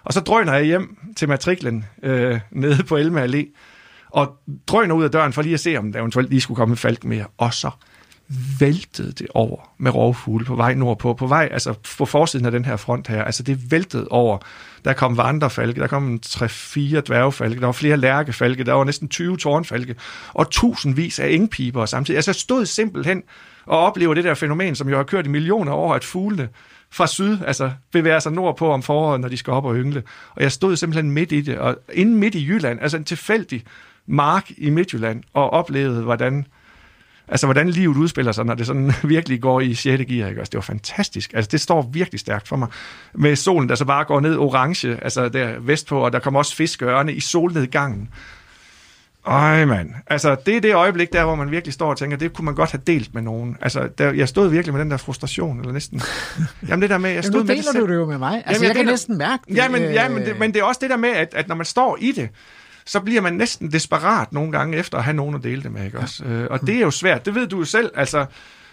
Og 0.04 0.14
så 0.14 0.20
drøner 0.20 0.54
jeg 0.54 0.64
hjem 0.64 0.98
til 1.16 1.30
matriklen 1.30 1.86
øh, 2.04 2.40
nede 2.52 2.84
på 2.84 2.98
Elme 2.98 3.26
Allé, 3.26 3.46
og 4.10 4.38
drøner 4.68 4.96
ud 4.96 5.04
af 5.04 5.12
døren 5.12 5.34
for 5.34 5.42
lige 5.42 5.54
at 5.54 5.60
se, 5.60 5.78
om 5.78 5.92
der 5.92 6.00
eventuelt 6.00 6.30
lige 6.30 6.42
skulle 6.42 6.56
komme 6.56 6.74
en 6.74 6.78
falk 6.78 7.04
mere. 7.04 7.26
Og 7.38 7.54
så 7.54 7.70
væltede 8.60 9.12
det 9.12 9.28
over 9.34 9.70
med 9.78 9.96
rovfugle 9.96 10.46
på 10.46 10.56
vej 10.56 10.74
nordpå, 10.74 11.14
på 11.14 11.28
vej, 11.28 11.50
altså 11.52 11.74
på 11.98 12.06
forsiden 12.06 12.46
af 12.46 12.52
den 12.52 12.66
her 12.66 12.76
front 12.76 13.08
her, 13.08 13.24
altså 13.24 13.44
det 13.44 13.72
væltede 13.72 14.08
over. 14.10 14.38
Der 14.88 14.94
kom 14.94 15.18
vandrefalke, 15.18 15.82
der 15.82 15.88
kom 15.88 16.08
en 16.08 16.20
3-4 16.26 17.00
dværgefalke, 17.00 17.60
der 17.60 17.66
var 17.66 17.72
flere 17.72 17.98
lærkefalke, 17.98 18.64
der 18.64 18.74
var 18.74 18.84
næsten 18.84 19.10
20 19.10 19.38
tårnfalke, 19.38 19.96
og 20.34 20.50
tusindvis 20.50 21.20
af 21.20 21.30
engpiber 21.30 21.86
samtidig. 21.86 22.18
Altså 22.18 22.32
jeg 22.32 22.36
stod 22.36 22.66
simpelthen 22.66 23.24
og 23.66 23.80
oplever 23.80 24.14
det 24.14 24.24
der 24.24 24.34
fænomen, 24.34 24.76
som 24.76 24.90
jo 24.90 24.96
har 24.96 25.04
kørt 25.04 25.26
i 25.26 25.30
millioner 25.30 25.74
år, 25.74 25.94
at 25.94 26.04
fuglene 26.04 26.50
fra 26.92 27.08
syd, 27.08 27.38
altså 27.48 27.72
bevæger 27.92 28.20
sig 28.20 28.32
nordpå 28.32 28.72
om 28.72 28.84
foråret, 28.84 29.22
når 29.22 29.28
de 29.28 29.38
skal 29.38 29.54
op 29.54 29.66
og 29.66 29.76
yngle. 29.76 30.04
Og 30.36 30.44
jeg 30.44 30.52
stod 30.52 30.76
simpelthen 30.76 31.12
midt 31.12 31.32
i 31.32 31.42
det, 31.42 31.58
og 31.58 31.78
inde 31.94 32.16
midt 32.16 32.36
i 32.36 32.48
Jylland, 32.48 32.80
altså 32.82 32.98
en 32.98 33.04
tilfældig 33.04 33.64
mark 34.06 34.52
i 34.58 34.70
Midtjylland, 34.70 35.24
og 35.34 35.50
oplevede, 35.50 36.04
hvordan 36.04 36.46
Altså, 37.30 37.48
hvordan 37.48 37.70
livet 37.70 37.98
udspiller 37.98 38.32
sig, 38.32 38.46
når 38.46 38.54
det 38.56 38.68
sådan 38.68 38.94
virkelig 39.04 39.42
går 39.42 39.62
i 39.62 39.74
6. 39.74 39.84
gear, 39.86 40.28
ikke? 40.30 40.40
Altså, 40.40 40.50
det 40.52 40.54
var 40.58 40.62
fantastisk. 40.62 41.34
Altså, 41.34 41.50
det 41.52 41.62
står 41.62 41.82
virkelig 41.94 42.20
stærkt 42.20 42.48
for 42.48 42.56
mig. 42.56 42.68
Med 43.14 43.36
solen, 43.36 43.70
der 43.70 43.76
så 43.76 43.86
bare 43.86 44.04
går 44.06 44.20
ned 44.20 44.38
orange, 44.38 45.04
altså 45.04 45.30
der 45.30 45.60
vestpå, 45.60 46.00
og 46.00 46.14
der 46.14 46.20
kommer 46.20 46.40
også 46.40 46.56
fiskeørne 46.56 47.14
i 47.14 47.20
solnedgangen. 47.20 48.10
Øj, 49.26 49.66
mand. 49.66 49.90
Altså, 50.08 50.36
det 50.46 50.58
er 50.58 50.62
det 50.62 50.76
øjeblik 50.76 51.14
der, 51.14 51.24
hvor 51.24 51.36
man 51.36 51.52
virkelig 51.52 51.74
står 51.74 51.90
og 51.90 51.98
tænker, 51.98 52.18
det 52.18 52.34
kunne 52.34 52.46
man 52.46 52.56
godt 52.56 52.72
have 52.72 52.82
delt 52.88 53.14
med 53.14 53.22
nogen. 53.22 53.58
Altså, 53.62 53.90
der, 53.98 54.12
jeg 54.12 54.28
stod 54.30 54.50
virkelig 54.50 54.74
med 54.74 54.82
den 54.82 54.92
der 54.92 54.98
frustration, 54.98 55.60
eller 55.60 55.74
næsten. 55.74 56.02
Jamen, 56.70 56.82
det 56.82 56.90
der 56.90 56.98
med, 56.98 57.10
jeg 57.10 57.24
stod 57.24 57.34
Jamen, 57.34 57.48
nu 57.48 57.48
med 57.48 57.56
deler 57.64 57.72
det 57.72 57.82
du 57.82 57.88
det 57.88 57.96
jo 57.96 58.06
med 58.06 58.18
mig. 58.18 58.44
Altså, 58.46 58.52
Jamen, 58.52 58.62
jeg 58.62 58.68
jeg 58.68 58.76
kan 58.76 58.86
deler- 58.86 58.92
næsten 58.92 59.18
mærke 59.18 59.44
det. 59.48 59.56
Ja, 59.56 59.70
men, 59.70 59.82
ja, 59.82 60.10
men, 60.10 60.18
øh, 60.22 60.26
det, 60.26 60.40
men 60.40 60.54
det 60.54 60.60
er 60.60 60.64
også 60.64 60.80
det 60.82 60.90
der 60.90 60.98
med, 60.98 61.10
at, 61.10 61.28
at 61.36 61.48
når 61.48 61.56
man 61.56 61.66
står 61.66 61.98
i 62.02 62.12
det, 62.12 62.30
så 62.88 63.00
bliver 63.00 63.22
man 63.22 63.34
næsten 63.34 63.72
desperat 63.72 64.34
nogle 64.34 64.52
gange 64.52 64.78
efter 64.78 64.98
at 64.98 65.04
have 65.04 65.16
nogen 65.16 65.36
at 65.36 65.44
dele 65.44 65.64
det 65.64 65.72
med, 65.72 65.86
ikke 65.86 66.00
også? 66.00 66.24
Øh, 66.26 66.48
og 66.50 66.62
det 66.62 66.76
er 66.76 66.80
jo 66.82 66.92
svært, 66.92 67.26
det 67.26 67.36
ved 67.36 67.48
du 67.48 67.58
jo 67.58 67.66
selv, 67.66 67.92
altså 67.96 68.26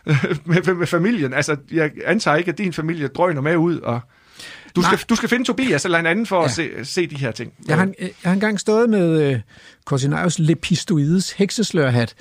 med, 0.44 0.74
med 0.74 0.86
familien. 0.86 1.34
Altså, 1.34 1.56
jeg 1.72 1.90
antager 2.04 2.36
ikke, 2.36 2.50
at 2.50 2.58
din 2.58 2.72
familie 2.72 3.08
drøner 3.08 3.40
med 3.40 3.56
ud, 3.56 3.78
og 3.80 4.00
du 4.76 4.82
skal, 4.82 4.98
du 5.08 5.14
skal 5.14 5.28
finde 5.28 5.44
Tobias 5.44 5.84
eller 5.84 5.98
en 5.98 6.06
anden 6.06 6.26
for 6.26 6.36
ja. 6.36 6.44
at 6.44 6.58
Ja. 6.58 6.82
se, 6.84 6.92
se 6.92 7.06
de 7.06 7.16
her 7.16 7.30
ting. 7.30 7.52
Jeg 7.68 7.76
har, 7.76 7.88
jeg 8.00 8.10
har 8.24 8.32
engang 8.32 8.60
stået 8.60 8.90
med 8.90 9.22
øh, 9.32 9.40
Corsinarius 9.84 10.38
lepistoides 10.38 11.32
hekseslørhat, 11.32 12.14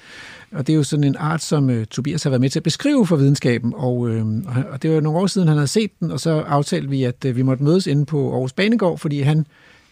og 0.51 0.67
det 0.67 0.73
er 0.73 0.77
jo 0.77 0.83
sådan 0.83 1.03
en 1.03 1.15
art, 1.19 1.41
som 1.43 1.69
øh, 1.69 1.85
Tobias 1.85 2.23
har 2.23 2.29
været 2.29 2.41
med 2.41 2.49
til 2.49 2.59
at 2.59 2.63
beskrive 2.63 3.07
for 3.07 3.15
videnskaben, 3.15 3.73
og, 3.75 4.09
øh, 4.09 4.25
og 4.71 4.81
det 4.81 4.91
var 4.91 5.01
nogle 5.01 5.19
år 5.19 5.27
siden, 5.27 5.47
han 5.47 5.57
havde 5.57 5.67
set 5.67 5.91
den, 5.99 6.11
og 6.11 6.19
så 6.19 6.39
aftalte 6.47 6.89
vi, 6.89 7.03
at 7.03 7.25
øh, 7.25 7.35
vi 7.35 7.41
måtte 7.41 7.63
mødes 7.63 7.87
inde 7.87 8.05
på 8.05 8.31
Aarhus 8.31 8.53
Banegård, 8.53 8.97
fordi 8.99 9.21
han, 9.21 9.45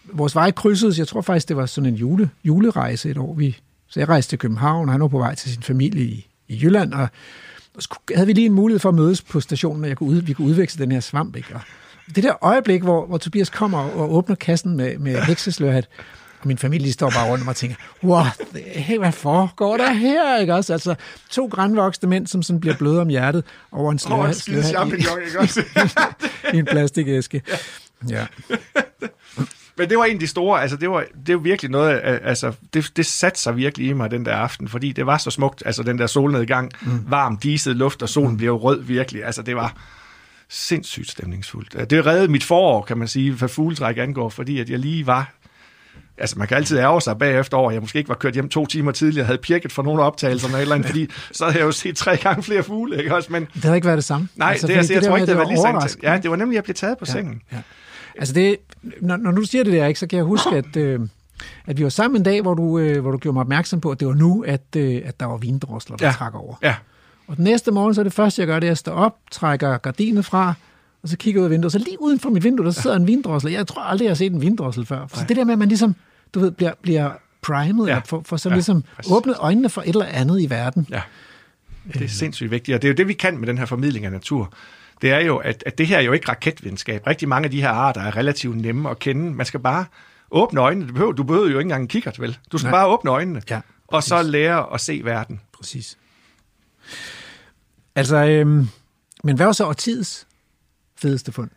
vores 0.04 0.34
vej 0.34 0.50
krydsedes, 0.50 0.98
jeg 0.98 1.08
tror 1.08 1.20
faktisk, 1.20 1.48
det 1.48 1.56
var 1.56 1.66
sådan 1.66 1.90
en 1.90 1.96
jule, 1.96 2.30
julerejse 2.44 3.10
et 3.10 3.18
år, 3.18 3.34
vi, 3.34 3.56
så 3.88 4.00
jeg 4.00 4.08
rejste 4.08 4.30
til 4.30 4.38
København, 4.38 4.88
og 4.88 4.92
han 4.92 5.00
var 5.00 5.08
på 5.08 5.18
vej 5.18 5.34
til 5.34 5.52
sin 5.52 5.62
familie 5.62 6.04
i, 6.04 6.26
i 6.48 6.60
Jylland, 6.62 6.94
og, 6.94 7.08
og 7.74 7.82
så 7.82 7.98
havde 8.14 8.26
vi 8.26 8.32
lige 8.32 8.46
en 8.46 8.52
mulighed 8.52 8.78
for 8.78 8.88
at 8.88 8.94
mødes 8.94 9.22
på 9.22 9.40
stationen, 9.40 9.84
og 9.84 9.88
jeg 9.88 9.96
kunne 9.96 10.10
ud, 10.10 10.20
vi 10.20 10.32
kunne 10.32 10.48
udveksle 10.48 10.84
den 10.84 10.92
her 10.92 11.00
svamp, 11.00 11.36
ikke? 11.36 11.54
Og 11.54 11.60
det 12.14 12.24
der 12.24 12.44
øjeblik, 12.44 12.82
hvor, 12.82 13.06
hvor 13.06 13.18
Tobias 13.18 13.50
kommer 13.50 13.78
og, 13.78 13.94
og 13.94 14.14
åbner 14.14 14.36
kassen 14.36 14.76
med, 14.76 14.98
med 14.98 15.20
hekseslørhat, 15.20 15.88
og 16.40 16.48
min 16.48 16.58
familie 16.58 16.92
står 16.92 17.10
bare 17.10 17.30
rundt 17.30 17.42
om 17.42 17.48
og 17.48 17.56
tænker, 17.56 17.76
wow, 18.04 18.22
hey, 18.54 18.98
hvad 18.98 19.12
foregår 19.12 19.76
der 19.76 19.92
her? 19.92 20.38
Ikke 20.38 20.54
også? 20.54 20.72
Altså, 20.72 20.94
to 21.30 21.46
grænvoksne 21.46 22.08
mænd, 22.08 22.26
som 22.26 22.42
sådan 22.42 22.60
bliver 22.60 22.76
bløde 22.76 23.00
om 23.00 23.08
hjertet 23.08 23.44
over 23.72 23.92
en 23.92 23.98
Åh, 24.10 24.18
oh, 24.18 24.30
ikke 25.26 25.38
også? 25.38 25.60
i, 26.52 26.54
i 26.56 26.58
en 26.58 26.64
plastikæske. 26.64 27.42
Ja. 28.08 28.26
Men 29.78 29.90
det 29.90 29.98
var 29.98 30.04
en 30.04 30.12
af 30.12 30.20
de 30.20 30.26
store, 30.26 30.62
altså 30.62 30.76
det 30.76 30.90
var, 30.90 31.04
det 31.26 31.34
var 31.34 31.40
virkelig 31.40 31.70
noget, 31.70 32.00
altså 32.04 32.52
det, 32.74 32.92
det 32.96 33.06
satte 33.06 33.40
sig 33.40 33.56
virkelig 33.56 33.86
i 33.88 33.92
mig 33.92 34.10
den 34.10 34.24
der 34.24 34.34
aften, 34.34 34.68
fordi 34.68 34.92
det 34.92 35.06
var 35.06 35.18
så 35.18 35.30
smukt, 35.30 35.62
altså 35.66 35.82
den 35.82 35.98
der 35.98 36.06
solnedgang, 36.06 36.70
mm. 36.82 37.04
varm, 37.08 37.36
diset 37.36 37.76
luft, 37.76 38.02
og 38.02 38.08
solen 38.08 38.30
mm. 38.30 38.36
blev 38.36 38.52
rød 38.52 38.82
virkelig, 38.82 39.24
altså 39.24 39.42
det 39.42 39.56
var 39.56 39.76
sindssygt 40.48 41.10
stemningsfuldt. 41.10 41.90
Det 41.90 42.06
reddede 42.06 42.28
mit 42.28 42.44
forår, 42.44 42.82
kan 42.82 42.98
man 42.98 43.08
sige, 43.08 43.32
hvad 43.32 43.48
fugletræk 43.48 43.98
angår, 43.98 44.28
fordi 44.28 44.60
at 44.60 44.70
jeg 44.70 44.78
lige 44.78 45.06
var 45.06 45.32
Altså, 46.18 46.38
man 46.38 46.48
kan 46.48 46.56
altid 46.56 46.78
ærge 46.78 47.00
sig 47.00 47.18
bagefter 47.18 47.56
over, 47.56 47.70
at 47.70 47.74
jeg 47.74 47.82
måske 47.82 47.98
ikke 47.98 48.08
var 48.08 48.14
kørt 48.14 48.34
hjem 48.34 48.48
to 48.48 48.66
timer 48.66 48.92
tidligere, 48.92 49.26
havde 49.26 49.38
pirket 49.38 49.72
for 49.72 49.82
nogle 49.82 50.02
af 50.02 50.06
optagelserne 50.06 50.52
eller, 50.52 50.62
eller 50.62 50.74
andet, 50.74 50.86
fordi 50.86 51.08
så 51.32 51.44
havde 51.44 51.58
jeg 51.58 51.64
jo 51.64 51.72
set 51.72 51.96
tre 51.96 52.16
gange 52.16 52.42
flere 52.42 52.62
fugle, 52.62 52.98
ikke 52.98 53.14
også? 53.14 53.32
Men 53.32 53.48
Det 53.54 53.64
havde 53.64 53.76
ikke 53.76 53.86
været 53.86 53.96
det 53.96 54.04
samme. 54.04 54.28
nej, 54.36 54.50
altså, 54.50 54.66
det, 54.66 54.76
altså, 54.76 54.92
jeg 54.92 55.02
der 55.02 55.08
tror 55.08 55.16
ikke, 55.16 55.26
det 55.26 55.36
var 55.36 55.48
lige 55.48 55.56
så 55.56 55.62
overraskende. 55.62 56.06
intens. 56.06 56.16
Ja, 56.16 56.22
det 56.22 56.30
var 56.30 56.36
nemlig, 56.36 56.54
at 56.54 56.56
jeg 56.56 56.64
blev 56.64 56.74
taget 56.74 56.98
på 56.98 57.04
ja. 57.08 57.12
sengen. 57.12 57.42
Ja. 57.52 57.58
Altså 58.18 58.34
det, 58.34 58.56
når, 59.00 59.16
når 59.16 59.30
du 59.30 59.42
siger 59.42 59.64
det 59.64 59.72
der, 59.72 59.86
ikke, 59.86 60.00
så 60.00 60.06
kan 60.06 60.16
jeg 60.16 60.24
huske, 60.24 60.50
at, 60.56 60.76
øh, 60.76 61.00
at 61.66 61.78
vi 61.78 61.82
var 61.82 61.88
sammen 61.90 62.16
en 62.20 62.22
dag, 62.22 62.42
hvor 62.42 62.54
du, 62.54 62.78
øh, 62.78 63.00
hvor 63.00 63.10
du 63.10 63.18
gjorde 63.18 63.32
mig 63.34 63.40
opmærksom 63.40 63.80
på, 63.80 63.90
at 63.90 64.00
det 64.00 64.08
var 64.08 64.14
nu, 64.14 64.44
at, 64.46 64.62
øh, 64.76 65.02
at 65.04 65.20
der 65.20 65.26
var 65.26 65.36
vindrosler, 65.36 65.96
der 65.96 66.04
Ja. 66.06 66.10
ja. 66.10 66.14
trak 66.16 66.34
over. 66.34 66.54
Ja, 66.62 66.74
Og 67.26 67.36
den 67.36 67.44
næste 67.44 67.70
morgen, 67.70 67.94
så 67.94 68.00
er 68.00 68.02
det 68.02 68.12
første, 68.12 68.40
jeg 68.42 68.46
gør, 68.46 68.60
det 68.60 68.66
er 68.66 68.70
at 68.70 68.78
stå 68.78 68.90
op, 68.90 69.16
trækker 69.30 69.78
gardinet 69.78 70.24
fra, 70.24 70.54
og 71.02 71.08
så 71.08 71.16
kigger 71.16 71.40
ud 71.40 71.44
af 71.44 71.50
vinduet. 71.50 71.72
Så 71.72 71.78
lige 71.78 72.02
uden 72.02 72.20
for 72.20 72.30
mit 72.30 72.44
vindue, 72.44 72.66
der 72.66 72.72
sidder 72.72 72.96
en 72.96 73.06
vindrossel. 73.06 73.52
Jeg 73.52 73.66
tror 73.66 73.82
aldrig, 73.82 74.04
jeg 74.04 74.10
har 74.10 74.14
set 74.14 74.32
en 74.32 74.40
vindrossel 74.40 74.86
før. 74.86 75.06
Så 75.14 75.24
det 75.28 75.36
der 75.36 75.44
med, 75.44 75.52
at 75.52 75.58
man 75.58 75.68
ligesom, 75.68 75.94
du 76.34 76.40
ved, 76.40 76.50
bliver, 76.50 76.72
bliver 76.82 77.10
primet, 77.42 77.86
Ja. 77.88 77.94
ja. 77.94 78.00
for, 78.04 78.22
for 78.24 78.36
så 78.36 78.48
Ja, 78.48 78.54
ligesom 78.54 78.84
præcis. 78.96 79.12
åbnet 79.12 79.36
øjnene 79.38 79.68
for 79.68 79.82
et 79.82 79.88
eller 79.88 80.04
andet 80.04 80.40
i 80.40 80.50
verden. 80.50 80.86
Ja, 80.90 81.00
det 81.92 82.02
er 82.02 82.08
sindssygt 82.08 82.50
vigtigt, 82.50 82.74
og 82.74 82.82
det 82.82 82.88
er 82.88 82.92
jo 82.92 82.96
det, 82.96 83.08
vi 83.08 83.12
kan 83.12 83.38
med 83.38 83.46
den 83.48 83.58
her 83.58 83.66
formidling 83.66 84.04
af 84.04 84.12
natur. 84.12 84.52
Det 85.02 85.10
er 85.10 85.20
jo, 85.20 85.36
at, 85.36 85.62
at 85.66 85.78
det 85.78 85.86
her 85.86 85.96
er 85.98 86.02
jo 86.02 86.12
ikke 86.12 86.28
raketvidenskab. 86.28 87.06
Rigtig 87.06 87.28
mange 87.28 87.44
af 87.44 87.50
de 87.50 87.60
her 87.62 87.68
arter 87.68 88.00
er 88.00 88.16
relativt 88.16 88.56
nemme 88.56 88.90
at 88.90 88.98
kende. 88.98 89.32
Man 89.34 89.46
skal 89.46 89.60
bare 89.60 89.84
åbne 90.30 90.60
øjnene. 90.60 90.86
Du 90.88 90.92
behøver, 90.92 91.12
du 91.12 91.22
behøver 91.22 91.48
jo 91.48 91.58
ikke 91.58 91.66
engang 91.66 91.82
en 91.82 91.88
kikkert, 91.88 92.20
vel? 92.20 92.38
Du 92.52 92.58
skal 92.58 92.70
Nej. 92.70 92.78
bare 92.78 92.86
åbne 92.86 93.10
øjnene, 93.10 93.42
Ja, 93.50 93.60
og 93.88 94.02
så 94.02 94.22
lære 94.22 94.74
at 94.74 94.80
se 94.80 95.00
verden. 95.04 95.40
Præcis. 95.52 95.98
Altså, 97.94 98.16
øhm, 98.16 98.68
men 99.24 99.36
hvad 99.36 99.46
var 99.46 99.52
så 99.52 99.66
årtidets 99.66 100.26
fedeste 101.00 101.32
fund? 101.32 101.50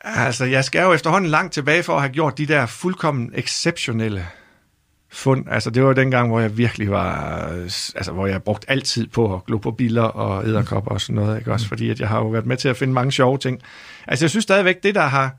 Altså, 0.00 0.44
jeg 0.44 0.64
skal 0.64 0.82
jo 0.82 0.92
efterhånden 0.92 1.30
langt 1.30 1.52
tilbage 1.52 1.82
for 1.82 1.94
at 1.94 2.00
have 2.00 2.12
gjort 2.12 2.38
de 2.38 2.46
der 2.46 2.66
fuldkommen 2.66 3.30
exceptionelle 3.34 4.26
fund. 5.16 5.44
Altså, 5.50 5.70
det 5.70 5.84
var 5.84 5.92
dengang, 5.92 6.28
hvor 6.28 6.40
jeg 6.40 6.58
virkelig 6.58 6.90
var... 6.90 7.46
Altså, 7.94 8.12
hvor 8.12 8.26
jeg 8.26 8.42
brugt 8.42 8.64
altid 8.68 9.06
på 9.06 9.34
at 9.34 9.44
glo 9.46 9.58
på 9.58 9.70
biller 9.70 10.02
og 10.02 10.48
æderkopper 10.48 10.90
og 10.90 11.00
sådan 11.00 11.14
noget, 11.14 11.38
ikke? 11.38 11.52
Også 11.52 11.68
fordi, 11.68 11.90
at 11.90 12.00
jeg 12.00 12.08
har 12.08 12.18
jo 12.18 12.28
været 12.28 12.46
med 12.46 12.56
til 12.56 12.68
at 12.68 12.76
finde 12.76 12.92
mange 12.92 13.12
sjove 13.12 13.38
ting. 13.38 13.60
Altså, 14.06 14.24
jeg 14.24 14.30
synes 14.30 14.42
stadigvæk, 14.42 14.82
det 14.82 14.94
der 14.94 15.06
har, 15.06 15.36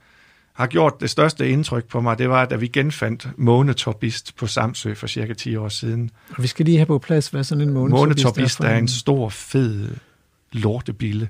har 0.54 0.68
gjort 0.68 0.94
det 1.02 1.10
største 1.10 1.50
indtryk 1.50 1.86
på 1.86 2.02
mig, 2.02 2.18
det 2.18 2.30
var, 2.30 2.46
da 2.46 2.56
vi 2.56 2.68
genfandt 2.68 3.28
månetorbist 3.38 4.36
på 4.36 4.48
Samsø 4.48 4.94
for 4.94 5.08
cirka 5.08 5.34
10 5.34 5.56
år 5.56 5.70
siden. 5.70 6.10
Og 6.38 6.44
vi 6.44 6.48
skal 6.48 6.66
lige 6.66 6.78
have 6.78 6.86
på 6.86 7.00
plads, 7.00 7.28
hvad 7.28 7.44
sådan 7.44 7.68
en 7.68 7.74
månetorbist 7.74 8.24
Månetorbist 8.26 8.60
er 8.60 8.78
en 8.78 8.88
stor, 8.88 9.30
fed 9.30 9.96
lortebille 10.52 11.30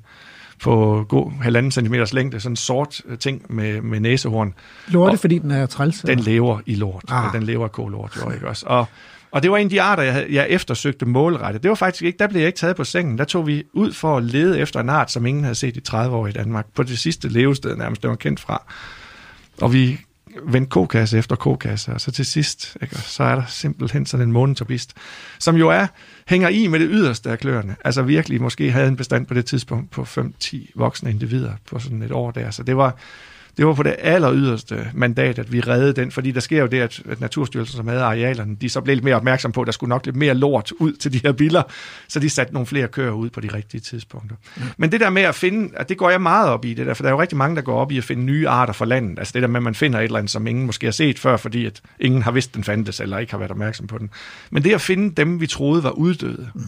på 0.63 1.05
god 1.09 1.31
halvanden 1.41 1.71
centimeters 1.71 2.13
længde, 2.13 2.39
sådan 2.39 2.51
en 2.51 2.55
sort 2.55 3.01
øh, 3.05 3.17
ting 3.17 3.41
med, 3.49 3.81
med 3.81 3.99
næsehorn. 3.99 4.53
Lorte, 4.87 5.11
Og- 5.13 5.19
fordi 5.19 5.37
den 5.37 5.51
er 5.51 5.65
træls. 5.65 5.99
Den 6.01 6.19
lever 6.19 6.59
i 6.65 6.75
lort. 6.75 7.03
Ah. 7.09 7.33
Den 7.33 7.43
lever 7.43 7.63
af 7.63 7.71
kolort, 7.71 8.19
jo 8.25 8.31
ikke 8.31 8.47
også? 8.47 8.65
Og, 8.69 8.85
Og 9.31 9.43
det 9.43 9.51
var 9.51 9.57
en 9.57 9.63
af 9.63 9.69
de 9.69 9.81
arter, 9.81 10.03
jeg, 10.03 10.13
havde, 10.13 10.25
jeg 10.29 10.47
eftersøgte 10.49 11.05
målrettet. 11.05 11.63
Det 11.63 11.69
var 11.69 11.75
faktisk 11.75 12.03
ikke, 12.03 12.17
der 12.19 12.27
blev 12.27 12.39
jeg 12.41 12.47
ikke 12.47 12.57
taget 12.59 12.75
på 12.75 12.83
sengen. 12.83 13.17
Der 13.17 13.23
tog 13.23 13.47
vi 13.47 13.63
ud 13.73 13.93
for 13.93 14.17
at 14.17 14.23
lede 14.23 14.59
efter 14.59 14.79
en 14.79 14.89
art, 14.89 15.11
som 15.11 15.25
ingen 15.25 15.43
havde 15.43 15.55
set 15.55 15.77
i 15.77 15.79
30 15.81 16.15
år 16.15 16.27
i 16.27 16.31
Danmark. 16.31 16.65
På 16.75 16.83
det 16.83 16.99
sidste 16.99 17.27
levested 17.29 17.75
nærmest, 17.75 18.01
det 18.01 18.09
var 18.09 18.15
kendt 18.15 18.39
fra. 18.39 18.61
Og 19.61 19.73
vi 19.73 19.99
vendte 20.43 20.69
kokasse 20.69 21.17
efter 21.17 21.35
kokasse, 21.35 21.93
og 21.93 22.01
så 22.01 22.11
til 22.11 22.25
sidst, 22.25 22.77
ikke, 22.81 22.95
så 22.95 23.23
er 23.23 23.35
der 23.35 23.43
simpelthen 23.47 24.05
sådan 24.05 24.27
en 24.27 24.31
månetobist, 24.31 24.93
som 25.39 25.55
jo 25.55 25.69
er, 25.69 25.87
hænger 26.27 26.49
i 26.49 26.67
med 26.67 26.79
det 26.79 26.87
yderste 26.91 27.29
af 27.29 27.39
kløerne. 27.39 27.75
Altså 27.85 28.01
virkelig 28.01 28.41
måske 28.41 28.71
havde 28.71 28.87
en 28.87 28.95
bestand 28.95 29.25
på 29.25 29.33
det 29.33 29.45
tidspunkt 29.45 29.91
på 29.91 30.01
5-10 30.01 30.71
voksne 30.75 31.09
individer 31.09 31.53
på 31.69 31.79
sådan 31.79 32.01
et 32.01 32.11
år 32.11 32.31
der. 32.31 32.51
Så 32.51 32.63
det 32.63 32.77
var, 32.77 32.97
det 33.57 33.65
var 33.67 33.73
på 33.73 33.83
det 33.83 33.95
aller 33.99 34.33
yderste 34.33 34.87
mandat, 34.93 35.39
at 35.39 35.51
vi 35.51 35.61
reddede 35.61 35.93
den, 35.93 36.11
fordi 36.11 36.31
der 36.31 36.39
sker 36.39 36.61
jo 36.61 36.67
det, 36.67 36.79
at, 36.81 37.01
at 37.09 37.21
Naturstyrelsen, 37.21 37.77
som 37.77 37.87
havde 37.87 38.01
arealerne, 38.01 38.55
de 38.61 38.69
så 38.69 38.81
blev 38.81 38.95
lidt 38.95 39.03
mere 39.03 39.15
opmærksom 39.15 39.51
på, 39.51 39.61
at 39.61 39.65
der 39.65 39.71
skulle 39.71 39.89
nok 39.89 40.05
lidt 40.05 40.15
mere 40.15 40.33
lort 40.33 40.71
ud 40.79 40.93
til 40.93 41.13
de 41.13 41.19
her 41.23 41.31
biller, 41.31 41.63
så 42.07 42.19
de 42.19 42.29
satte 42.29 42.53
nogle 42.53 42.65
flere 42.65 42.87
køer 42.87 43.11
ud 43.11 43.29
på 43.29 43.41
de 43.41 43.53
rigtige 43.53 43.81
tidspunkter. 43.81 44.35
Mm. 44.57 44.63
Men 44.77 44.91
det 44.91 44.99
der 44.99 45.09
med 45.09 45.21
at 45.21 45.35
finde, 45.35 45.77
at 45.77 45.89
det 45.89 45.97
går 45.97 46.09
jeg 46.09 46.21
meget 46.21 46.49
op 46.49 46.65
i, 46.65 46.73
det 46.73 46.87
der, 46.87 46.93
for 46.93 47.03
der 47.03 47.09
er 47.09 47.13
jo 47.13 47.21
rigtig 47.21 47.37
mange, 47.37 47.55
der 47.55 47.61
går 47.61 47.79
op 47.79 47.91
i 47.91 47.97
at 47.97 48.03
finde 48.03 48.23
nye 48.23 48.47
arter 48.47 48.73
for 48.73 48.85
landet. 48.85 49.19
Altså 49.19 49.31
det 49.33 49.41
der 49.41 49.47
med, 49.47 49.59
at 49.59 49.63
man 49.63 49.75
finder 49.75 49.99
et 49.99 50.03
eller 50.03 50.19
andet, 50.19 50.31
som 50.31 50.47
ingen 50.47 50.65
måske 50.65 50.87
har 50.87 50.91
set 50.91 51.19
før, 51.19 51.37
fordi 51.37 51.65
at 51.65 51.81
ingen 51.99 52.21
har 52.21 52.31
vidst, 52.31 52.55
den 52.55 52.63
fandtes, 52.63 52.99
eller 52.99 53.17
ikke 53.17 53.31
har 53.31 53.39
været 53.39 53.51
opmærksom 53.51 53.87
på 53.87 53.97
den. 53.97 54.09
Men 54.49 54.63
det 54.63 54.73
at 54.73 54.81
finde 54.81 55.15
dem, 55.15 55.41
vi 55.41 55.47
troede 55.47 55.83
var 55.83 55.91
uddøde, 55.91 56.49
mm. 56.55 56.61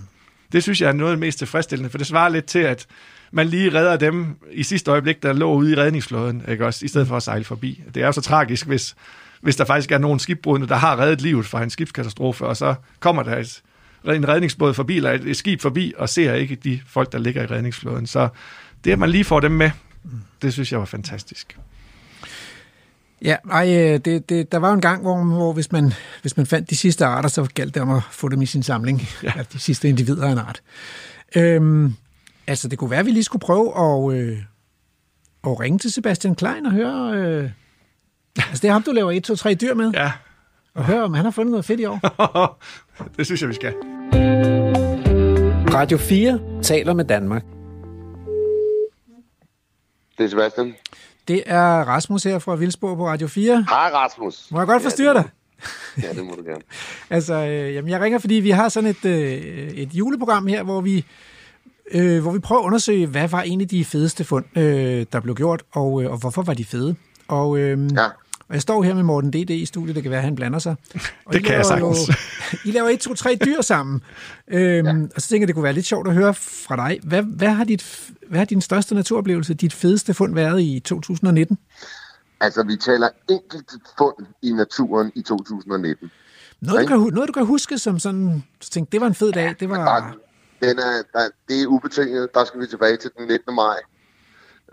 det 0.52 0.64
synes 0.64 0.82
jeg 0.82 0.88
er 0.88 0.94
noget 0.94 1.12
af 1.12 1.16
det 1.16 1.20
mest 1.20 1.38
tilfredsstillende, 1.38 1.90
for 1.90 1.98
det 1.98 2.08
svarer 2.08 2.30
lidt 2.30 2.46
til, 2.46 2.60
at 2.60 2.88
man 3.32 3.48
lige 3.48 3.74
redder 3.74 3.98
dem 3.98 4.36
i 4.52 4.64
sidste 4.64 4.92
øjeblik, 4.92 5.24
der 5.24 5.34
lå 5.34 5.54
ude 5.54 5.72
i 5.72 5.76
redningsflåden, 5.76 6.44
ikke 6.48 6.66
også, 6.66 6.86
i 6.86 6.88
stedet 6.88 7.08
for 7.08 7.18
at 7.18 7.24
sejle 7.24 7.44
forbi. 7.44 7.84
Det 7.96 8.02
er 8.02 8.06
jo 8.06 8.12
så 8.12 8.22
tragisk, 8.22 8.68
hvis, 8.68 8.96
hvis 9.42 9.56
der 9.56 9.66
faktisk 9.66 9.92
er 9.92 9.98
nogen 9.98 10.20
skibbrudne, 10.20 10.68
der 10.68 10.76
har 10.76 11.00
reddet 11.00 11.22
livet 11.22 11.46
fra 11.46 11.64
en 11.64 11.70
skibskatastrofe, 11.70 12.46
og 12.46 12.58
så 12.58 12.76
kommer 13.00 13.24
der 13.24 13.38
et, 13.38 13.62
en 14.06 14.28
redningsbåd 14.28 14.74
forbi, 14.74 14.98
eller 14.98 15.12
et, 15.12 15.26
et 15.26 15.38
skib 15.38 15.62
forbi, 15.62 15.94
og 15.98 16.10
ser 16.10 16.34
ikke 16.34 16.56
de 16.56 16.82
folk, 16.88 17.12
der 17.12 17.18
ligger 17.18 17.44
i 17.44 17.46
redningsflåden. 17.46 18.08
Så 18.08 18.30
det, 18.84 18.92
at 18.92 19.00
man 19.00 19.10
lige 19.10 19.24
får 19.24 19.40
dem 19.40 19.52
med, 19.52 19.72
det 20.42 20.54
synes 20.54 20.72
jeg 20.72 20.80
var 20.80 20.86
fantastisk. 20.86 21.58
Ja, 23.22 23.36
ej, 23.52 23.78
øh, 23.78 24.00
det, 24.06 24.30
det, 24.30 24.52
der 24.52 24.58
var 24.58 24.74
en 24.74 24.82
gang, 24.82 25.02
hvor, 25.02 25.24
hvor 25.24 25.54
hvis, 25.54 25.72
man, 25.72 25.94
hvis 26.22 26.38
man 26.38 26.46
fandt 26.46 26.70
de 26.70 26.76
sidste 26.76 27.06
arter, 27.06 27.30
så 27.30 27.48
galt 27.54 27.74
det 27.74 27.82
om 27.82 27.90
at 27.90 28.02
få 28.12 28.30
dem 28.30 28.42
i 28.42 28.46
sin 28.46 28.64
samling, 28.64 29.08
ja. 29.24 29.34
de 29.54 29.60
sidste 29.60 29.90
individer 29.90 30.28
af 30.28 30.32
en 30.32 30.38
art. 30.38 30.62
Øhm, 31.36 31.94
Altså, 32.50 32.68
det 32.68 32.80
kunne 32.80 32.90
være, 32.90 33.00
at 33.00 33.06
vi 33.06 33.12
lige 33.12 33.24
skulle 33.24 33.40
prøve 33.40 33.68
at, 33.78 34.20
øh, 34.20 34.38
at 35.44 35.60
ringe 35.60 35.80
til 35.80 35.92
Sebastian 35.92 36.36
Klein 36.36 36.66
og 36.66 36.72
høre... 36.72 37.14
Øh, 37.14 37.50
altså, 38.38 38.62
det 38.62 38.68
er 38.68 38.72
ham, 38.72 38.84
du 38.84 38.92
laver 38.92 39.12
1, 39.12 39.24
2, 39.24 39.36
3 39.36 39.54
dyr 39.54 39.74
med. 39.74 39.92
Ja. 39.92 40.12
Og 40.74 40.86
høre, 40.86 41.04
om 41.04 41.14
han 41.14 41.26
har 41.26 41.32
fundet 41.32 41.52
noget 41.52 41.66
fedt 41.66 41.80
i 41.80 41.86
år. 41.86 42.00
det 43.18 43.26
synes 43.26 43.42
jeg, 43.42 43.50
vi 43.50 43.54
skal. 43.54 43.74
Radio 45.74 45.98
4 45.98 46.40
taler 46.62 46.94
med 46.94 47.06
Danmark. 47.06 47.44
Det 50.18 50.26
er 50.26 50.30
Sebastian. 50.30 50.76
Det 51.28 51.44
er 51.46 51.64
Rasmus 51.64 52.24
her 52.24 52.40
fra 52.40 52.56
Vildsborg 52.56 52.98
på 52.98 53.08
Radio 53.08 53.28
4. 53.28 53.66
Hej 53.70 53.92
Rasmus. 53.94 54.52
Må 54.52 54.60
jeg 54.60 54.68
godt 54.68 54.84
forstyrre 54.84 55.14
dig? 55.14 55.30
Ja, 56.04 56.14
det 56.14 56.26
må 56.26 56.36
du 56.36 56.44
gerne. 56.44 56.62
altså, 57.10 57.34
øh, 57.34 57.74
jamen, 57.74 57.90
jeg 57.90 58.02
ringer, 58.02 58.20
fordi 58.20 58.36
vi 58.36 58.50
har 58.50 58.70
sådan 58.70 58.90
et, 58.90 59.06
øh, 59.06 59.42
et 59.72 59.94
juleprogram 59.94 60.48
her, 60.48 60.64
hvor 60.64 60.82
vi 60.82 61.06
øh, 61.92 62.22
hvor 62.22 62.32
vi 62.32 62.40
prøver 62.40 62.62
at 62.62 62.66
undersøge, 62.66 63.08
hvad 63.08 63.28
var 63.28 63.42
egentlig 63.42 63.72
de 63.72 63.86
fedeste 63.86 64.24
fund, 64.24 64.58
øh, 64.58 65.06
der 65.14 65.20
blev 65.20 65.36
gjort, 65.36 65.64
og, 65.72 66.04
øh, 66.04 66.12
og 66.12 66.18
hvorfor 66.18 66.42
var 66.42 66.54
de 66.54 66.66
fede. 66.66 66.96
Og, 67.28 67.58
øh, 67.58 67.90
ja. 67.96 68.06
og 68.48 68.54
jeg 68.54 68.62
står 68.62 68.84
her 68.84 68.94
med 68.94 69.04
Morten 69.04 69.34
D.D. 69.34 69.50
i 69.50 69.66
studiet, 69.66 69.96
det 69.96 70.04
kan 70.04 70.12
være, 70.12 70.20
at 70.20 70.26
han 70.26 70.36
blander 70.36 70.60
sig. 70.60 70.76
Og 71.26 71.34
det 71.34 71.44
kan 71.44 71.56
jeg 71.56 71.66
sagtens. 71.66 72.08
Jo, 72.08 72.14
I 72.70 72.72
laver 72.72 72.90
et, 72.90 73.00
to, 73.00 73.14
tre 73.14 73.38
dyr 73.46 73.62
sammen. 73.62 74.02
Øhm, 74.48 74.88
ja. 74.88 75.08
Og 75.16 75.22
så 75.22 75.30
tænker 75.30 75.42
jeg, 75.42 75.48
det 75.48 75.56
kunne 75.56 75.64
være 75.64 75.74
lidt 75.74 75.86
sjovt 75.86 76.08
at 76.08 76.14
høre 76.14 76.34
fra 76.34 76.76
dig. 76.76 77.00
Hvad, 77.04 77.24
hvad, 77.24 77.50
har, 77.50 77.64
dit, 77.64 78.12
hvad 78.28 78.40
har 78.40 78.46
din 78.46 78.62
største 78.62 78.96
naturoplevelse, 78.96 79.54
dit 79.54 79.74
fedeste 79.74 80.14
fund 80.14 80.34
været 80.36 80.62
i 80.62 80.80
2019? 80.80 81.58
Altså, 82.42 82.64
vi 82.64 82.76
taler 82.76 83.10
enkelt 83.30 83.72
fund 83.98 84.26
i 84.42 84.52
naturen 84.52 85.12
i 85.16 85.22
2019. 85.22 86.12
Noget, 86.62 86.82
du 86.82 86.88
kan, 86.88 87.14
noget, 87.14 87.28
du 87.28 87.34
kan 87.34 87.46
huske 87.46 87.78
som 87.78 88.00
sådan, 88.00 88.44
du 88.62 88.68
tænkte, 88.72 88.92
det 88.92 89.02
var 89.02 89.08
en 89.08 89.16
fed 89.16 89.32
dag. 89.32 89.56
Det 89.60 89.70
var... 89.70 90.16
Den 90.62 90.80
er, 90.80 91.04
der, 91.14 91.30
det 91.48 91.62
er 91.62 91.68
ubetinget. 91.68 92.34
Der 92.34 92.44
skal 92.44 92.62
vi 92.62 92.68
tilbage 92.68 92.98
til 92.98 93.12
den 93.18 93.28
19. 93.28 93.56
maj. 93.56 93.78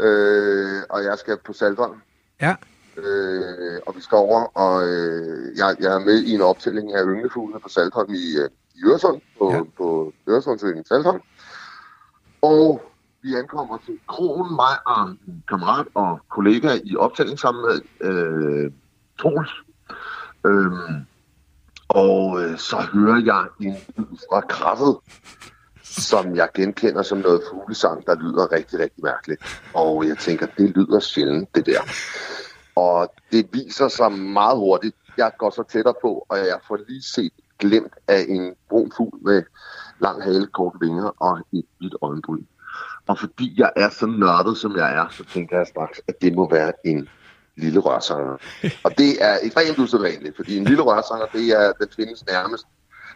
Øh, 0.00 0.82
og 0.90 1.04
jeg 1.04 1.18
skal 1.18 1.38
på 1.44 1.52
Saltholm. 1.52 2.00
Ja. 2.40 2.56
Øh, 2.96 3.80
og 3.86 3.96
vi 3.96 4.00
skal 4.00 4.16
over, 4.16 4.44
og 4.44 4.88
øh, 4.88 5.56
jeg, 5.56 5.76
jeg 5.80 5.94
er 5.94 5.98
med 5.98 6.22
i 6.22 6.34
en 6.34 6.40
optælling 6.40 6.94
af 6.94 7.02
ynglefuglene 7.04 7.60
på 7.60 7.68
Saltholm 7.68 8.14
i, 8.14 8.38
øh, 8.42 8.50
i 8.74 8.78
Øresund, 8.86 9.20
på, 9.38 9.52
ja. 9.52 9.60
på 9.76 10.12
Øresundsøen 10.28 10.78
i 10.78 10.82
Saltholm. 10.88 11.20
Og 12.42 12.82
vi 13.22 13.34
ankommer 13.34 13.78
til 13.86 13.98
kronen, 14.08 14.56
mig 14.56 14.76
og 14.86 15.08
en 15.08 15.44
kammerat 15.48 15.86
og 15.94 16.20
kollega 16.28 16.78
i 16.84 16.96
optælling 16.96 17.38
sammen 17.38 17.64
med 17.66 18.08
øh, 18.10 18.72
Troels. 19.20 19.50
Øh, 20.46 20.72
og 21.88 22.42
øh, 22.42 22.58
så 22.58 22.76
hører 22.92 23.22
jeg 23.24 23.46
en 23.60 23.76
fra 24.30 24.40
krattet 24.40 24.96
som 25.96 26.36
jeg 26.36 26.48
genkender 26.54 27.02
som 27.02 27.18
noget 27.18 27.42
fuglesang, 27.50 28.06
der 28.06 28.14
lyder 28.14 28.52
rigtig, 28.52 28.78
rigtig 28.78 29.04
mærkeligt. 29.04 29.62
Og 29.74 30.08
jeg 30.08 30.18
tænker, 30.18 30.46
det 30.58 30.70
lyder 30.76 31.00
sjældent, 31.00 31.54
det 31.54 31.66
der. 31.66 31.80
Og 32.74 33.12
det 33.32 33.48
viser 33.52 33.88
sig 33.88 34.12
meget 34.12 34.56
hurtigt. 34.56 34.96
Jeg 35.16 35.32
går 35.38 35.50
så 35.50 35.62
tættere 35.62 35.94
på, 36.02 36.26
og 36.28 36.38
jeg 36.38 36.58
får 36.68 36.78
lige 36.88 37.02
set 37.02 37.32
glemt 37.58 37.92
af 38.08 38.24
en 38.28 38.54
brun 38.68 38.92
fugl 38.96 39.18
med 39.24 39.42
lang 40.00 40.22
hale, 40.22 40.46
korte 40.46 40.78
vinger 40.80 41.22
og 41.22 41.38
et 41.52 41.64
hvidt 41.78 41.94
øjenbryn. 42.02 42.44
Og 43.06 43.18
fordi 43.18 43.54
jeg 43.56 43.70
er 43.76 43.88
så 43.88 44.06
nørdet, 44.06 44.58
som 44.58 44.76
jeg 44.76 44.94
er, 44.94 45.08
så 45.10 45.24
tænker 45.24 45.56
jeg 45.56 45.66
straks, 45.66 46.00
at 46.08 46.22
det 46.22 46.34
må 46.34 46.50
være 46.50 46.72
en 46.84 47.08
lille 47.56 47.80
rørsanger. 47.80 48.36
Og 48.84 48.98
det 48.98 49.24
er 49.24 49.38
ekstremt 49.42 49.78
usædvanligt, 49.78 50.36
fordi 50.36 50.56
en 50.56 50.64
lille 50.64 50.82
rørsanger, 50.82 51.26
det 51.26 51.48
er, 51.48 51.72
den 51.72 51.88
findes 51.96 52.26
nærmest 52.26 52.66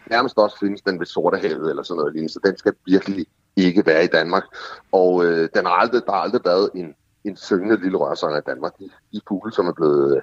nærmest 0.09 0.37
også 0.37 0.57
findes 0.59 0.81
den 0.81 0.99
ved 0.99 1.05
Sortehavet 1.05 1.69
eller 1.69 1.83
sådan 1.83 1.99
noget 1.99 2.13
lignende, 2.13 2.33
så 2.33 2.39
den 2.43 2.57
skal 2.57 2.73
virkelig 2.85 3.25
ikke 3.55 3.85
være 3.85 4.03
i 4.03 4.07
Danmark. 4.07 4.43
Og 4.91 5.25
øh, 5.25 5.49
den 5.55 5.65
har 5.65 5.73
aldrig, 5.73 6.01
der 6.05 6.11
har 6.11 6.19
aldrig 6.19 6.41
været 6.45 6.69
en, 6.75 6.95
en 7.23 7.37
syngende 7.37 7.81
lille 7.81 7.97
rørsanger 7.97 8.37
i 8.37 8.47
Danmark. 8.47 8.73
De, 8.79 8.89
de 9.13 9.21
fugle, 9.27 9.51
som 9.53 9.67
er 9.67 9.73
blevet 9.73 10.15
øh, 10.15 10.21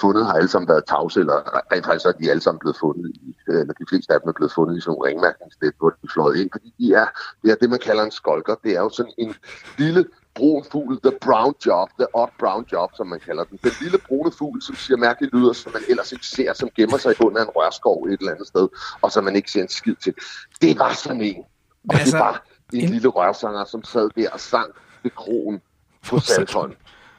fundet, 0.00 0.26
har 0.26 0.32
alle 0.32 0.48
sammen 0.48 0.68
været 0.68 0.84
tavse, 0.86 1.20
eller 1.20 1.36
rent 1.72 1.86
faktisk 1.86 2.06
er 2.06 2.12
de 2.12 2.30
alle 2.30 2.42
sammen 2.42 2.58
blevet 2.58 2.76
fundet, 2.76 3.10
i, 3.14 3.36
øh, 3.48 3.60
eller 3.60 3.74
de 3.74 3.84
fleste 3.88 4.14
af 4.14 4.20
dem 4.20 4.28
er 4.28 4.32
blevet 4.32 4.52
fundet 4.52 4.76
i 4.76 4.80
sådan 4.80 4.90
nogle 4.90 5.08
ringmærkningssted, 5.08 5.72
hvor 5.78 5.90
de 5.90 5.96
er 6.04 6.12
fløjet 6.12 6.36
ind, 6.36 6.50
fordi 6.52 6.74
de 6.78 6.94
er, 6.94 7.06
det 7.42 7.50
er 7.50 7.54
det, 7.54 7.70
man 7.70 7.78
kalder 7.78 8.02
en 8.04 8.10
skolker. 8.10 8.54
Det 8.64 8.72
er 8.76 8.80
jo 8.80 8.88
sådan 8.88 9.12
en 9.18 9.34
lille 9.78 10.04
brun 10.36 10.64
fugl, 10.72 10.98
the 11.02 11.12
brown 11.26 11.54
job, 11.66 11.88
the 11.98 12.06
odd 12.14 12.30
brown 12.38 12.66
job, 12.72 12.90
som 12.96 13.06
man 13.06 13.20
kalder 13.20 13.44
den. 13.44 13.58
Den 13.62 13.72
lille 13.80 13.98
brune 13.98 14.32
fugl, 14.38 14.62
som 14.62 14.74
siger 14.74 14.96
mærkeligt 14.96 15.34
lyder, 15.34 15.52
som 15.52 15.72
man 15.72 15.82
ellers 15.88 16.12
ikke 16.12 16.26
ser, 16.26 16.52
som 16.52 16.68
gemmer 16.76 16.98
sig 16.98 17.24
under 17.24 17.42
en 17.42 17.48
rørskov 17.48 18.04
et 18.04 18.20
eller 18.20 18.32
andet 18.32 18.46
sted, 18.46 18.68
og 19.00 19.12
som 19.12 19.24
man 19.24 19.36
ikke 19.36 19.50
ser 19.50 19.62
en 19.62 19.68
skid 19.68 19.94
til. 19.94 20.14
Det 20.62 20.78
var 20.78 20.92
sådan 20.92 21.22
en. 21.22 21.44
Og 21.88 21.94
altså, 21.94 22.16
det 22.16 22.24
var 22.24 22.44
en, 22.72 22.80
en 22.80 22.90
lille 22.90 23.08
rørsanger, 23.08 23.64
som 23.64 23.84
sad 23.84 24.10
der 24.16 24.30
og 24.30 24.40
sang 24.40 24.70
ved 25.02 25.10
krogen 25.10 25.60
på 26.08 26.18
Saltholm. 26.18 26.74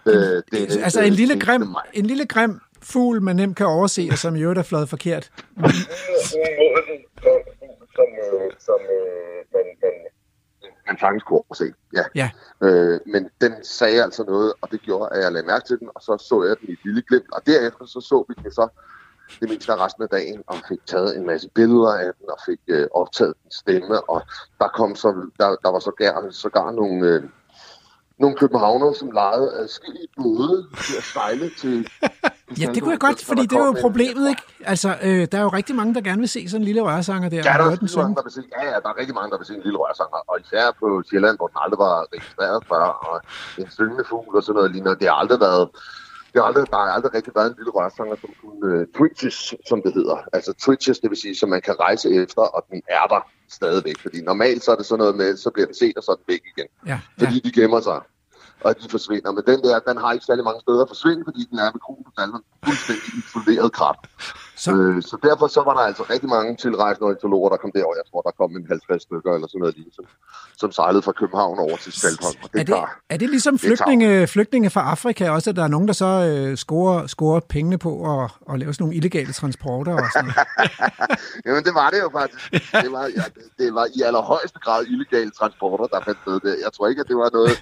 Øh, 0.05 0.13
det, 0.51 0.80
altså 0.84 1.01
en 1.01 1.13
lille, 1.13 1.39
grim, 1.39 1.76
en 1.93 2.05
lille 2.05 2.26
grim 2.26 2.59
fugl, 2.82 3.22
man 3.22 3.36
nemt 3.36 3.57
kan 3.57 3.65
overse, 3.65 4.07
og 4.11 4.18
som 4.18 4.36
i 4.36 4.41
øvrigt 4.41 4.59
er 4.59 4.63
fløjet 4.63 4.89
forkert. 4.89 5.24
som, 7.97 8.07
som, 8.30 8.39
som 8.59 8.80
man, 9.53 9.65
man 9.84 9.95
man 10.88 11.00
sagtens 11.00 11.24
kunne 11.24 11.40
overse. 11.40 11.74
Ja. 11.94 12.04
ja. 12.16 12.30
Øh, 12.62 13.00
men 13.06 13.30
den 13.42 13.54
sagde 13.64 14.04
altså 14.04 14.24
noget, 14.24 14.54
og 14.62 14.72
det 14.72 14.82
gjorde, 14.82 15.10
at 15.14 15.24
jeg 15.24 15.32
lagde 15.32 15.48
mærke 15.48 15.66
til 15.68 15.80
den, 15.80 15.90
og 15.96 16.02
så 16.02 16.18
så 16.30 16.44
jeg 16.44 16.56
den 16.60 16.70
i 16.70 16.72
et 16.72 16.80
lille 16.86 17.02
glimt, 17.02 17.34
og 17.34 17.42
derefter 17.46 17.86
så 17.86 18.02
så 18.02 18.26
vi 18.28 18.34
den 18.44 18.52
så 18.52 18.68
det 19.40 19.50
meste 19.50 19.74
af 19.74 19.86
resten 19.86 20.04
af 20.04 20.10
dagen, 20.10 20.44
og 20.48 20.56
fik 20.70 20.86
taget 20.86 21.18
en 21.18 21.26
masse 21.26 21.50
billeder 21.50 21.94
af 21.94 22.12
den, 22.20 22.30
og 22.30 22.38
fik 22.46 22.60
øh, 22.68 22.88
optaget 22.92 23.34
den 23.44 23.52
stemme, 23.52 24.10
og 24.10 24.22
der 24.60 24.68
kom 24.68 24.96
så, 24.96 25.08
der, 25.40 25.56
der 25.64 25.72
var 25.72 25.80
så 25.80 25.92
gerne, 25.98 26.32
sågar 26.32 26.72
nogle, 26.72 27.08
øh, 27.08 27.24
nogle 28.20 28.36
københavnere, 28.36 28.96
som 28.96 29.12
lejede 29.12 29.54
adskillige 29.54 30.08
både 30.18 30.68
til 30.86 30.98
at 30.98 31.04
sejle 31.04 31.50
til... 31.58 31.90
ja, 32.62 32.66
det 32.74 32.84
kunne 32.84 32.91
jeg 32.91 33.00
godt, 33.00 33.26
fordi 33.26 33.41
det 33.41 33.58
er 33.58 33.66
jo 33.66 33.76
problemet, 33.82 34.30
ikke? 34.30 34.41
Altså, 34.66 34.89
øh, 35.04 35.28
der 35.32 35.38
er 35.38 35.41
jo 35.41 35.52
rigtig 35.60 35.76
mange, 35.76 35.93
der 35.93 36.02
gerne 36.02 36.20
vil 36.20 36.30
se 36.30 36.50
sådan 36.50 36.62
en 36.62 36.66
lille 36.66 36.82
rørsanger 36.82 37.30
der. 37.30 37.38
Ja, 37.38 37.41
der 37.43 37.50
er, 37.50 37.76
den 37.76 37.89
mange, 37.98 38.16
der 38.16 38.24
vil 38.24 38.32
se, 38.32 38.43
ja, 38.58 38.64
ja, 38.72 38.76
der 38.84 38.89
er 38.93 38.98
rigtig 39.02 39.16
mange, 39.16 39.30
der 39.32 39.38
vil 39.38 39.48
se 39.48 39.54
en 39.54 39.66
lille 39.68 39.78
rørsanger, 39.84 40.20
og 40.28 40.36
især 40.43 40.66
på 40.80 41.04
Sjælland, 41.10 41.38
hvor 41.38 41.48
den 41.48 41.58
aldrig 41.64 41.80
var 41.80 41.95
registreret 42.14 42.60
før, 42.72 42.86
og 43.08 43.16
en 43.58 43.70
syngende 43.78 44.04
fugl 44.10 44.36
og 44.36 44.43
sådan 44.43 44.56
noget 44.56 44.72
lignende. 44.72 45.00
Det 45.00 45.08
har 45.08 45.18
aldrig 45.24 45.39
været 45.39 45.70
det 46.34 46.41
har 46.41 46.48
aldrig, 46.48 46.66
der 46.72 46.78
har 46.78 46.86
aldrig 46.98 47.14
rigtig 47.14 47.34
været 47.36 47.50
en 47.50 47.56
lille 47.58 47.72
rørsanger, 47.72 48.16
som 48.22 48.30
kunne 48.41 48.80
uh, 48.80 48.86
twitches, 48.98 49.56
som 49.70 49.82
det 49.82 49.93
hedder. 49.93 50.18
Altså 50.34 50.54
twitches, 50.54 51.00
det 51.00 51.10
vil 51.10 51.18
sige, 51.18 51.36
som 51.36 51.50
man 51.50 51.62
kan 51.62 51.80
rejse 51.80 52.08
efter, 52.22 52.41
og 52.41 52.66
den 52.72 52.82
er 52.88 53.06
der 53.14 53.22
stadigvæk. 53.50 54.00
Fordi 54.02 54.22
normalt 54.22 54.64
så 54.64 54.72
er 54.72 54.76
det 54.76 54.86
sådan 54.86 55.00
noget 55.00 55.16
med, 55.16 55.38
så 55.38 55.50
bliver 55.50 55.66
den 55.66 55.76
set, 55.76 55.98
og 55.98 56.04
så 56.04 56.12
er 56.12 56.16
den 56.16 56.26
væk 56.28 56.43
igen. 56.58 56.68
Ja, 56.86 57.00
fordi 57.20 57.34
ja. 57.34 57.50
de 57.50 57.62
gemmer 57.62 57.82
sig, 57.82 58.00
og 58.62 58.82
de 58.82 58.89
forsvinder. 58.89 59.32
Men 59.32 59.43
den 59.47 59.60
der, 59.64 59.80
den 59.80 59.97
har 59.97 60.12
ikke 60.12 60.26
særlig 60.26 60.43
mange 60.43 60.62
steder 60.62 60.82
at 60.82 60.89
forsvinde, 60.89 61.24
fordi 61.26 61.41
den 61.51 61.60
er 61.60 61.72
med 61.74 61.82
kronen 61.86 62.03
på 62.03 62.12
Danmark 62.18 62.41
fuldstændig 62.66 63.10
isoleret 63.22 63.72
kraft. 63.72 64.01
Så- 64.58 64.72
øh, 64.76 65.01
så 65.03 65.18
derfor 65.24 65.47
så 65.47 65.62
var 65.68 65.74
der 65.74 65.82
altså 65.89 66.03
rigtig 66.10 66.30
mange 66.30 66.55
tilrejsende 66.55 67.05
ornitologer, 67.08 67.49
der 67.49 67.58
kom 67.58 67.72
derover. 67.76 67.95
Jeg 67.95 68.03
tror, 68.12 68.22
der 68.22 68.32
kom 68.39 68.51
en 68.55 68.66
50 68.68 69.01
stykker 69.08 69.32
eller 69.36 69.47
sådan 69.47 69.60
noget 69.60 69.76
lige, 69.78 69.91
som, 69.95 70.05
som 70.58 70.72
sejlede 70.72 71.01
fra 71.01 71.12
København 71.12 71.60
over 71.60 71.78
til. 71.78 71.91
Og 72.45 72.49
det 72.53 72.60
Er 72.60 72.64
det, 72.64 72.76
er 73.10 73.18
det 73.18 73.30
ligesom 73.30 73.53
Det 73.58 73.62
flygtninge, 73.62 74.28
flygtninge 74.28 74.70
fra 74.70 74.82
Afrika 74.91 75.30
også, 75.30 75.49
at 75.49 75.55
der 75.55 75.64
er 75.64 75.68
nogen, 75.68 75.88
der 75.88 75.93
så 75.93 76.05
øh, 76.30 76.58
scorer, 76.58 77.08
scorer 77.08 77.39
pengene 77.39 77.78
på 77.78 77.91
at, 78.14 78.32
at 78.51 78.60
lave 78.60 78.74
sådan 78.74 78.84
nogle 78.84 78.95
illegale 78.95 79.34
transporter 79.34 79.93
og 79.93 80.08
sådan? 80.14 80.32
Jamen, 81.45 81.64
det 81.68 81.74
var 81.82 81.89
det 81.89 81.99
jo 82.05 82.10
faktisk. 82.20 82.51
Det 82.84 82.91
var, 82.91 83.05
ja, 83.18 83.24
det, 83.60 83.74
var 83.78 83.86
i 83.97 84.01
allerhøjeste 84.01 84.60
grad 84.60 84.86
illegale 84.86 85.32
transporter, 85.39 85.86
der 85.93 85.99
fandt 86.05 86.20
sted 86.24 86.39
der. 86.45 86.55
Jeg 86.66 86.72
tror 86.76 86.88
ikke, 86.88 87.01
at 87.03 87.08
det 87.08 87.18
var 87.18 87.30
noget, 87.38 87.53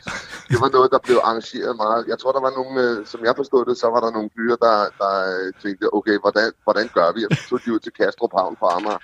det 0.51 0.57
var 0.63 0.69
noget 0.77 0.91
der 0.91 0.99
blev 1.07 1.17
arrangeret 1.23 1.75
meget. 1.83 2.01
Jeg 2.11 2.17
tror, 2.19 2.31
der 2.37 2.41
var 2.47 2.53
nogle, 2.59 2.73
øh, 2.85 3.05
som 3.11 3.19
jeg 3.27 3.33
forstod 3.35 3.65
det, 3.69 3.75
så 3.77 3.87
var 3.93 3.99
der 4.05 4.11
nogle 4.17 4.29
fyre, 4.37 4.57
der, 4.65 4.75
der 5.01 5.13
øh, 5.35 5.53
tænkte, 5.63 5.85
okay, 5.97 6.15
hvordan, 6.23 6.47
hvordan 6.63 6.84
gør 6.93 7.11
vi? 7.15 7.25
Og 7.29 7.35
så 7.37 7.43
tog 7.49 7.59
de 7.65 7.73
ud 7.73 7.79
til 7.79 7.91
Kastrup 7.91 8.31
Havn 8.37 8.55
på 8.59 8.65
Amager. 8.65 8.97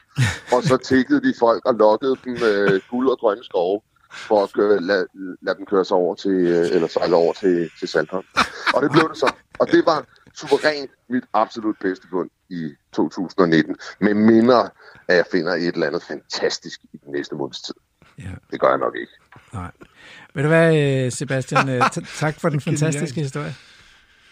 Og 0.53 0.63
så 0.63 0.77
tækkede 0.77 1.21
de 1.21 1.33
folk 1.39 1.65
og 1.65 1.73
lokkede 1.75 2.15
dem 2.25 2.33
øh, 2.43 2.81
guld 2.89 3.07
og 3.09 3.17
grønne 3.19 3.43
skove 3.43 3.81
for 4.11 4.43
at 4.43 4.53
køre, 4.53 4.81
lade, 4.81 5.07
lade 5.41 5.57
dem 5.57 5.65
køre 5.65 5.85
sig 5.85 5.97
over 5.97 6.15
til, 6.15 6.31
øh, 6.31 6.65
eller 6.75 6.87
sejle 6.87 7.15
over 7.15 7.33
til, 7.33 7.71
til 7.79 7.87
Saltholm. 7.87 8.25
Og 8.73 8.81
det 8.83 8.91
blev 8.91 9.09
det 9.09 9.17
så. 9.17 9.33
Og 9.59 9.67
det 9.67 9.85
var 9.85 10.05
suverænt 10.35 10.91
mit 11.09 11.23
absolut 11.33 11.75
bedste 11.81 12.07
fund 12.09 12.29
i 12.49 12.71
2019. 12.93 13.75
Med 13.99 14.13
mindre, 14.13 14.69
at 15.07 15.15
jeg 15.15 15.25
finder 15.31 15.53
et 15.53 15.67
eller 15.73 15.87
andet 15.87 16.03
fantastisk 16.03 16.79
i 16.93 16.97
den 17.05 17.11
næste 17.11 17.35
måneds 17.35 17.61
tid. 17.61 17.73
Ja, 18.19 18.31
Det 18.51 18.59
gør 18.59 18.69
jeg 18.69 18.77
nok 18.77 18.95
ikke. 18.95 19.11
nej. 19.53 19.71
Ved 20.33 20.43
du 20.43 20.47
hvad, 20.49 20.75
øh, 21.05 21.11
Sebastian? 21.11 21.69
øh, 21.69 21.81
tak 22.19 22.39
for 22.39 22.49
den 22.49 22.61
fantastiske 22.61 23.21
historie. 23.21 23.55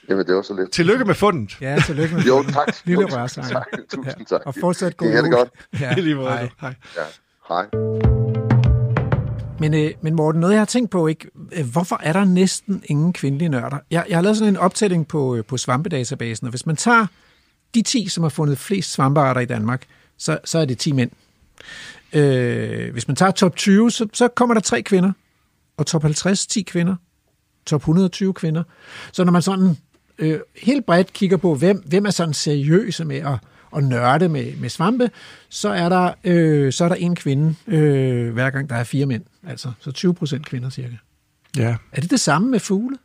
Jamen, 0.10 0.26
det 0.26 0.36
var 0.36 0.42
så 0.42 0.54
lidt. 0.54 0.72
Tillykke 0.72 1.06
med 1.06 1.16
fundet. 1.16 1.58
Ja, 1.62 1.78
tillykke 1.86 2.16
med 2.16 2.24
Jo, 2.24 2.44
tak. 2.44 2.68
Lille 2.86 3.02
Jo, 3.02 3.08
rørsanger. 3.18 3.50
Tak. 3.50 3.66
Tusind 3.90 4.26
tak. 4.26 4.42
Og 4.46 4.56
fortsat 4.62 4.98
god 4.98 5.08
det 5.08 5.18
jul. 5.18 5.32
godt? 5.32 5.50
Ja, 5.80 5.94
lige 5.98 6.16
måde. 6.16 6.30
hej. 6.30 6.50
Hej. 6.62 6.76
Ja. 6.98 7.02
Hej. 7.50 7.66
Men, 9.60 9.74
øh, 9.74 9.92
men 10.02 10.16
Morten, 10.16 10.42
noget 10.42 10.54
jeg 10.54 10.60
har 10.62 10.66
tænkt 10.66 10.92
på, 10.92 11.08
ikke? 11.08 11.28
øh, 11.52 11.66
hvorfor 11.72 12.00
er 12.04 12.14
der 12.14 12.26
næsten 12.26 12.84
ingen 12.86 13.14
kvindelige 13.14 13.50
nørder? 13.50 13.78
Jeg, 13.92 14.06
jeg 14.10 14.18
har 14.18 14.22
lavet 14.22 14.38
sådan 14.38 14.54
en 14.54 14.58
optælling 14.58 15.08
på, 15.08 15.36
øh, 15.36 15.46
på 15.46 15.58
svampedatabasen, 15.58 16.48
og 16.48 16.50
hvis 16.50 16.66
man 16.66 16.76
tager 16.76 17.06
de 17.76 17.82
10, 17.82 18.08
som 18.08 18.24
har 18.24 18.30
fundet 18.30 18.58
flest 18.58 18.92
svampearter 18.92 19.42
i 19.42 19.46
Danmark, 19.46 19.86
så, 20.18 20.38
så 20.46 20.60
er 20.60 20.66
det 20.66 20.78
10 20.78 20.92
mænd. 20.92 21.12
Øh, 22.14 22.92
hvis 22.92 23.08
man 23.08 23.16
tager 23.16 23.32
top 23.32 23.56
20, 23.56 23.92
så, 23.92 24.08
så 24.14 24.28
kommer 24.28 24.54
der 24.54 24.62
tre 24.62 24.82
kvinder, 24.82 25.12
og 25.78 25.86
top 25.86 26.02
50, 26.02 26.48
10 26.48 26.62
kvinder, 26.62 26.96
top 27.66 27.82
120 27.82 28.34
kvinder. 28.34 28.64
Så 29.12 29.24
når 29.24 29.32
man 29.32 29.42
sådan 29.42 29.78
øh, 30.20 30.40
helt 30.64 30.86
bredt 30.86 31.14
kigger 31.14 31.38
på, 31.38 31.56
hvem, 31.56 31.84
hvem 31.86 32.06
er 32.06 32.10
sådan 32.10 32.34
seriøse 32.34 33.06
med 33.06 33.18
at, 33.18 33.38
at 33.76 33.84
nørde 33.84 34.30
med, 34.30 34.56
med 34.56 34.70
svampe, 34.70 35.12
så 35.50 35.70
er 35.70 35.90
der, 35.90 36.14
øh, 36.24 36.74
så 36.74 36.84
er 36.84 36.90
der 36.90 36.96
en 36.96 37.16
kvinde, 37.16 37.56
øh, 37.68 38.34
hver 38.34 38.50
gang 38.50 38.70
der 38.70 38.76
er 38.76 38.84
fire 38.84 39.06
mænd. 39.06 39.24
Altså, 39.48 39.72
så 39.80 39.92
20 39.92 40.14
procent 40.14 40.46
kvinder 40.46 40.70
cirka. 40.70 40.96
Ja. 41.58 41.76
Er 41.92 42.02
det 42.02 42.12
det 42.12 42.20
samme 42.20 42.52
med 42.52 42.60
fugle? 42.60 42.98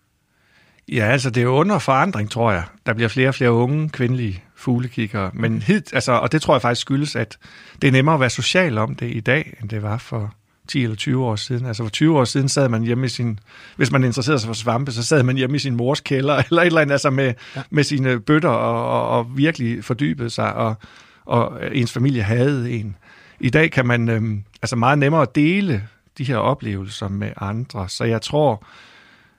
Ja, 0.88 1.04
altså 1.04 1.30
det 1.30 1.42
er 1.42 1.46
under 1.46 1.78
forandring, 1.78 2.30
tror 2.30 2.52
jeg. 2.52 2.64
Der 2.86 2.94
bliver 2.94 3.08
flere 3.08 3.28
og 3.28 3.34
flere 3.34 3.52
unge 3.52 3.88
kvindelige 3.88 4.42
fuglekiggere. 4.56 5.30
Men 5.34 5.62
hid, 5.62 5.94
altså, 5.94 6.12
og 6.12 6.32
det 6.32 6.42
tror 6.42 6.54
jeg 6.54 6.62
faktisk 6.62 6.80
skyldes, 6.80 7.16
at 7.16 7.38
det 7.82 7.88
er 7.88 7.92
nemmere 7.92 8.14
at 8.14 8.20
være 8.20 8.30
social 8.30 8.78
om 8.78 8.94
det 8.94 9.16
i 9.16 9.20
dag, 9.20 9.56
end 9.60 9.68
det 9.68 9.82
var 9.82 9.98
for 9.98 10.34
10 10.68 10.82
eller 10.82 10.96
20 10.96 11.24
år 11.24 11.36
siden. 11.36 11.66
Altså 11.66 11.82
for 11.82 11.90
20 11.90 12.18
år 12.18 12.24
siden 12.24 12.48
sad 12.48 12.68
man 12.68 12.82
hjemme 12.82 13.06
i 13.06 13.08
sin... 13.08 13.38
Hvis 13.76 13.90
man 13.90 14.04
interesserede 14.04 14.38
sig 14.38 14.46
for 14.46 14.54
svampe, 14.54 14.92
så 14.92 15.02
sad 15.02 15.22
man 15.22 15.36
hjemme 15.36 15.56
i 15.56 15.58
sin 15.58 15.76
mors 15.76 16.00
kælder, 16.00 16.42
eller 16.50 16.62
et 16.62 16.66
eller 16.66 16.80
andet, 16.80 16.92
altså 16.92 17.10
med, 17.10 17.34
ja. 17.56 17.62
med 17.70 17.84
sine 17.84 18.20
bøtter, 18.20 18.48
og, 18.48 18.88
og, 18.90 19.18
og 19.18 19.36
virkelig 19.36 19.84
fordybede 19.84 20.30
sig, 20.30 20.54
og, 20.54 20.74
og 21.24 21.60
ens 21.72 21.92
familie 21.92 22.22
havde 22.22 22.70
en. 22.70 22.96
I 23.40 23.50
dag 23.50 23.70
kan 23.70 23.86
man 23.86 24.08
øhm, 24.08 24.44
altså 24.62 24.76
meget 24.76 24.98
nemmere 24.98 25.26
dele 25.34 25.88
de 26.18 26.24
her 26.24 26.36
oplevelser 26.36 27.08
med 27.08 27.30
andre, 27.36 27.88
så 27.88 28.04
jeg 28.04 28.22
tror, 28.22 28.66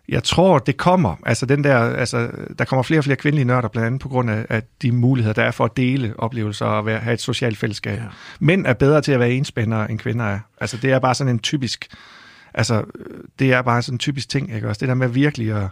jeg 0.10 0.24
tror, 0.24 0.60
det 0.60 0.78
kommer. 0.78 1.16
Altså, 1.26 1.46
den 1.46 1.64
der, 1.64 1.78
altså, 1.78 2.30
der 2.60 2.66
kommer 2.66 2.84
flere 2.84 3.00
og 3.00 3.04
flere 3.04 3.16
kvindelige 3.16 3.46
nørder, 3.46 3.68
blandt 3.68 3.88
andet 3.88 4.02
på 4.02 4.10
grund 4.10 4.30
af, 4.30 4.46
af 4.50 4.64
de 4.82 4.92
muligheder, 4.92 5.34
der 5.34 5.44
er 5.44 5.52
for 5.52 5.66
at 5.66 5.78
dele 5.78 6.14
oplevelser 6.18 6.66
og 6.66 6.86
være, 6.86 7.00
have 7.00 7.14
et 7.14 7.22
socialt 7.22 7.58
fællesskab. 7.58 7.98
Ja. 7.98 8.04
Ja. 8.04 8.10
Mænd 8.40 8.66
er 8.66 8.74
bedre 8.74 9.02
til 9.02 9.12
at 9.12 9.20
være 9.20 9.32
enspændere, 9.32 9.92
end 9.92 10.00
kvinder 10.00 10.26
er. 10.26 10.40
Altså, 10.62 10.78
det 10.78 10.92
er 10.92 11.00
bare 11.00 11.16
sådan 11.16 11.34
en 11.34 11.40
typisk... 11.40 11.88
Altså, 12.54 12.84
det 13.40 13.54
er 13.54 13.62
bare 13.62 13.82
sådan 13.82 13.96
en 13.96 14.00
typisk 14.00 14.30
ting, 14.30 14.56
ikke 14.56 14.68
også? 14.68 14.80
Det 14.80 14.88
der 14.88 14.96
med 14.96 15.08
virkelig 15.08 15.52
at, 15.52 15.68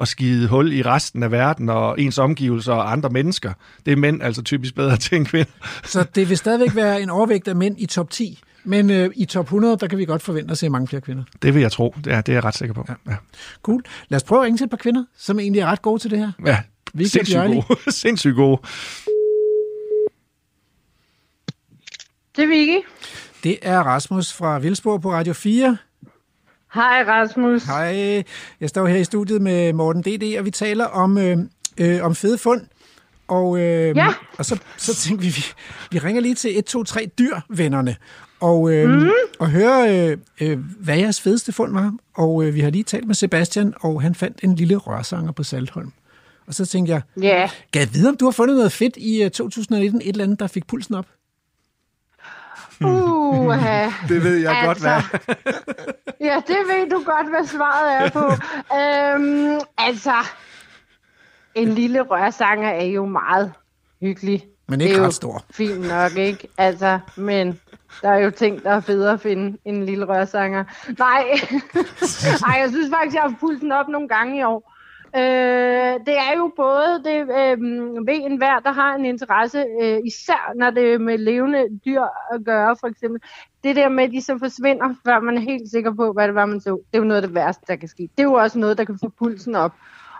at 0.00 0.08
skide 0.08 0.48
hul 0.48 0.72
i 0.72 0.82
resten 0.82 1.22
af 1.22 1.30
verden 1.30 1.68
og 1.68 2.00
ens 2.00 2.18
omgivelser 2.18 2.72
og 2.72 2.92
andre 2.92 3.10
mennesker, 3.10 3.52
det 3.86 3.92
er 3.92 3.96
mænd 3.96 4.22
altså 4.22 4.42
typisk 4.42 4.74
bedre 4.74 4.96
til 4.96 5.16
end 5.16 5.26
kvinder. 5.26 5.52
Så 5.84 6.06
det 6.14 6.28
vil 6.28 6.36
stadigvæk 6.36 6.74
være 6.74 7.02
en 7.02 7.10
overvægt 7.10 7.48
af 7.48 7.56
mænd 7.56 7.76
i 7.78 7.86
top 7.86 8.10
10, 8.10 8.42
men 8.64 8.90
øh, 8.90 9.10
i 9.16 9.24
top 9.24 9.44
100, 9.44 9.76
der 9.76 9.86
kan 9.86 9.98
vi 9.98 10.04
godt 10.04 10.22
forvente 10.22 10.52
at 10.52 10.58
se 10.58 10.68
mange 10.68 10.88
flere 10.88 11.00
kvinder. 11.00 11.24
Det 11.42 11.54
vil 11.54 11.60
jeg 11.62 11.72
tro. 11.72 11.94
Det 12.04 12.12
er, 12.12 12.20
det 12.20 12.32
er 12.32 12.36
jeg 12.36 12.44
ret 12.44 12.54
sikker 12.56 12.74
på. 12.74 12.84
Ja. 12.88 12.94
Ja. 13.12 13.16
Cool. 13.62 13.82
Lad 14.08 14.16
os 14.16 14.22
prøve 14.24 14.40
at 14.40 14.44
ringe 14.44 14.56
til 14.58 14.64
et 14.64 14.70
par 14.70 14.76
kvinder, 14.76 15.04
som 15.16 15.38
egentlig 15.40 15.60
er 15.60 15.66
ret 15.66 15.82
gode 15.82 15.98
til 16.02 16.10
det 16.10 16.18
her. 16.18 16.32
ja. 16.46 16.58
Og 16.94 17.00
Sindssygt 17.06 17.36
gode. 17.46 17.64
Sindssygt 17.92 18.34
gode. 18.36 18.60
Det 22.36 22.44
er 22.44 22.48
Vicky. 22.48 22.86
Det 23.44 23.58
er 23.62 23.78
Rasmus 23.80 24.32
fra 24.32 24.58
Vildsborg 24.58 25.00
på 25.02 25.12
Radio 25.12 25.32
4. 25.32 25.76
Hej 26.74 27.04
Rasmus. 27.08 27.62
Hej, 27.64 28.22
jeg 28.60 28.68
står 28.68 28.86
her 28.86 28.96
i 28.96 29.04
studiet 29.04 29.42
med 29.42 29.72
Morten 29.72 30.02
D.D., 30.02 30.38
og 30.38 30.44
vi 30.44 30.50
taler 30.50 30.84
om, 30.84 31.18
øh, 31.18 31.38
øh, 31.78 32.04
om 32.04 32.14
fede 32.14 32.38
fund. 32.38 32.60
Og, 33.28 33.58
øh, 33.58 33.96
Ja. 33.96 34.08
og 34.38 34.44
så, 34.44 34.58
så 34.76 34.94
tænkte 34.94 35.24
vi, 35.24 35.30
vi, 35.30 35.44
vi 35.90 35.98
ringer 35.98 36.22
lige 36.22 36.34
til 36.34 36.58
1, 36.58 36.64
2, 36.64 36.84
3 36.84 37.10
dyrvennerne, 37.18 37.96
og, 38.40 38.72
øh, 38.72 38.90
mm. 38.90 39.10
og 39.38 39.50
hører, 39.50 40.10
øh, 40.10 40.18
øh, 40.40 40.58
hvad 40.80 40.96
jeres 40.98 41.20
fedeste 41.20 41.52
fund 41.52 41.72
var. 41.72 41.94
Og 42.14 42.44
øh, 42.44 42.54
vi 42.54 42.60
har 42.60 42.70
lige 42.70 42.84
talt 42.84 43.06
med 43.06 43.14
Sebastian, 43.14 43.74
og 43.80 44.02
han 44.02 44.14
fandt 44.14 44.40
en 44.42 44.54
lille 44.54 44.76
rørsanger 44.76 45.32
på 45.32 45.42
Saltholm. 45.42 45.92
Og 46.46 46.54
så 46.54 46.66
tænkte 46.66 46.92
jeg, 46.92 47.02
Ja, 47.22 47.50
kan 47.72 47.80
jeg 47.80 47.88
vide, 47.94 48.08
om 48.08 48.16
du 48.16 48.24
har 48.24 48.32
fundet 48.32 48.56
noget 48.56 48.72
fedt 48.72 48.96
i 48.96 49.22
øh, 49.22 49.30
2019, 49.30 50.00
et 50.00 50.08
eller 50.08 50.24
andet, 50.24 50.40
der 50.40 50.46
fik 50.46 50.66
pulsen 50.66 50.94
op? 50.94 51.06
uh, 52.80 52.88
Det 54.08 54.24
ved 54.24 54.36
jeg 54.36 54.56
Altså, 54.56 54.66
godt, 54.66 54.78
hvad. 54.80 55.18
ja, 56.20 56.36
det 56.46 56.56
ved 56.68 56.90
du 56.90 57.02
godt, 57.04 57.28
hvad 57.30 57.46
svaret 57.46 58.06
er 58.06 58.10
på. 58.10 58.24
øhm, 58.78 59.60
altså, 59.78 60.14
en 61.54 61.68
lille 61.68 62.00
rørsanger 62.00 62.68
er 62.68 62.84
jo 62.84 63.06
meget 63.06 63.52
hyggelig. 64.00 64.44
Men 64.68 64.80
Det 64.80 64.86
ikke 64.86 64.98
jo 64.98 65.04
ret 65.06 65.14
stor. 65.14 65.44
Fint 65.50 65.80
nok, 65.88 66.16
ikke? 66.16 66.48
Altså, 66.58 66.98
men 67.16 67.60
der 68.02 68.08
er 68.08 68.18
jo 68.18 68.30
ting, 68.30 68.62
der 68.62 68.70
er 68.70 68.80
federe 68.80 69.12
at 69.12 69.20
finde 69.20 69.58
end 69.64 69.76
en 69.76 69.86
lille 69.86 70.04
rørsanger. 70.04 70.64
Nej, 70.98 71.24
Ej, 72.48 72.60
jeg 72.60 72.68
synes 72.70 72.90
faktisk, 72.90 73.14
jeg 73.14 73.22
har 73.22 73.36
fulgt 73.40 73.60
den 73.60 73.72
op 73.72 73.88
nogle 73.88 74.08
gange 74.08 74.38
i 74.38 74.42
år. 74.42 74.74
Øh, 75.16 76.00
det 76.06 76.16
er 76.18 76.36
jo 76.36 76.52
både 76.56 77.02
det, 77.04 77.20
øh, 77.20 77.58
ved 78.06 78.20
enhver, 78.30 78.58
der 78.58 78.72
har 78.72 78.94
en 78.94 79.04
interesse, 79.04 79.64
øh, 79.82 79.98
især 80.04 80.52
når 80.56 80.70
det 80.70 80.92
er 80.92 80.98
med 80.98 81.18
levende 81.18 81.80
dyr 81.84 82.02
at 82.32 82.44
gøre, 82.44 82.76
for 82.80 82.86
eksempel. 82.86 83.20
Det 83.64 83.76
der 83.76 83.88
med, 83.88 84.04
at 84.04 84.10
de 84.10 84.22
så 84.22 84.38
forsvinder, 84.38 84.94
før 85.06 85.20
man 85.20 85.36
er 85.36 85.40
helt 85.40 85.70
sikker 85.70 85.94
på, 85.94 86.12
hvad 86.12 86.26
det 86.26 86.34
var, 86.34 86.46
man 86.46 86.60
så. 86.60 86.70
Det 86.70 86.98
er 86.98 86.98
jo 86.98 87.04
noget 87.04 87.22
af 87.22 87.28
det 87.28 87.34
værste, 87.34 87.64
der 87.68 87.76
kan 87.76 87.88
ske. 87.88 88.02
Det 88.02 88.22
er 88.22 88.28
jo 88.28 88.32
også 88.32 88.58
noget, 88.58 88.78
der 88.78 88.84
kan 88.84 88.98
få 89.02 89.12
pulsen 89.18 89.54
op. 89.54 89.72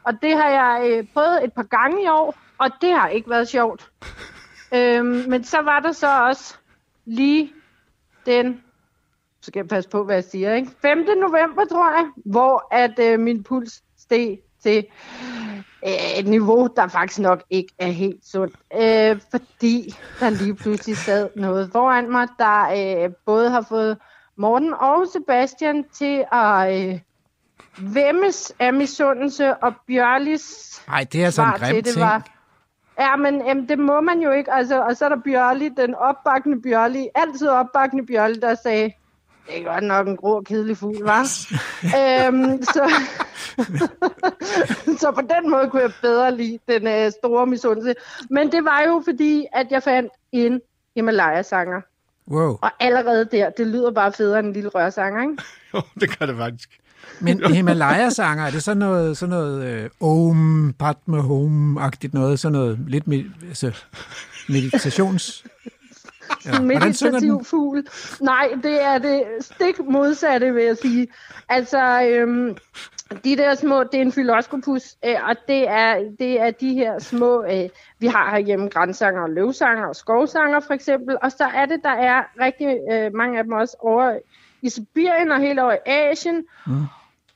Og 0.04 0.12
det 0.22 0.36
har 0.36 0.48
jeg 0.48 0.90
øh, 0.90 1.06
prøvet 1.14 1.44
et 1.44 1.52
par 1.52 1.62
gange 1.62 2.02
i 2.02 2.08
år, 2.08 2.34
og 2.58 2.70
det 2.80 2.92
har 2.92 3.08
ikke 3.08 3.30
været 3.30 3.48
sjovt. 3.48 3.90
Øhm, 4.74 5.24
men 5.28 5.44
så 5.44 5.60
var 5.62 5.80
der 5.80 5.92
så 5.92 6.20
også 6.20 6.56
lige 7.04 7.52
den, 8.26 8.62
så 9.40 9.46
skal 9.46 9.60
jeg 9.60 9.68
passe 9.68 9.90
på, 9.90 10.04
hvad 10.04 10.14
jeg 10.14 10.24
siger, 10.24 10.54
ikke? 10.54 10.70
5. 10.82 10.98
november, 10.98 11.64
tror 11.64 11.96
jeg, 11.96 12.06
hvor 12.24 12.74
at 12.74 12.98
øh, 12.98 13.20
min 13.20 13.42
puls 13.42 13.82
steg 13.98 14.38
til 14.62 14.86
øh, 15.86 16.18
et 16.18 16.26
niveau, 16.26 16.68
der 16.76 16.88
faktisk 16.88 17.20
nok 17.20 17.42
ikke 17.50 17.74
er 17.78 17.86
helt 17.86 18.26
sundt. 18.26 18.56
Øh, 18.72 19.20
fordi 19.30 19.94
der 20.20 20.30
lige 20.30 20.54
pludselig 20.54 20.96
sad 20.96 21.28
noget 21.36 21.70
foran 21.72 22.10
mig, 22.10 22.28
der 22.38 23.04
øh, 23.04 23.10
både 23.26 23.50
har 23.50 23.66
fået 23.68 23.98
Morten 24.36 24.74
og 24.74 25.06
Sebastian 25.12 25.84
til 25.92 26.24
at 26.32 26.88
øh, 26.88 27.00
vemmes 27.78 28.52
af 28.58 28.74
misundelse, 28.74 29.54
og 29.54 29.72
Bjørlis 29.86 30.82
Nej, 30.88 31.06
det 31.12 31.20
er 31.20 31.24
altså 31.24 31.42
en 31.42 31.50
grim 31.50 31.82
ting. 31.82 32.00
var... 32.00 32.33
Ja, 32.98 33.16
men 33.16 33.46
jamen, 33.46 33.68
det 33.68 33.78
må 33.78 34.00
man 34.00 34.20
jo 34.20 34.30
ikke. 34.30 34.52
Altså, 34.52 34.82
og 34.82 34.96
så 34.96 35.04
er 35.04 35.08
der 35.08 35.20
Bjørli, 35.24 35.68
den 35.68 35.94
opbakkende 35.94 36.62
Bjørli, 36.62 37.08
altid 37.14 37.48
opbakkende 37.48 38.06
Bjørli, 38.06 38.40
der 38.40 38.54
sagde, 38.54 38.92
det 39.46 39.60
er 39.60 39.72
godt 39.72 39.84
nok 39.84 40.08
en 40.08 40.16
grå 40.16 40.36
og 40.36 40.44
kedelig 40.44 40.76
fugl, 40.76 41.02
var. 41.02 41.22
øhm, 41.98 42.62
så, 42.62 42.92
så 45.00 45.12
på 45.12 45.20
den 45.20 45.50
måde 45.50 45.70
kunne 45.70 45.82
jeg 45.82 45.92
bedre 46.02 46.36
lide 46.36 46.58
den 46.68 46.86
øh, 46.86 47.12
store 47.12 47.46
misundelse. 47.46 47.94
Men 48.30 48.52
det 48.52 48.64
var 48.64 48.82
jo 48.86 49.02
fordi, 49.04 49.46
at 49.52 49.66
jeg 49.70 49.82
fandt 49.82 50.12
en 50.32 50.60
Himalaya-sanger. 50.94 51.80
Wow. 52.28 52.58
Og 52.62 52.70
allerede 52.80 53.24
der, 53.24 53.50
det 53.50 53.66
lyder 53.66 53.90
bare 53.90 54.12
federe 54.12 54.38
end 54.38 54.46
en 54.46 54.52
lille 54.52 54.68
rørsanger, 54.68 55.22
ikke? 55.22 55.42
Jo, 55.74 55.82
det 56.00 56.18
gør 56.18 56.26
det 56.26 56.36
faktisk. 56.36 56.80
Men 57.20 57.44
Himalaya-sanger, 57.54 58.46
er 58.46 58.50
det 58.50 58.62
sådan 58.62 58.78
noget, 58.78 59.16
sådan 59.16 59.30
noget 59.30 59.64
øh, 59.64 59.90
Om, 60.00 60.74
Padma 60.78 61.18
Home-agtigt 61.18 62.14
noget? 62.14 62.40
Sådan 62.40 62.52
noget 62.52 62.78
lidt 62.86 63.06
mere... 63.06 63.24
Altså, 63.48 63.72
meditations... 64.48 65.44
Ja, 66.46 66.60
meditativ 66.60 67.44
fugl. 67.44 67.86
Nej, 68.20 68.48
det 68.62 68.84
er 68.84 68.98
det 68.98 69.22
stik 69.40 69.78
modsatte, 69.90 70.54
vil 70.54 70.64
jeg 70.64 70.76
sige. 70.76 71.06
Altså, 71.48 72.02
øhm, 72.02 72.56
de 73.24 73.36
der 73.36 73.54
små, 73.54 73.82
det 73.82 73.94
er 73.94 74.02
en 74.02 74.12
filoskopus, 74.12 74.82
øh, 75.04 75.16
og 75.28 75.36
det 75.48 75.68
er, 75.68 75.96
det 76.18 76.40
er 76.40 76.50
de 76.50 76.74
her 76.74 76.98
små, 76.98 77.44
øh, 77.44 77.68
vi 77.98 78.06
har 78.06 78.30
herhjemme 78.30 78.68
grænsanger 78.68 79.22
og 79.22 79.30
løvsanger 79.30 79.86
og 79.86 79.96
skovsanger 79.96 80.60
for 80.60 80.74
eksempel, 80.74 81.16
og 81.22 81.32
så 81.32 81.44
er 81.54 81.66
det, 81.66 81.80
der 81.82 81.90
er 81.90 82.22
rigtig 82.40 82.78
øh, 82.92 83.14
mange 83.14 83.38
af 83.38 83.44
dem 83.44 83.52
også 83.52 83.76
over 83.80 84.18
i 84.64 84.68
Sibirien 84.68 85.30
og 85.30 85.40
helt 85.40 85.60
over 85.60 85.72
i 85.72 85.78
Asien, 85.86 86.44
mm. 86.66 86.84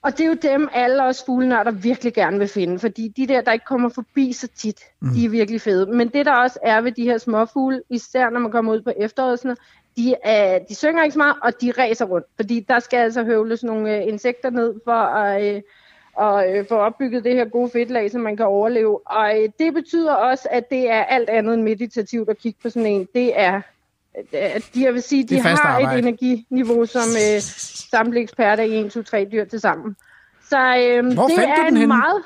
Og 0.03 0.18
det 0.18 0.20
er 0.20 0.29
jo 0.29 0.35
dem, 0.35 0.68
alle 0.72 1.05
os 1.05 1.22
fuglenørder 1.26 1.70
virkelig 1.70 2.14
gerne 2.14 2.39
vil 2.39 2.49
finde, 2.49 2.79
fordi 2.79 3.09
de 3.09 3.26
der, 3.26 3.41
der 3.41 3.53
ikke 3.53 3.64
kommer 3.64 3.89
forbi 3.89 4.33
så 4.33 4.49
tit, 4.57 4.81
mm. 5.01 5.11
de 5.11 5.24
er 5.24 5.29
virkelig 5.29 5.61
fede. 5.61 5.87
Men 5.87 6.09
det, 6.09 6.26
der 6.26 6.33
også 6.33 6.59
er 6.62 6.81
ved 6.81 6.93
de 6.93 7.05
her 7.05 7.18
småfugle, 7.18 7.83
især 7.91 8.31
når 8.31 8.41
man 8.41 8.51
kommer 8.51 8.72
ud 8.72 8.83
på 8.83 8.93
efteråret, 8.97 9.39
sådan 9.39 9.57
de, 9.97 10.14
er, 10.24 10.59
de 10.68 10.74
synger 10.74 11.03
ikke 11.03 11.12
så 11.12 11.18
meget, 11.18 11.37
og 11.43 11.53
de 11.61 11.70
ræser 11.70 12.05
rundt, 12.05 12.26
fordi 12.37 12.61
der 12.68 12.79
skal 12.79 12.97
altså 12.97 13.24
høvles 13.24 13.64
nogle 13.64 13.97
øh, 13.97 14.09
insekter 14.09 14.51
ned 14.51 14.74
for 14.85 14.93
at... 14.93 15.55
Øh, 15.55 15.62
og 16.16 16.51
øh, 16.51 16.66
få 16.68 16.74
opbygget 16.74 17.24
det 17.24 17.35
her 17.35 17.45
gode 17.45 17.70
fedtlag, 17.70 18.11
så 18.11 18.18
man 18.18 18.37
kan 18.37 18.47
overleve. 18.47 19.07
Og 19.07 19.43
øh, 19.43 19.49
det 19.59 19.74
betyder 19.74 20.12
også, 20.12 20.49
at 20.51 20.70
det 20.70 20.91
er 20.91 21.05
alt 21.05 21.31
andet 21.31 21.55
end 21.55 21.62
meditativt 21.62 22.29
at 22.29 22.39
kigge 22.39 22.59
på 22.62 22.70
sådan 22.70 22.87
en. 22.87 23.09
Det 23.14 23.41
er 23.41 23.61
de, 24.75 24.85
jeg 24.85 24.95
vil 24.95 25.03
sige, 25.03 25.25
de 25.25 25.41
har 25.41 25.67
arbejde. 25.67 25.99
et 25.99 25.99
energiniveau 25.99 26.87
som 26.87 27.03
øh, 27.17 27.41
samtlige 27.91 28.23
eksperter 28.23 28.63
i 28.63 28.81
1, 28.87 28.93
2, 28.93 29.03
3 29.03 29.29
dyr 29.33 29.45
til 29.45 29.61
sammen. 29.61 29.97
Så 30.49 30.59
øh, 30.59 31.15
Hvor 31.15 31.27
det 31.27 31.39
er 31.39 31.67
en 31.67 31.77
henne? 31.77 31.87
meget... 31.87 32.23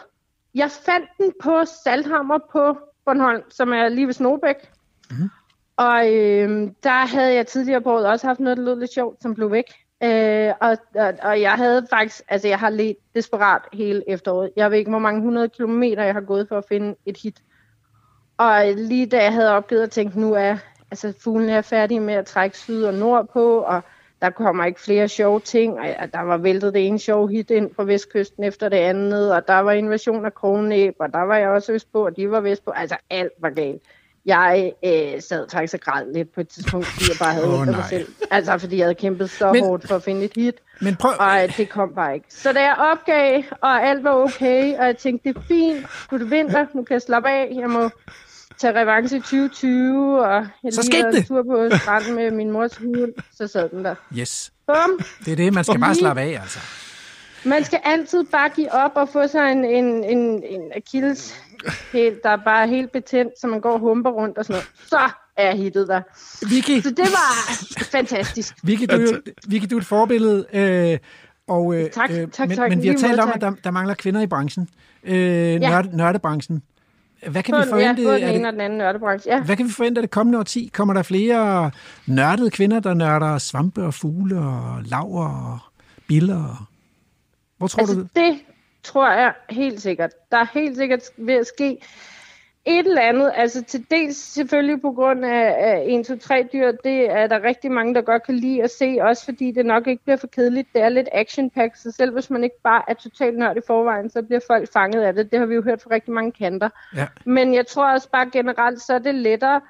Jeg 0.54 0.70
fandt 0.70 1.06
den 1.18 1.32
på 1.42 1.64
Salthammer 1.84 2.38
på 2.52 2.78
Bornholm, 3.04 3.42
som 3.50 3.72
er 3.72 3.88
lige 3.88 4.06
ved 4.06 4.14
Snobæk. 4.14 4.56
Mm. 5.10 5.30
Og 5.76 6.14
øh, 6.14 6.70
der 6.82 7.06
havde 7.06 7.34
jeg 7.34 7.46
tidligere 7.46 7.80
på 7.80 7.92
året 7.92 8.06
også 8.06 8.26
haft 8.26 8.40
noget, 8.40 8.56
der 8.58 8.64
lød 8.64 8.80
lidt 8.80 8.92
sjovt, 8.92 9.22
som 9.22 9.34
blev 9.34 9.50
væk. 9.50 9.64
Øh, 10.04 10.52
og, 10.60 10.76
og, 10.94 11.14
og 11.22 11.40
jeg 11.40 11.52
havde 11.52 11.86
faktisk, 11.90 12.22
altså 12.28 12.48
jeg 12.48 12.58
har 12.58 12.70
let 12.70 12.96
desperat 13.14 13.62
hele 13.72 14.10
efteråret. 14.10 14.50
Jeg 14.56 14.70
ved 14.70 14.78
ikke, 14.78 14.90
hvor 14.90 14.98
mange 14.98 15.20
hundrede 15.20 15.48
kilometer 15.48 16.04
jeg 16.04 16.14
har 16.14 16.20
gået 16.20 16.48
for 16.48 16.58
at 16.58 16.64
finde 16.68 16.94
et 17.06 17.16
hit. 17.16 17.42
Og 18.38 18.64
lige 18.76 19.06
da 19.06 19.22
jeg 19.22 19.32
havde 19.32 19.50
opgivet 19.50 19.82
at 19.82 19.90
tænke, 19.90 20.20
nu 20.20 20.34
er 20.34 20.56
altså 20.92 21.12
fuglen 21.20 21.48
er 21.48 21.62
færdig 21.62 22.02
med 22.02 22.14
at 22.14 22.26
trække 22.26 22.58
syd 22.58 22.82
og 22.82 22.94
nord 22.94 23.28
på, 23.32 23.58
og 23.58 23.82
der 24.22 24.30
kommer 24.30 24.64
ikke 24.64 24.80
flere 24.80 25.08
sjove 25.08 25.40
ting, 25.40 25.78
og 25.78 25.86
ja, 25.86 26.06
der 26.12 26.20
var 26.20 26.36
væltet 26.36 26.74
det 26.74 26.86
ene 26.86 26.98
sjove 26.98 27.30
hit 27.30 27.50
ind 27.50 27.70
fra 27.76 27.84
vestkysten 27.84 28.44
efter 28.44 28.68
det 28.68 28.76
andet, 28.76 29.34
og 29.34 29.48
der 29.48 29.58
var 29.58 29.72
invasion 29.72 30.24
af 30.24 30.34
krognæb, 30.34 30.94
og 30.98 31.12
der 31.12 31.20
var 31.20 31.36
jeg 31.36 31.48
også 31.48 31.72
øst 31.72 31.92
på, 31.92 32.04
og 32.06 32.16
de 32.16 32.30
var 32.30 32.40
vest 32.40 32.64
på, 32.64 32.70
altså 32.70 32.96
alt 33.10 33.32
var 33.40 33.50
galt. 33.50 33.82
Jeg 34.26 34.72
øh, 34.84 35.22
sad 35.22 35.46
faktisk 35.52 35.70
så 35.70 35.78
græd 35.78 36.12
lidt 36.14 36.34
på 36.34 36.40
et 36.40 36.48
tidspunkt, 36.48 36.86
fordi 36.86 37.04
jeg 37.08 37.16
bare 37.18 37.34
havde 37.34 37.60
oh, 37.60 37.66
mig 37.66 37.84
selv. 37.90 38.08
Altså 38.30 38.58
fordi 38.58 38.76
jeg 38.76 38.84
havde 38.84 38.94
kæmpet 38.94 39.30
så 39.30 39.52
men, 39.52 39.64
hårdt 39.64 39.88
for 39.88 39.96
at 39.96 40.02
finde 40.02 40.24
et 40.24 40.32
hit, 40.36 40.54
men 40.80 40.96
prøv... 40.96 41.12
og 41.18 41.56
det 41.56 41.68
kom 41.68 41.94
bare 41.94 42.14
ikke. 42.14 42.26
Så 42.28 42.52
da 42.52 42.60
jeg 42.60 42.76
opgav, 42.92 43.42
og 43.60 43.82
alt 43.88 44.04
var 44.04 44.14
okay, 44.14 44.78
og 44.78 44.86
jeg 44.86 44.96
tænkte, 44.96 45.28
det 45.28 45.36
er 45.36 45.40
fint, 45.40 45.86
nu 46.10 46.16
er 46.16 46.18
det 46.18 46.30
vinter, 46.30 46.66
nu 46.74 46.82
kan 46.82 46.94
jeg 46.94 47.02
slappe 47.02 47.28
af, 47.28 47.52
jeg 47.54 47.70
må 47.70 47.90
tage 48.58 48.80
revanche 48.80 49.16
i 49.16 49.20
2020, 49.20 50.24
og 50.24 50.46
jeg 50.64 50.72
så 50.72 50.88
lige 50.90 51.18
en 51.18 51.24
tur 51.24 51.42
på 51.42 51.76
stranden 51.78 52.14
med 52.14 52.30
min 52.30 52.50
mors 52.50 52.76
hund, 52.76 53.12
så 53.34 53.46
sad 53.46 53.68
den 53.68 53.84
der. 53.84 53.94
Yes. 54.18 54.52
Bum. 54.66 55.00
Det 55.24 55.32
er 55.32 55.36
det, 55.36 55.54
man 55.54 55.64
skal 55.64 55.80
bare 55.80 55.94
slappe 55.94 56.22
af, 56.22 56.40
altså. 56.40 56.58
Man 57.44 57.64
skal 57.64 57.80
altid 57.84 58.24
bare 58.24 58.48
give 58.48 58.72
op 58.72 58.92
og 58.94 59.08
få 59.08 59.26
sig 59.28 59.52
en, 59.52 59.64
en, 59.64 60.04
en, 60.04 60.42
en 60.44 60.60
Achilles 60.76 61.34
helt, 61.92 62.22
der 62.22 62.30
er 62.30 62.38
bare 62.44 62.68
helt 62.68 62.92
betændt, 62.92 63.32
så 63.40 63.46
man 63.46 63.60
går 63.60 63.72
og 63.72 63.78
humper 63.78 64.10
rundt 64.10 64.38
og 64.38 64.44
sådan 64.44 64.54
noget. 64.54 64.88
Så 64.88 65.10
er 65.36 65.54
hittet 65.54 65.88
der. 65.88 66.02
Vicky. 66.48 66.82
Så 66.82 66.90
det 66.90 66.98
var 66.98 67.84
fantastisk. 67.84 68.54
Vicky, 68.62 68.84
du, 68.90 69.20
Vicky, 69.48 69.66
du 69.70 69.76
er 69.76 69.80
et 69.80 69.86
forbillede. 69.86 70.46
Øh, 70.52 70.98
og, 71.48 71.74
øh, 71.74 71.90
tak, 71.90 72.10
øh, 72.10 72.28
tak, 72.28 72.48
men, 72.48 72.56
tak. 72.56 72.68
Men 72.70 72.82
vi 72.82 72.88
har 72.88 72.96
talt 72.96 73.20
om, 73.20 73.30
at 73.34 73.40
der, 73.40 73.52
der 73.64 73.70
mangler 73.70 73.94
kvinder 73.94 74.20
i 74.20 74.26
branchen. 74.26 74.68
Øh, 75.04 75.14
ja. 75.16 75.58
nørde, 75.58 75.96
nørdebranchen. 75.96 76.62
Hvad 77.28 77.42
kan 77.42 77.54
vi 77.54 77.68
forvente? 77.68 78.02
Ja, 78.02 78.08
både 78.08 78.20
den 78.20 78.34
ene 78.34 78.48
og 78.48 78.52
den 78.52 78.60
anden 78.60 78.78
nørdebranche, 78.78 79.34
ja. 79.34 79.42
Hvad 79.42 79.56
kan 79.56 79.66
vi 79.66 79.72
forvente 79.72 79.98
af 79.98 80.02
det 80.02 80.10
kommende 80.10 80.38
årti? 80.38 80.70
Kommer 80.72 80.94
der 80.94 81.02
flere 81.02 81.70
nørdede 82.06 82.50
kvinder, 82.50 82.80
der 82.80 82.94
nørder 82.94 83.38
svampe 83.38 83.82
og 83.82 83.94
fugle 83.94 84.38
og 84.38 84.82
laver 84.84 85.52
og 85.52 85.58
biller? 86.08 86.68
Hvor 87.58 87.66
tror 87.66 87.80
altså, 87.80 87.94
du 87.94 88.00
det? 88.00 88.10
det 88.14 88.38
tror 88.82 89.12
jeg 89.12 89.32
helt 89.50 89.82
sikkert. 89.82 90.10
Der 90.30 90.36
er 90.38 90.46
helt 90.54 90.76
sikkert 90.76 91.00
ved 91.16 91.34
at 91.34 91.46
ske 91.46 91.78
et 92.64 92.86
eller 92.86 93.02
andet, 93.02 93.32
altså 93.34 93.64
til 93.64 93.86
dels 93.90 94.16
selvfølgelig 94.16 94.80
på 94.80 94.92
grund 94.92 95.24
af, 95.24 95.56
af 95.58 95.84
1, 95.88 96.06
2, 96.06 96.16
3 96.16 96.48
dyr, 96.52 96.72
det 96.84 97.10
er 97.10 97.26
der 97.26 97.42
rigtig 97.42 97.70
mange, 97.70 97.94
der 97.94 98.00
godt 98.00 98.22
kan 98.22 98.34
lide 98.34 98.62
at 98.62 98.70
se, 98.70 98.98
også 99.00 99.24
fordi 99.24 99.50
det 99.50 99.66
nok 99.66 99.86
ikke 99.86 100.02
bliver 100.02 100.16
for 100.16 100.26
kedeligt. 100.26 100.68
Det 100.72 100.82
er 100.82 100.88
lidt 100.88 101.08
action 101.12 101.50
pack, 101.50 101.76
så 101.76 101.90
selv 101.90 102.12
hvis 102.12 102.30
man 102.30 102.44
ikke 102.44 102.60
bare 102.62 102.82
er 102.88 102.94
totalt 102.94 103.38
nørd 103.38 103.56
i 103.56 103.60
forvejen, 103.66 104.10
så 104.10 104.22
bliver 104.22 104.40
folk 104.46 104.72
fanget 104.72 105.02
af 105.02 105.14
det. 105.14 105.30
Det 105.30 105.38
har 105.38 105.46
vi 105.46 105.54
jo 105.54 105.62
hørt 105.62 105.82
fra 105.82 105.90
rigtig 105.90 106.12
mange 106.12 106.32
kanter. 106.32 106.68
Ja. 106.96 107.06
Men 107.24 107.54
jeg 107.54 107.66
tror 107.66 107.92
også 107.92 108.10
bare 108.10 108.30
generelt, 108.32 108.80
så 108.82 108.94
er 108.94 108.98
det 108.98 109.14
lettere 109.14 109.60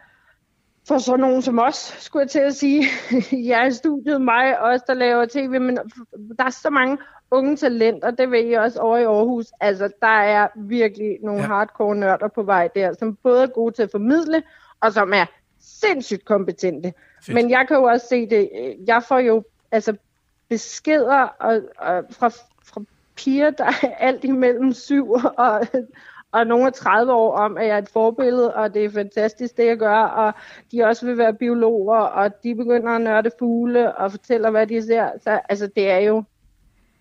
for 0.88 0.98
sådan 0.98 1.20
nogen 1.20 1.42
som 1.42 1.58
os, 1.58 1.94
skulle 1.98 2.22
jeg 2.22 2.30
til 2.30 2.38
at 2.38 2.54
sige. 2.54 2.84
jeg 3.48 3.62
er 3.62 3.66
i 3.66 3.72
studiet, 3.72 4.20
mig 4.20 4.60
også, 4.60 4.84
der 4.86 4.94
laver 4.94 5.26
tv, 5.26 5.60
men 5.60 5.76
der 6.38 6.44
er 6.44 6.50
så 6.50 6.70
mange 6.70 6.98
unge 7.30 7.56
talenter, 7.56 8.10
det 8.10 8.30
ved 8.30 8.46
jeg 8.46 8.60
også 8.60 8.80
over 8.80 8.96
i 8.96 9.04
Aarhus. 9.04 9.46
Altså, 9.60 9.90
der 10.00 10.06
er 10.06 10.48
virkelig 10.56 11.18
nogle 11.22 11.40
ja. 11.40 11.46
hardcore 11.46 11.96
nørder 11.96 12.28
på 12.28 12.42
vej 12.42 12.68
der, 12.74 12.92
som 12.98 13.16
både 13.22 13.42
er 13.42 13.46
gode 13.46 13.74
til 13.74 13.82
at 13.82 13.90
formidle, 13.90 14.42
og 14.80 14.92
som 14.92 15.12
er 15.12 15.26
sindssygt 15.60 16.24
kompetente. 16.24 16.92
Fedt. 17.22 17.34
Men 17.34 17.50
jeg 17.50 17.64
kan 17.68 17.76
jo 17.76 17.82
også 17.82 18.06
se 18.08 18.26
det, 18.26 18.50
jeg 18.86 19.02
får 19.08 19.18
jo 19.18 19.44
altså 19.70 19.96
beskeder 20.48 21.22
og, 21.22 21.60
og 21.78 22.04
fra, 22.10 22.28
fra 22.64 22.80
piger, 23.16 23.50
der 23.50 23.64
er 23.64 23.94
alt 23.98 24.24
imellem 24.24 24.72
syv 24.72 25.10
og, 25.36 25.66
og 26.32 26.46
nogle 26.46 26.66
af 26.66 26.72
30 26.72 27.12
år 27.12 27.36
om, 27.36 27.56
at 27.56 27.66
jeg 27.66 27.74
er 27.74 27.78
et 27.78 27.88
forbillede, 27.88 28.54
og 28.54 28.74
det 28.74 28.84
er 28.84 28.90
fantastisk, 28.90 29.56
det 29.56 29.66
jeg 29.66 29.76
gør, 29.76 29.96
og 29.96 30.32
de 30.72 30.84
også 30.84 31.06
vil 31.06 31.18
være 31.18 31.34
biologer, 31.34 31.98
og 31.98 32.42
de 32.42 32.54
begynder 32.54 32.90
at 32.90 33.00
nørde 33.00 33.30
fugle 33.38 33.96
og 33.96 34.10
fortæller, 34.10 34.50
hvad 34.50 34.66
de 34.66 34.86
ser. 34.86 35.08
Så 35.24 35.40
altså, 35.48 35.66
det 35.76 35.90
er 35.90 35.98
jo 35.98 36.24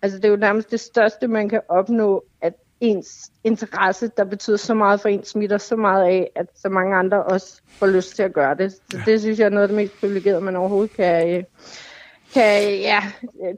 Altså 0.02 0.18
det 0.18 0.24
er 0.24 0.28
jo 0.28 0.36
nærmest 0.36 0.70
det 0.70 0.80
største, 0.80 1.28
man 1.28 1.48
kan 1.48 1.60
opnå, 1.68 2.24
at 2.40 2.54
ens 2.80 3.30
interesse, 3.44 4.10
der 4.16 4.24
betyder 4.24 4.56
så 4.56 4.74
meget 4.74 5.00
for 5.00 5.08
en, 5.08 5.24
smitter 5.24 5.58
så 5.58 5.76
meget 5.76 6.04
af, 6.04 6.30
at 6.34 6.46
så 6.54 6.68
mange 6.68 6.96
andre 6.96 7.22
også 7.22 7.62
får 7.68 7.86
lyst 7.86 8.16
til 8.16 8.22
at 8.22 8.32
gøre 8.32 8.54
det. 8.54 8.72
Så 8.72 8.80
ja. 8.92 9.02
det 9.06 9.20
synes 9.20 9.38
jeg 9.38 9.44
er 9.44 9.50
noget 9.50 9.62
af 9.62 9.68
det 9.68 9.76
mest 9.76 10.00
privilegerede, 10.00 10.40
man 10.40 10.56
overhovedet 10.56 10.96
kan, 10.96 11.36
øh, 11.36 11.44
kan, 12.32 12.78
ja, 12.80 13.02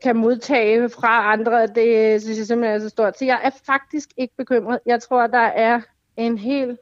kan 0.03 0.17
modtage 0.17 0.89
fra 0.89 1.33
andre. 1.33 1.67
Det 1.67 2.23
synes 2.23 2.39
jeg 2.39 2.47
simpelthen 2.47 2.77
er 2.77 2.79
så 2.79 2.89
stort. 2.89 3.19
Så 3.19 3.25
jeg 3.25 3.41
er 3.45 3.51
faktisk 3.67 4.09
ikke 4.17 4.35
bekymret. 4.39 4.79
Jeg 4.87 5.03
tror, 5.03 5.27
der 5.27 5.39
er 5.39 5.81
en 6.17 6.39
hel 6.39 6.79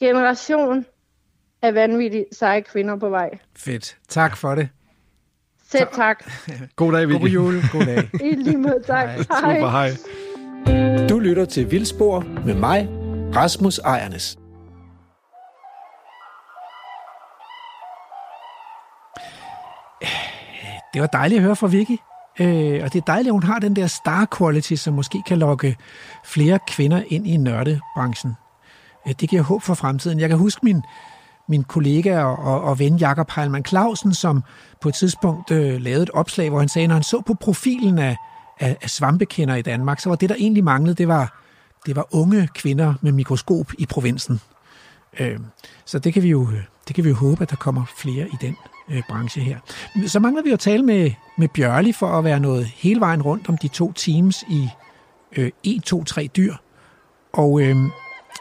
generation 0.00 0.86
af 1.62 1.74
vanvittige 1.74 2.26
seje 2.32 2.60
kvinder 2.60 2.96
på 2.96 3.08
vej. 3.08 3.30
Fedt. 3.56 3.96
Tak 4.08 4.36
for 4.36 4.54
det. 4.54 4.68
Selv 5.70 5.88
tak. 5.92 6.24
God 6.76 6.92
dag, 6.92 7.08
Vicky. 7.08 7.20
God 7.20 7.28
jul. 7.28 7.54
God 7.72 7.84
dag. 7.86 8.10
I 8.20 8.34
lige 8.34 8.56
måde, 8.56 8.82
tak. 8.86 9.08
Hej. 9.08 9.18
Super, 9.18 9.68
hej. 9.70 11.08
Du 11.08 11.18
lytter 11.18 11.44
til 11.44 11.70
Vildspor 11.70 12.20
med 12.46 12.54
mig, 12.54 12.88
Rasmus 13.36 13.78
Ejernes. 13.78 14.41
Det 20.94 21.00
var 21.00 21.06
dejligt 21.06 21.38
at 21.38 21.44
høre 21.44 21.56
fra 21.56 21.66
Vicky. 21.66 21.98
Øh, 22.40 22.80
og 22.84 22.92
det 22.92 22.96
er 22.96 23.04
dejligt, 23.06 23.28
at 23.28 23.32
hun 23.32 23.42
har 23.42 23.58
den 23.58 23.76
der 23.76 23.86
star 23.86 24.28
quality, 24.38 24.74
som 24.74 24.94
måske 24.94 25.22
kan 25.26 25.38
lokke 25.38 25.76
flere 26.24 26.58
kvinder 26.68 27.02
ind 27.08 27.26
i 27.26 27.36
nørdebranchen. 27.36 28.32
Øh, 29.08 29.14
det 29.20 29.28
giver 29.28 29.42
håb 29.42 29.62
for 29.62 29.74
fremtiden. 29.74 30.20
Jeg 30.20 30.28
kan 30.28 30.38
huske 30.38 30.60
min 30.62 30.82
min 31.48 31.64
kollega 31.64 32.22
og, 32.22 32.60
og 32.60 32.78
ven 32.78 32.96
Jakob 32.96 33.30
Heilmann 33.30 33.64
Clausen, 33.64 34.14
som 34.14 34.42
på 34.80 34.88
et 34.88 34.94
tidspunkt 34.94 35.50
øh, 35.50 35.80
lavede 35.80 36.02
et 36.02 36.10
opslag, 36.10 36.50
hvor 36.50 36.58
han 36.58 36.68
sagde, 36.68 36.88
når 36.88 36.94
han 36.94 37.02
så 37.02 37.20
på 37.26 37.34
profilen 37.34 37.98
af, 37.98 38.16
af, 38.60 38.76
af 38.82 38.90
svampekender 38.90 39.54
i 39.54 39.62
Danmark, 39.62 40.00
så 40.00 40.08
var 40.08 40.16
det, 40.16 40.28
der 40.28 40.34
egentlig 40.34 40.64
manglede, 40.64 40.94
det 40.94 41.08
var, 41.08 41.42
det 41.86 41.96
var 41.96 42.06
unge 42.10 42.48
kvinder 42.54 42.94
med 43.00 43.12
mikroskop 43.12 43.72
i 43.78 43.86
provinsen. 43.86 44.40
Øh, 45.20 45.38
så 45.84 45.98
det 45.98 46.14
kan, 46.14 46.22
vi 46.22 46.28
jo, 46.28 46.48
øh, 46.50 46.62
det 46.88 46.94
kan 46.94 47.04
vi 47.04 47.08
jo 47.08 47.14
håbe, 47.14 47.42
at 47.42 47.50
der 47.50 47.56
kommer 47.56 47.84
flere 47.96 48.26
i 48.26 48.36
den 48.40 48.56
øh, 48.88 49.02
branche 49.08 49.42
her. 49.42 49.58
Så 50.06 50.20
mangler 50.20 50.42
vi 50.42 50.50
at 50.50 50.60
tale 50.60 50.82
med, 50.82 51.10
med 51.38 51.48
Bjørli 51.48 51.92
for 51.92 52.06
at 52.06 52.24
være 52.24 52.40
noget 52.40 52.66
hele 52.66 53.00
vejen 53.00 53.22
rundt 53.22 53.48
om 53.48 53.56
de 53.56 53.68
to 53.68 53.92
teams 53.92 54.44
i 54.48 54.68
øh, 55.36 55.50
E23 55.66 56.26
dyr. 56.26 56.54
Og 57.32 57.60
øh, 57.60 57.76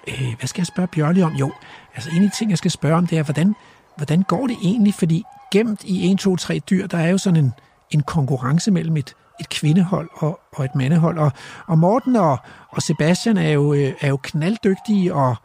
øh, 0.08 0.36
hvad 0.40 0.48
skal 0.48 0.62
jeg 0.62 0.68
spørge 0.68 0.88
Bjørli 0.88 1.22
om? 1.22 1.34
Jo, 1.34 1.52
Altså 1.96 2.10
en 2.10 2.24
af 2.24 2.30
de 2.30 2.38
ting, 2.38 2.50
jeg 2.50 2.58
skal 2.58 2.72
spørge 2.72 2.96
om, 2.96 3.08
det 3.08 3.18
er, 3.18 3.24
hvordan, 3.24 3.56
hvordan 3.98 4.22
går 4.22 4.48
det 4.48 4.58
egentlig? 4.64 4.94
Fordi 4.94 5.24
gemt 5.52 5.84
i 5.84 6.12
1, 6.12 6.20
2, 6.20 6.36
3 6.36 6.60
dyr, 6.70 6.88
der 6.88 6.98
er 6.98 7.10
jo 7.10 7.18
sådan 7.18 7.44
en, 7.44 7.54
en 7.92 8.04
konkurrence 8.04 8.72
mellem 8.72 8.98
et, 8.98 9.14
et 9.40 9.50
kvindehold 9.50 10.10
og, 10.14 10.40
og 10.56 10.66
et 10.66 10.76
mandehold. 10.76 11.18
Og, 11.18 11.32
og 11.68 11.80
Morten 11.80 12.16
og, 12.16 12.38
og 12.70 12.82
Sebastian 12.82 13.38
er 13.38 13.50
jo, 13.50 13.74
øh, 13.74 13.94
er 14.02 14.08
jo 14.08 14.18
knalddygtige 14.18 15.14
og, 15.14 15.36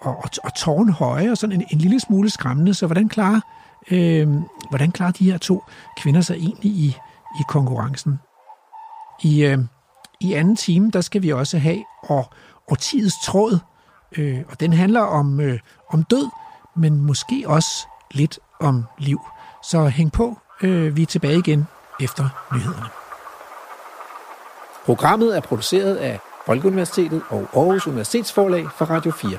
og, 0.00 0.16
og, 0.16 0.30
og 0.44 0.54
tårnhøje 0.54 1.30
og 1.30 1.36
sådan 1.36 1.60
en, 1.60 1.66
en 1.70 1.78
lille 1.78 2.00
smule 2.00 2.30
skræmmende. 2.30 2.74
Så 2.74 2.86
hvordan 2.86 3.08
klarer, 3.08 3.40
øh, 3.90 4.28
hvordan 4.68 4.92
klarer 4.92 5.12
de 5.12 5.30
her 5.30 5.38
to 5.38 5.64
kvinder 5.96 6.20
sig 6.20 6.36
egentlig 6.36 6.70
i, 6.70 6.96
i 7.40 7.42
konkurrencen? 7.48 8.18
I, 9.22 9.44
øh, 9.44 9.58
I 10.20 10.32
anden 10.32 10.56
time, 10.56 10.90
der 10.90 11.00
skal 11.00 11.22
vi 11.22 11.32
også 11.32 11.58
have 11.58 11.84
og, 12.02 12.30
årtidets 12.68 13.14
tråd, 13.24 13.58
øh, 14.18 14.42
og 14.48 14.60
den 14.60 14.72
handler 14.72 15.00
om, 15.00 15.40
øh, 15.40 15.58
om 15.92 16.02
død, 16.02 16.28
men 16.76 17.00
måske 17.00 17.44
også 17.46 17.86
lidt 18.10 18.38
om 18.60 18.84
liv. 18.98 19.20
Så 19.62 19.88
hæng 19.88 20.12
på, 20.12 20.38
øh, 20.62 20.96
vi 20.96 21.02
er 21.02 21.06
tilbage 21.06 21.38
igen 21.38 21.66
efter 22.00 22.28
nyhederne. 22.52 22.88
Programmet 24.84 25.36
er 25.36 25.40
produceret 25.40 25.96
af 25.96 26.20
Folkeuniversitetet 26.46 27.22
og 27.28 27.48
Aarhus 27.54 27.86
Universitetsforlag 27.86 28.66
for 28.70 28.84
Radio 28.84 29.10
4. 29.10 29.38